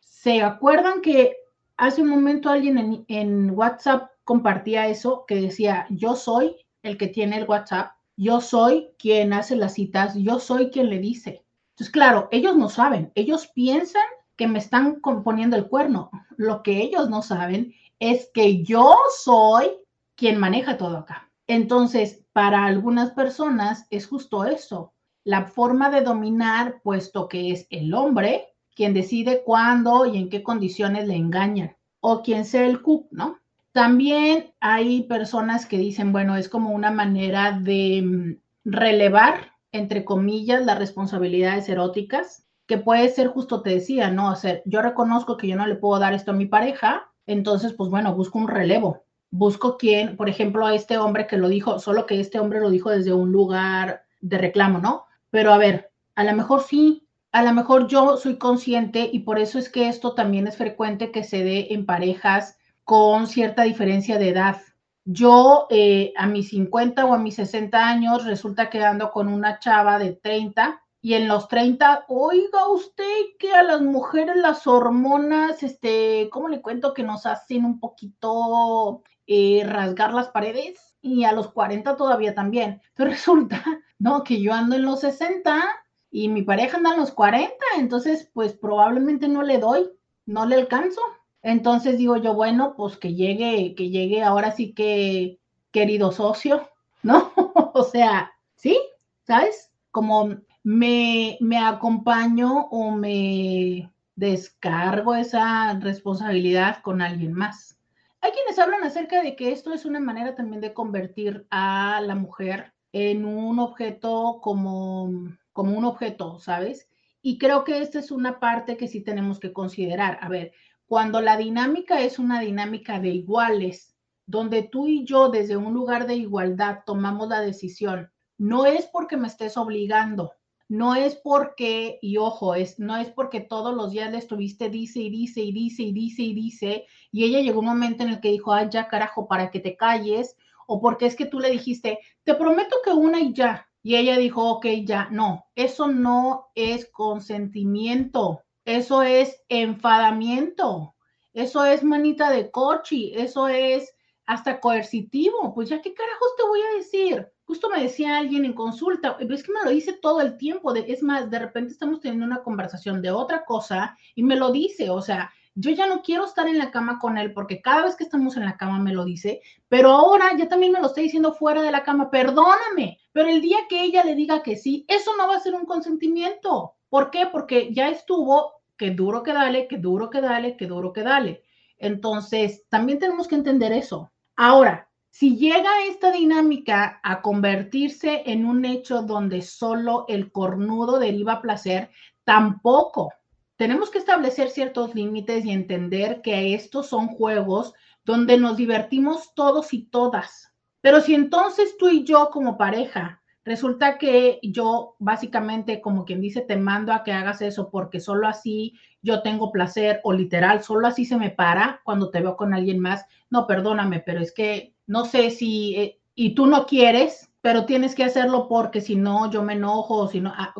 ¿se 0.00 0.42
acuerdan 0.42 1.02
que 1.02 1.36
hace 1.76 2.02
un 2.02 2.08
momento 2.08 2.48
alguien 2.48 3.04
en, 3.08 3.50
WhatsApp 3.50 4.10
compartía 4.24 4.88
eso, 4.88 5.24
que 5.26 5.36
decía, 5.36 5.86
yo 5.90 6.16
soy 6.16 6.56
el 6.82 6.96
que 6.96 7.08
tiene 7.08 7.36
el 7.36 7.48
WhatsApp, 7.48 7.92
yo 8.16 8.40
soy 8.40 8.90
quien 8.98 9.32
hace 9.32 9.56
las 9.56 9.74
citas, 9.74 10.14
yo 10.16 10.38
soy 10.38 10.70
quien 10.70 10.88
le 10.88 10.98
dice. 10.98 11.44
Entonces, 11.70 11.92
claro, 11.92 12.28
ellos 12.30 12.56
no 12.56 12.68
saben, 12.68 13.10
ellos 13.14 13.48
piensan 13.48 14.02
que 14.36 14.46
me 14.46 14.58
están 14.58 15.00
componiendo 15.00 15.56
el 15.56 15.68
cuerno. 15.68 16.10
Lo 16.36 16.62
que 16.62 16.82
ellos 16.82 17.08
no 17.08 17.22
saben 17.22 17.74
es 17.98 18.30
que 18.34 18.62
yo 18.62 18.96
soy 19.18 19.70
quien 20.16 20.38
maneja 20.38 20.76
todo 20.76 20.98
acá. 20.98 21.30
Entonces, 21.46 22.24
para 22.32 22.64
algunas 22.64 23.10
personas 23.10 23.86
es 23.90 24.06
justo 24.06 24.44
eso 24.44 24.94
la 25.24 25.46
forma 25.46 25.90
de 25.90 26.02
dominar, 26.02 26.80
puesto 26.82 27.28
que 27.28 27.50
es 27.50 27.66
el 27.70 27.94
hombre 27.94 28.48
quien 28.76 28.92
decide 28.92 29.42
cuándo 29.44 30.04
y 30.06 30.18
en 30.18 30.28
qué 30.28 30.42
condiciones 30.42 31.06
le 31.06 31.16
engañan, 31.16 31.76
o 32.00 32.22
quien 32.22 32.44
sea 32.44 32.66
el 32.66 32.82
cup, 32.82 33.06
¿no? 33.10 33.38
También 33.72 34.52
hay 34.60 35.04
personas 35.04 35.66
que 35.66 35.78
dicen, 35.78 36.12
bueno, 36.12 36.36
es 36.36 36.48
como 36.48 36.70
una 36.70 36.90
manera 36.90 37.52
de 37.52 38.02
mm, 38.02 38.40
relevar, 38.64 39.52
entre 39.72 40.04
comillas, 40.04 40.64
las 40.64 40.78
responsabilidades 40.78 41.68
eróticas, 41.68 42.43
que 42.66 42.78
puede 42.78 43.08
ser 43.10 43.28
justo, 43.28 43.62
te 43.62 43.70
decía, 43.70 44.10
¿no? 44.10 44.32
O 44.32 44.36
sea, 44.36 44.60
yo 44.64 44.82
reconozco 44.82 45.36
que 45.36 45.48
yo 45.48 45.56
no 45.56 45.66
le 45.66 45.74
puedo 45.74 46.00
dar 46.00 46.14
esto 46.14 46.30
a 46.30 46.34
mi 46.34 46.46
pareja, 46.46 47.10
entonces, 47.26 47.72
pues 47.72 47.90
bueno, 47.90 48.14
busco 48.14 48.38
un 48.38 48.48
relevo. 48.48 49.04
Busco 49.30 49.76
quien, 49.76 50.16
por 50.16 50.28
ejemplo, 50.28 50.66
a 50.66 50.74
este 50.74 50.96
hombre 50.98 51.26
que 51.26 51.36
lo 51.36 51.48
dijo, 51.48 51.78
solo 51.78 52.06
que 52.06 52.20
este 52.20 52.38
hombre 52.38 52.60
lo 52.60 52.70
dijo 52.70 52.90
desde 52.90 53.12
un 53.12 53.32
lugar 53.32 54.04
de 54.20 54.38
reclamo, 54.38 54.78
¿no? 54.78 55.06
Pero 55.30 55.52
a 55.52 55.58
ver, 55.58 55.90
a 56.14 56.24
lo 56.24 56.32
mejor 56.34 56.62
sí, 56.62 57.08
a 57.32 57.42
lo 57.42 57.52
mejor 57.52 57.88
yo 57.88 58.16
soy 58.16 58.38
consciente 58.38 59.10
y 59.12 59.20
por 59.20 59.40
eso 59.40 59.58
es 59.58 59.68
que 59.68 59.88
esto 59.88 60.14
también 60.14 60.46
es 60.46 60.56
frecuente 60.56 61.10
que 61.10 61.24
se 61.24 61.42
dé 61.42 61.68
en 61.70 61.84
parejas 61.84 62.58
con 62.84 63.26
cierta 63.26 63.64
diferencia 63.64 64.18
de 64.18 64.28
edad. 64.28 64.58
Yo 65.04 65.66
eh, 65.70 66.12
a 66.16 66.26
mis 66.28 66.50
50 66.50 67.04
o 67.04 67.12
a 67.12 67.18
mis 67.18 67.34
60 67.34 67.88
años 67.88 68.24
resulta 68.24 68.70
quedando 68.70 69.10
con 69.10 69.26
una 69.26 69.58
chava 69.58 69.98
de 69.98 70.12
30 70.12 70.83
y 71.04 71.12
en 71.12 71.28
los 71.28 71.48
30, 71.48 72.06
oiga 72.08 72.66
usted 72.70 73.04
que 73.38 73.52
a 73.52 73.62
las 73.62 73.82
mujeres 73.82 74.36
las 74.36 74.66
hormonas, 74.66 75.62
este, 75.62 76.30
¿cómo 76.32 76.48
le 76.48 76.62
cuento 76.62 76.94
que 76.94 77.02
nos 77.02 77.26
hacen 77.26 77.66
un 77.66 77.78
poquito 77.78 79.02
eh, 79.26 79.64
rasgar 79.66 80.14
las 80.14 80.28
paredes? 80.28 80.96
Y 81.02 81.24
a 81.24 81.32
los 81.32 81.52
40 81.52 81.96
todavía 81.96 82.34
también. 82.34 82.80
Entonces 82.88 83.16
resulta 83.18 83.62
no, 83.98 84.24
que 84.24 84.40
yo 84.40 84.54
ando 84.54 84.76
en 84.76 84.86
los 84.86 85.00
60 85.00 85.62
y 86.10 86.30
mi 86.30 86.40
pareja 86.40 86.78
anda 86.78 86.94
en 86.94 87.00
los 87.00 87.10
40, 87.10 87.54
entonces 87.76 88.30
pues 88.32 88.54
probablemente 88.54 89.28
no 89.28 89.42
le 89.42 89.58
doy, 89.58 89.90
no 90.24 90.46
le 90.46 90.56
alcanzo. 90.56 91.02
Entonces 91.42 91.98
digo 91.98 92.16
yo, 92.16 92.32
bueno, 92.32 92.76
pues 92.78 92.96
que 92.96 93.12
llegue, 93.12 93.74
que 93.74 93.90
llegue 93.90 94.22
ahora 94.22 94.52
sí 94.52 94.72
que 94.72 95.38
querido 95.70 96.12
socio, 96.12 96.66
¿no? 97.02 97.30
o 97.74 97.82
sea, 97.82 98.32
¿sí? 98.56 98.80
¿Sabes? 99.26 99.70
Como 99.90 100.38
me, 100.64 101.36
me 101.40 101.58
acompaño 101.58 102.68
o 102.70 102.90
me 102.90 103.92
descargo 104.16 105.14
esa 105.14 105.78
responsabilidad 105.78 106.80
con 106.82 107.02
alguien 107.02 107.34
más. 107.34 107.78
Hay 108.20 108.32
quienes 108.32 108.58
hablan 108.58 108.82
acerca 108.82 109.22
de 109.22 109.36
que 109.36 109.52
esto 109.52 109.74
es 109.74 109.84
una 109.84 110.00
manera 110.00 110.34
también 110.34 110.62
de 110.62 110.72
convertir 110.72 111.46
a 111.50 112.00
la 112.00 112.14
mujer 112.14 112.72
en 112.92 113.26
un 113.26 113.58
objeto 113.58 114.40
como, 114.42 115.28
como 115.52 115.76
un 115.76 115.84
objeto, 115.84 116.38
¿sabes? 116.38 116.88
Y 117.20 117.36
creo 117.36 117.64
que 117.64 117.82
esta 117.82 117.98
es 117.98 118.10
una 118.10 118.40
parte 118.40 118.78
que 118.78 118.88
sí 118.88 119.02
tenemos 119.02 119.38
que 119.38 119.52
considerar. 119.52 120.18
A 120.22 120.30
ver, 120.30 120.52
cuando 120.86 121.20
la 121.20 121.36
dinámica 121.36 122.00
es 122.00 122.18
una 122.18 122.40
dinámica 122.40 123.00
de 123.00 123.10
iguales, 123.10 123.94
donde 124.26 124.62
tú 124.62 124.86
y 124.86 125.04
yo 125.04 125.28
desde 125.28 125.58
un 125.58 125.74
lugar 125.74 126.06
de 126.06 126.14
igualdad 126.14 126.80
tomamos 126.86 127.28
la 127.28 127.40
decisión, 127.40 128.10
no 128.38 128.64
es 128.64 128.86
porque 128.86 129.18
me 129.18 129.26
estés 129.26 129.58
obligando, 129.58 130.32
no 130.68 130.94
es 130.94 131.14
porque, 131.16 131.98
y 132.00 132.16
ojo, 132.16 132.54
es, 132.54 132.78
no 132.78 132.96
es 132.96 133.10
porque 133.10 133.40
todos 133.40 133.74
los 133.74 133.90
días 133.92 134.10
le 134.10 134.18
estuviste 134.18 134.70
dice 134.70 135.00
y 135.00 135.10
dice 135.10 135.40
y 135.40 135.52
dice 135.52 135.82
y 135.82 135.92
dice 135.92 136.22
y 136.22 136.34
dice, 136.34 136.86
y 137.12 137.24
ella 137.24 137.40
llegó 137.40 137.60
un 137.60 137.66
momento 137.66 138.02
en 138.02 138.10
el 138.10 138.20
que 138.20 138.30
dijo, 138.30 138.52
ay, 138.52 138.68
ya 138.70 138.88
carajo, 138.88 139.28
para 139.28 139.50
que 139.50 139.60
te 139.60 139.76
calles, 139.76 140.36
o 140.66 140.80
porque 140.80 141.06
es 141.06 141.16
que 141.16 141.26
tú 141.26 141.40
le 141.40 141.50
dijiste, 141.50 141.98
te 142.24 142.34
prometo 142.34 142.76
que 142.84 142.90
una 142.92 143.20
y 143.20 143.32
ya. 143.32 143.68
Y 143.82 143.96
ella 143.96 144.16
dijo, 144.16 144.48
ok, 144.50 144.66
ya, 144.84 145.08
no, 145.10 145.46
eso 145.54 145.88
no 145.88 146.46
es 146.54 146.86
consentimiento, 146.90 148.40
eso 148.64 149.02
es 149.02 149.42
enfadamiento, 149.50 150.94
eso 151.34 151.66
es 151.66 151.84
manita 151.84 152.30
de 152.30 152.50
cochi, 152.50 153.12
eso 153.14 153.48
es 153.48 153.94
hasta 154.24 154.58
coercitivo. 154.60 155.52
Pues 155.54 155.68
ya, 155.68 155.82
¿qué 155.82 155.92
carajos 155.92 156.28
te 156.38 156.44
voy 156.44 156.60
a 156.62 156.76
decir? 156.76 157.33
Justo 157.46 157.68
me 157.68 157.82
decía 157.82 158.16
alguien 158.16 158.44
en 158.44 158.54
consulta, 158.54 159.16
es 159.20 159.42
que 159.42 159.52
me 159.52 159.62
lo 159.64 159.70
dice 159.70 159.92
todo 159.92 160.20
el 160.22 160.38
tiempo, 160.38 160.74
es 160.74 161.02
más, 161.02 161.30
de 161.30 161.38
repente 161.38 161.72
estamos 161.72 162.00
teniendo 162.00 162.24
una 162.24 162.42
conversación 162.42 163.02
de 163.02 163.10
otra 163.10 163.44
cosa 163.44 163.96
y 164.14 164.22
me 164.22 164.36
lo 164.36 164.50
dice, 164.50 164.88
o 164.88 165.02
sea, 165.02 165.30
yo 165.54 165.70
ya 165.70 165.86
no 165.86 166.02
quiero 166.02 166.24
estar 166.24 166.48
en 166.48 166.58
la 166.58 166.70
cama 166.70 166.98
con 166.98 167.16
él 167.16 167.32
porque 167.32 167.60
cada 167.60 167.84
vez 167.84 167.96
que 167.96 168.04
estamos 168.04 168.36
en 168.36 168.44
la 168.44 168.56
cama 168.56 168.80
me 168.80 168.92
lo 168.92 169.04
dice, 169.04 169.40
pero 169.68 169.90
ahora 169.90 170.36
ya 170.36 170.48
también 170.48 170.72
me 170.72 170.80
lo 170.80 170.86
está 170.86 171.00
diciendo 171.00 171.32
fuera 171.34 171.62
de 171.62 171.70
la 171.70 171.84
cama, 171.84 172.10
perdóname, 172.10 172.98
pero 173.12 173.28
el 173.28 173.40
día 173.40 173.58
que 173.68 173.82
ella 173.82 174.02
le 174.04 174.14
diga 174.14 174.42
que 174.42 174.56
sí, 174.56 174.84
eso 174.88 175.12
no 175.16 175.28
va 175.28 175.36
a 175.36 175.40
ser 175.40 175.54
un 175.54 175.66
consentimiento. 175.66 176.74
¿Por 176.88 177.10
qué? 177.10 177.26
Porque 177.30 177.72
ya 177.72 177.88
estuvo, 177.88 178.52
que 178.76 178.90
duro 178.90 179.22
que 179.22 179.32
dale, 179.32 179.68
que 179.68 179.78
duro 179.78 180.10
que 180.10 180.20
dale, 180.20 180.56
que 180.56 180.66
duro 180.66 180.92
que 180.92 181.02
dale. 181.02 181.42
Entonces, 181.78 182.64
también 182.68 182.98
tenemos 182.98 183.28
que 183.28 183.34
entender 183.34 183.72
eso. 183.72 184.10
Ahora, 184.36 184.88
si 185.14 185.36
llega 185.36 185.70
esta 185.88 186.10
dinámica 186.10 186.98
a 187.04 187.22
convertirse 187.22 188.24
en 188.26 188.44
un 188.44 188.64
hecho 188.64 189.02
donde 189.02 189.42
solo 189.42 190.06
el 190.08 190.32
cornudo 190.32 190.98
deriva 190.98 191.40
placer, 191.40 191.92
tampoco. 192.24 193.12
Tenemos 193.54 193.90
que 193.90 193.98
establecer 193.98 194.50
ciertos 194.50 194.92
límites 194.96 195.44
y 195.44 195.52
entender 195.52 196.20
que 196.20 196.52
estos 196.54 196.88
son 196.88 197.06
juegos 197.06 197.74
donde 198.04 198.38
nos 198.38 198.56
divertimos 198.56 199.32
todos 199.36 199.72
y 199.72 199.84
todas. 199.84 200.52
Pero 200.80 201.00
si 201.00 201.14
entonces 201.14 201.76
tú 201.78 201.88
y 201.88 202.02
yo 202.02 202.30
como 202.32 202.58
pareja, 202.58 203.22
resulta 203.44 203.98
que 203.98 204.40
yo 204.42 204.96
básicamente, 204.98 205.80
como 205.80 206.04
quien 206.04 206.20
dice, 206.20 206.40
te 206.40 206.56
mando 206.56 206.92
a 206.92 207.04
que 207.04 207.12
hagas 207.12 207.40
eso 207.40 207.70
porque 207.70 208.00
solo 208.00 208.26
así 208.26 208.74
yo 209.04 209.22
tengo 209.22 209.52
placer 209.52 210.00
o 210.02 210.12
literal, 210.12 210.62
solo 210.62 210.88
así 210.88 211.04
se 211.04 211.18
me 211.18 211.30
para 211.30 211.82
cuando 211.84 212.10
te 212.10 212.20
veo 212.20 212.36
con 212.36 212.54
alguien 212.54 212.80
más. 212.80 213.04
No, 213.28 213.46
perdóname, 213.46 214.00
pero 214.00 214.20
es 214.20 214.32
que 214.32 214.74
no 214.86 215.04
sé 215.04 215.30
si, 215.30 215.76
eh, 215.76 216.00
y 216.14 216.34
tú 216.34 216.46
no 216.46 216.66
quieres, 216.66 217.30
pero 217.42 217.66
tienes 217.66 217.94
que 217.94 218.04
hacerlo 218.04 218.48
porque 218.48 218.80
si 218.80 218.96
no, 218.96 219.30
yo 219.30 219.42
me 219.42 219.52
enojo, 219.52 220.08
si 220.08 220.20
no, 220.20 220.32
ah, 220.34 220.54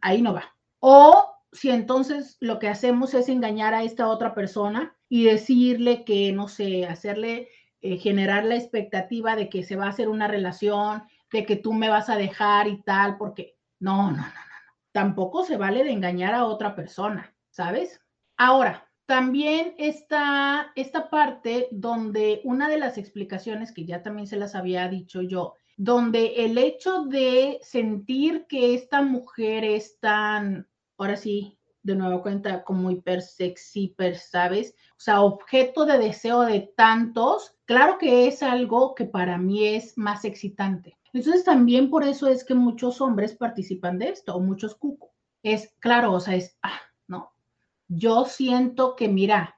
ahí 0.00 0.22
no 0.22 0.32
va. 0.32 0.54
O 0.78 1.26
si 1.50 1.70
entonces 1.70 2.36
lo 2.38 2.60
que 2.60 2.68
hacemos 2.68 3.14
es 3.14 3.28
engañar 3.28 3.74
a 3.74 3.82
esta 3.82 4.06
otra 4.06 4.32
persona 4.32 4.96
y 5.08 5.24
decirle 5.24 6.04
que, 6.04 6.32
no 6.32 6.46
sé, 6.46 6.86
hacerle 6.86 7.48
eh, 7.80 7.98
generar 7.98 8.44
la 8.44 8.54
expectativa 8.54 9.34
de 9.34 9.48
que 9.48 9.64
se 9.64 9.74
va 9.74 9.86
a 9.86 9.90
hacer 9.90 10.08
una 10.08 10.28
relación, 10.28 11.02
de 11.32 11.44
que 11.44 11.56
tú 11.56 11.72
me 11.72 11.88
vas 11.88 12.08
a 12.08 12.16
dejar 12.16 12.68
y 12.68 12.80
tal, 12.82 13.18
porque 13.18 13.56
no, 13.80 14.12
no, 14.12 14.18
no, 14.18 14.22
no. 14.22 14.32
Tampoco 14.92 15.44
se 15.44 15.56
vale 15.56 15.82
de 15.82 15.90
engañar 15.90 16.34
a 16.34 16.44
otra 16.44 16.76
persona, 16.76 17.31
¿sabes? 17.52 18.00
Ahora, 18.36 18.88
también 19.06 19.74
está 19.78 20.72
esta 20.74 21.10
parte 21.10 21.68
donde 21.70 22.40
una 22.44 22.68
de 22.68 22.78
las 22.78 22.98
explicaciones 22.98 23.72
que 23.72 23.84
ya 23.84 24.02
también 24.02 24.26
se 24.26 24.36
las 24.36 24.54
había 24.54 24.88
dicho 24.88 25.22
yo, 25.22 25.54
donde 25.76 26.44
el 26.44 26.58
hecho 26.58 27.04
de 27.04 27.60
sentir 27.62 28.46
que 28.48 28.74
esta 28.74 29.02
mujer 29.02 29.64
es 29.64 30.00
tan, 30.00 30.68
ahora 30.96 31.16
sí, 31.16 31.58
de 31.82 31.94
nuevo 31.96 32.22
cuenta, 32.22 32.64
como 32.64 32.90
hiper 32.90 33.22
sexy, 33.22 33.84
hiper, 33.84 34.16
¿sabes? 34.16 34.74
O 34.92 35.00
sea, 35.00 35.20
objeto 35.20 35.84
de 35.84 35.98
deseo 35.98 36.42
de 36.42 36.72
tantos, 36.76 37.54
claro 37.64 37.98
que 37.98 38.28
es 38.28 38.42
algo 38.42 38.94
que 38.94 39.04
para 39.04 39.36
mí 39.36 39.66
es 39.66 39.98
más 39.98 40.24
excitante. 40.24 40.96
Entonces 41.12 41.44
también 41.44 41.90
por 41.90 42.04
eso 42.04 42.28
es 42.28 42.44
que 42.44 42.54
muchos 42.54 43.00
hombres 43.00 43.34
participan 43.34 43.98
de 43.98 44.10
esto, 44.10 44.34
o 44.34 44.40
muchos 44.40 44.74
cucos. 44.74 45.10
Es 45.42 45.74
claro, 45.80 46.12
o 46.12 46.20
sea, 46.20 46.36
es, 46.36 46.56
ah, 46.62 46.80
yo 47.88 48.24
siento 48.24 48.96
que, 48.96 49.08
mira, 49.08 49.56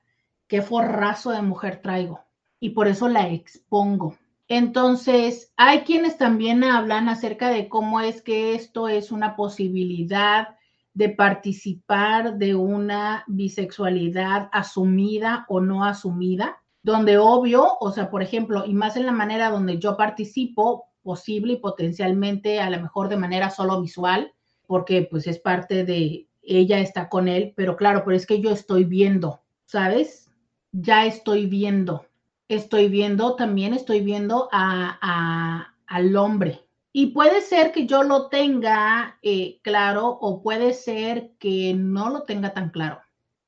qué 0.49 0.63
forrazo 0.63 1.31
de 1.31 1.43
mujer 1.43 1.81
traigo 1.83 2.21
y 2.61 2.71
por 2.71 2.89
eso 2.89 3.09
la 3.09 3.29
expongo. 3.29 4.17
Entonces, 4.49 5.53
hay 5.57 5.81
quienes 5.81 6.19
también 6.19 6.65
hablan 6.65 7.09
acerca 7.09 7.49
de 7.49 7.69
cómo 7.69 8.01
es 8.01 8.23
que 8.23 8.55
esto 8.55 8.89
es 8.89 9.11
una 9.11 9.37
posibilidad 9.37 10.57
de 10.93 11.09
participar 11.09 12.37
de 12.39 12.55
una 12.55 13.25
bisexualidad 13.27 14.49
asumida 14.53 15.45
o 15.49 15.61
no 15.61 15.85
asumida, 15.85 16.63
donde 16.83 17.19
obvio, 17.19 17.79
o 17.81 17.91
sea, 17.91 18.11
por 18.11 18.23
ejemplo, 18.23 18.65
y 18.67 18.75
más 18.75 18.97
en 18.97 19.07
la 19.07 19.13
manera 19.13 19.51
donde 19.51 19.79
yo 19.79 19.97
participo, 19.97 20.85
posible 21.03 21.55
y 21.55 21.57
potencialmente 21.57 22.61
a 22.61 22.71
lo 22.71 22.81
mejor 22.81 23.09
de 23.09 23.17
manera 23.17 23.51
solo 23.51 23.81
visual, 23.81 24.33
porque 24.67 25.07
pues 25.11 25.27
es 25.27 25.39
parte 25.39 25.85
de, 25.85 26.29
ella 26.47 26.81
está 26.81 27.09
con 27.09 27.29
él, 27.29 27.53
pero 27.57 27.77
claro, 27.77 28.03
pero 28.05 28.16
es 28.16 28.27
que 28.27 28.41
yo 28.41 28.51
estoy 28.51 28.85
viendo, 28.85 29.43
¿sabes? 29.66 30.31
Ya 30.73 31.07
estoy 31.07 31.47
viendo, 31.47 32.07
estoy 32.49 32.89
viendo, 32.89 33.37
también 33.37 33.75
estoy 33.75 34.01
viendo 34.01 34.49
a, 34.53 35.75
al 35.87 36.16
hombre. 36.16 36.61
Y 36.93 37.07
puede 37.07 37.41
ser 37.41 37.73
que 37.73 37.87
yo 37.87 38.03
lo 38.05 38.29
tenga 38.29 39.19
eh, 39.23 39.59
claro 39.62 40.09
o 40.09 40.43
puede 40.43 40.75
ser 40.75 41.33
que 41.39 41.75
no 41.75 42.11
lo 42.11 42.23
tenga 42.23 42.55
tan 42.55 42.71
claro. 42.71 43.01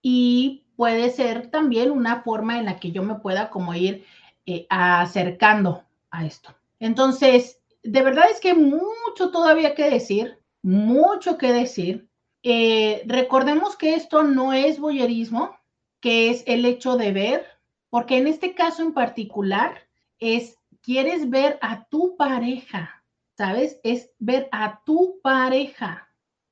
Y 0.03 0.65
puede 0.77 1.11
ser 1.11 1.51
también 1.51 1.91
una 1.91 2.23
forma 2.23 2.59
en 2.59 2.65
la 2.67 2.79
que 2.79 2.91
yo 2.91 3.03
me 3.03 3.17
pueda 3.17 3.51
como 3.51 3.75
ir 3.75 4.05
eh, 4.47 4.67
acercando 4.69 5.85
a 6.11 6.27
esto. 6.27 6.55
Entonces, 6.81 7.61
de 7.83 8.03
verdad 8.03 8.27
es 8.31 8.41
que 8.41 8.55
mucho 8.55 9.31
todavía 9.31 9.75
que 9.75 9.91
decir, 9.91 10.39
mucho 10.63 11.39
que 11.39 11.53
decir. 11.53 12.09
Eh, 12.43 13.03
recordemos 13.07 13.77
que 13.77 13.95
esto 13.95 14.23
no 14.23 14.53
es 14.53 14.79
boyerismo, 14.79 15.57
que 16.01 16.31
es 16.31 16.45
el 16.47 16.65
hecho 16.65 16.97
de 16.97 17.13
ver, 17.13 17.47
porque 17.91 18.19
en 18.19 18.27
este 18.27 18.55
caso 18.55 18.83
en 18.83 18.93
particular 18.93 19.89
es, 20.19 20.59
quieres 20.83 21.31
ver 21.31 21.59
a 21.63 21.87
tu 21.89 22.17
pareja, 22.17 23.05
¿sabes? 23.37 23.81
Es 23.83 24.11
ver 24.19 24.49
a 24.53 24.83
tu 24.85 25.21
pareja. 25.23 26.09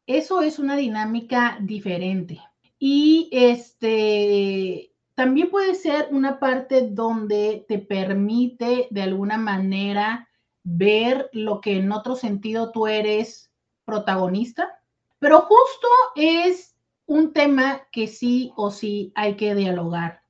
Eso 0.07 0.43
es 0.43 0.59
una 0.59 0.77
dinámica 0.77 1.59
diferente. 1.61 2.41
Y 2.79 3.29
este, 3.33 4.93
también 5.15 5.51
puede 5.51 5.75
ser 5.75 6.09
una 6.11 6.39
parte 6.41 6.89
donde 6.91 7.65
te 7.69 7.79
permite 7.79 8.89
de 8.91 9.03
alguna 9.03 9.39
manera 9.39 10.29
ver 10.65 11.31
lo 11.33 11.61
que 11.61 11.77
en 11.77 11.93
otro 11.93 12.17
sentido 12.17 12.73
tú 12.73 12.87
eres 12.87 13.53
protagonista 13.85 14.81
pero 15.25 15.41
justo 15.41 15.89
es 16.17 16.77
un 17.07 17.33
tema 17.33 17.89
que 17.91 18.09
sí 18.09 18.53
o 18.57 18.71
sí 18.71 19.11
hay 19.15 19.37
que 19.37 19.55
dialogar, 19.55 20.21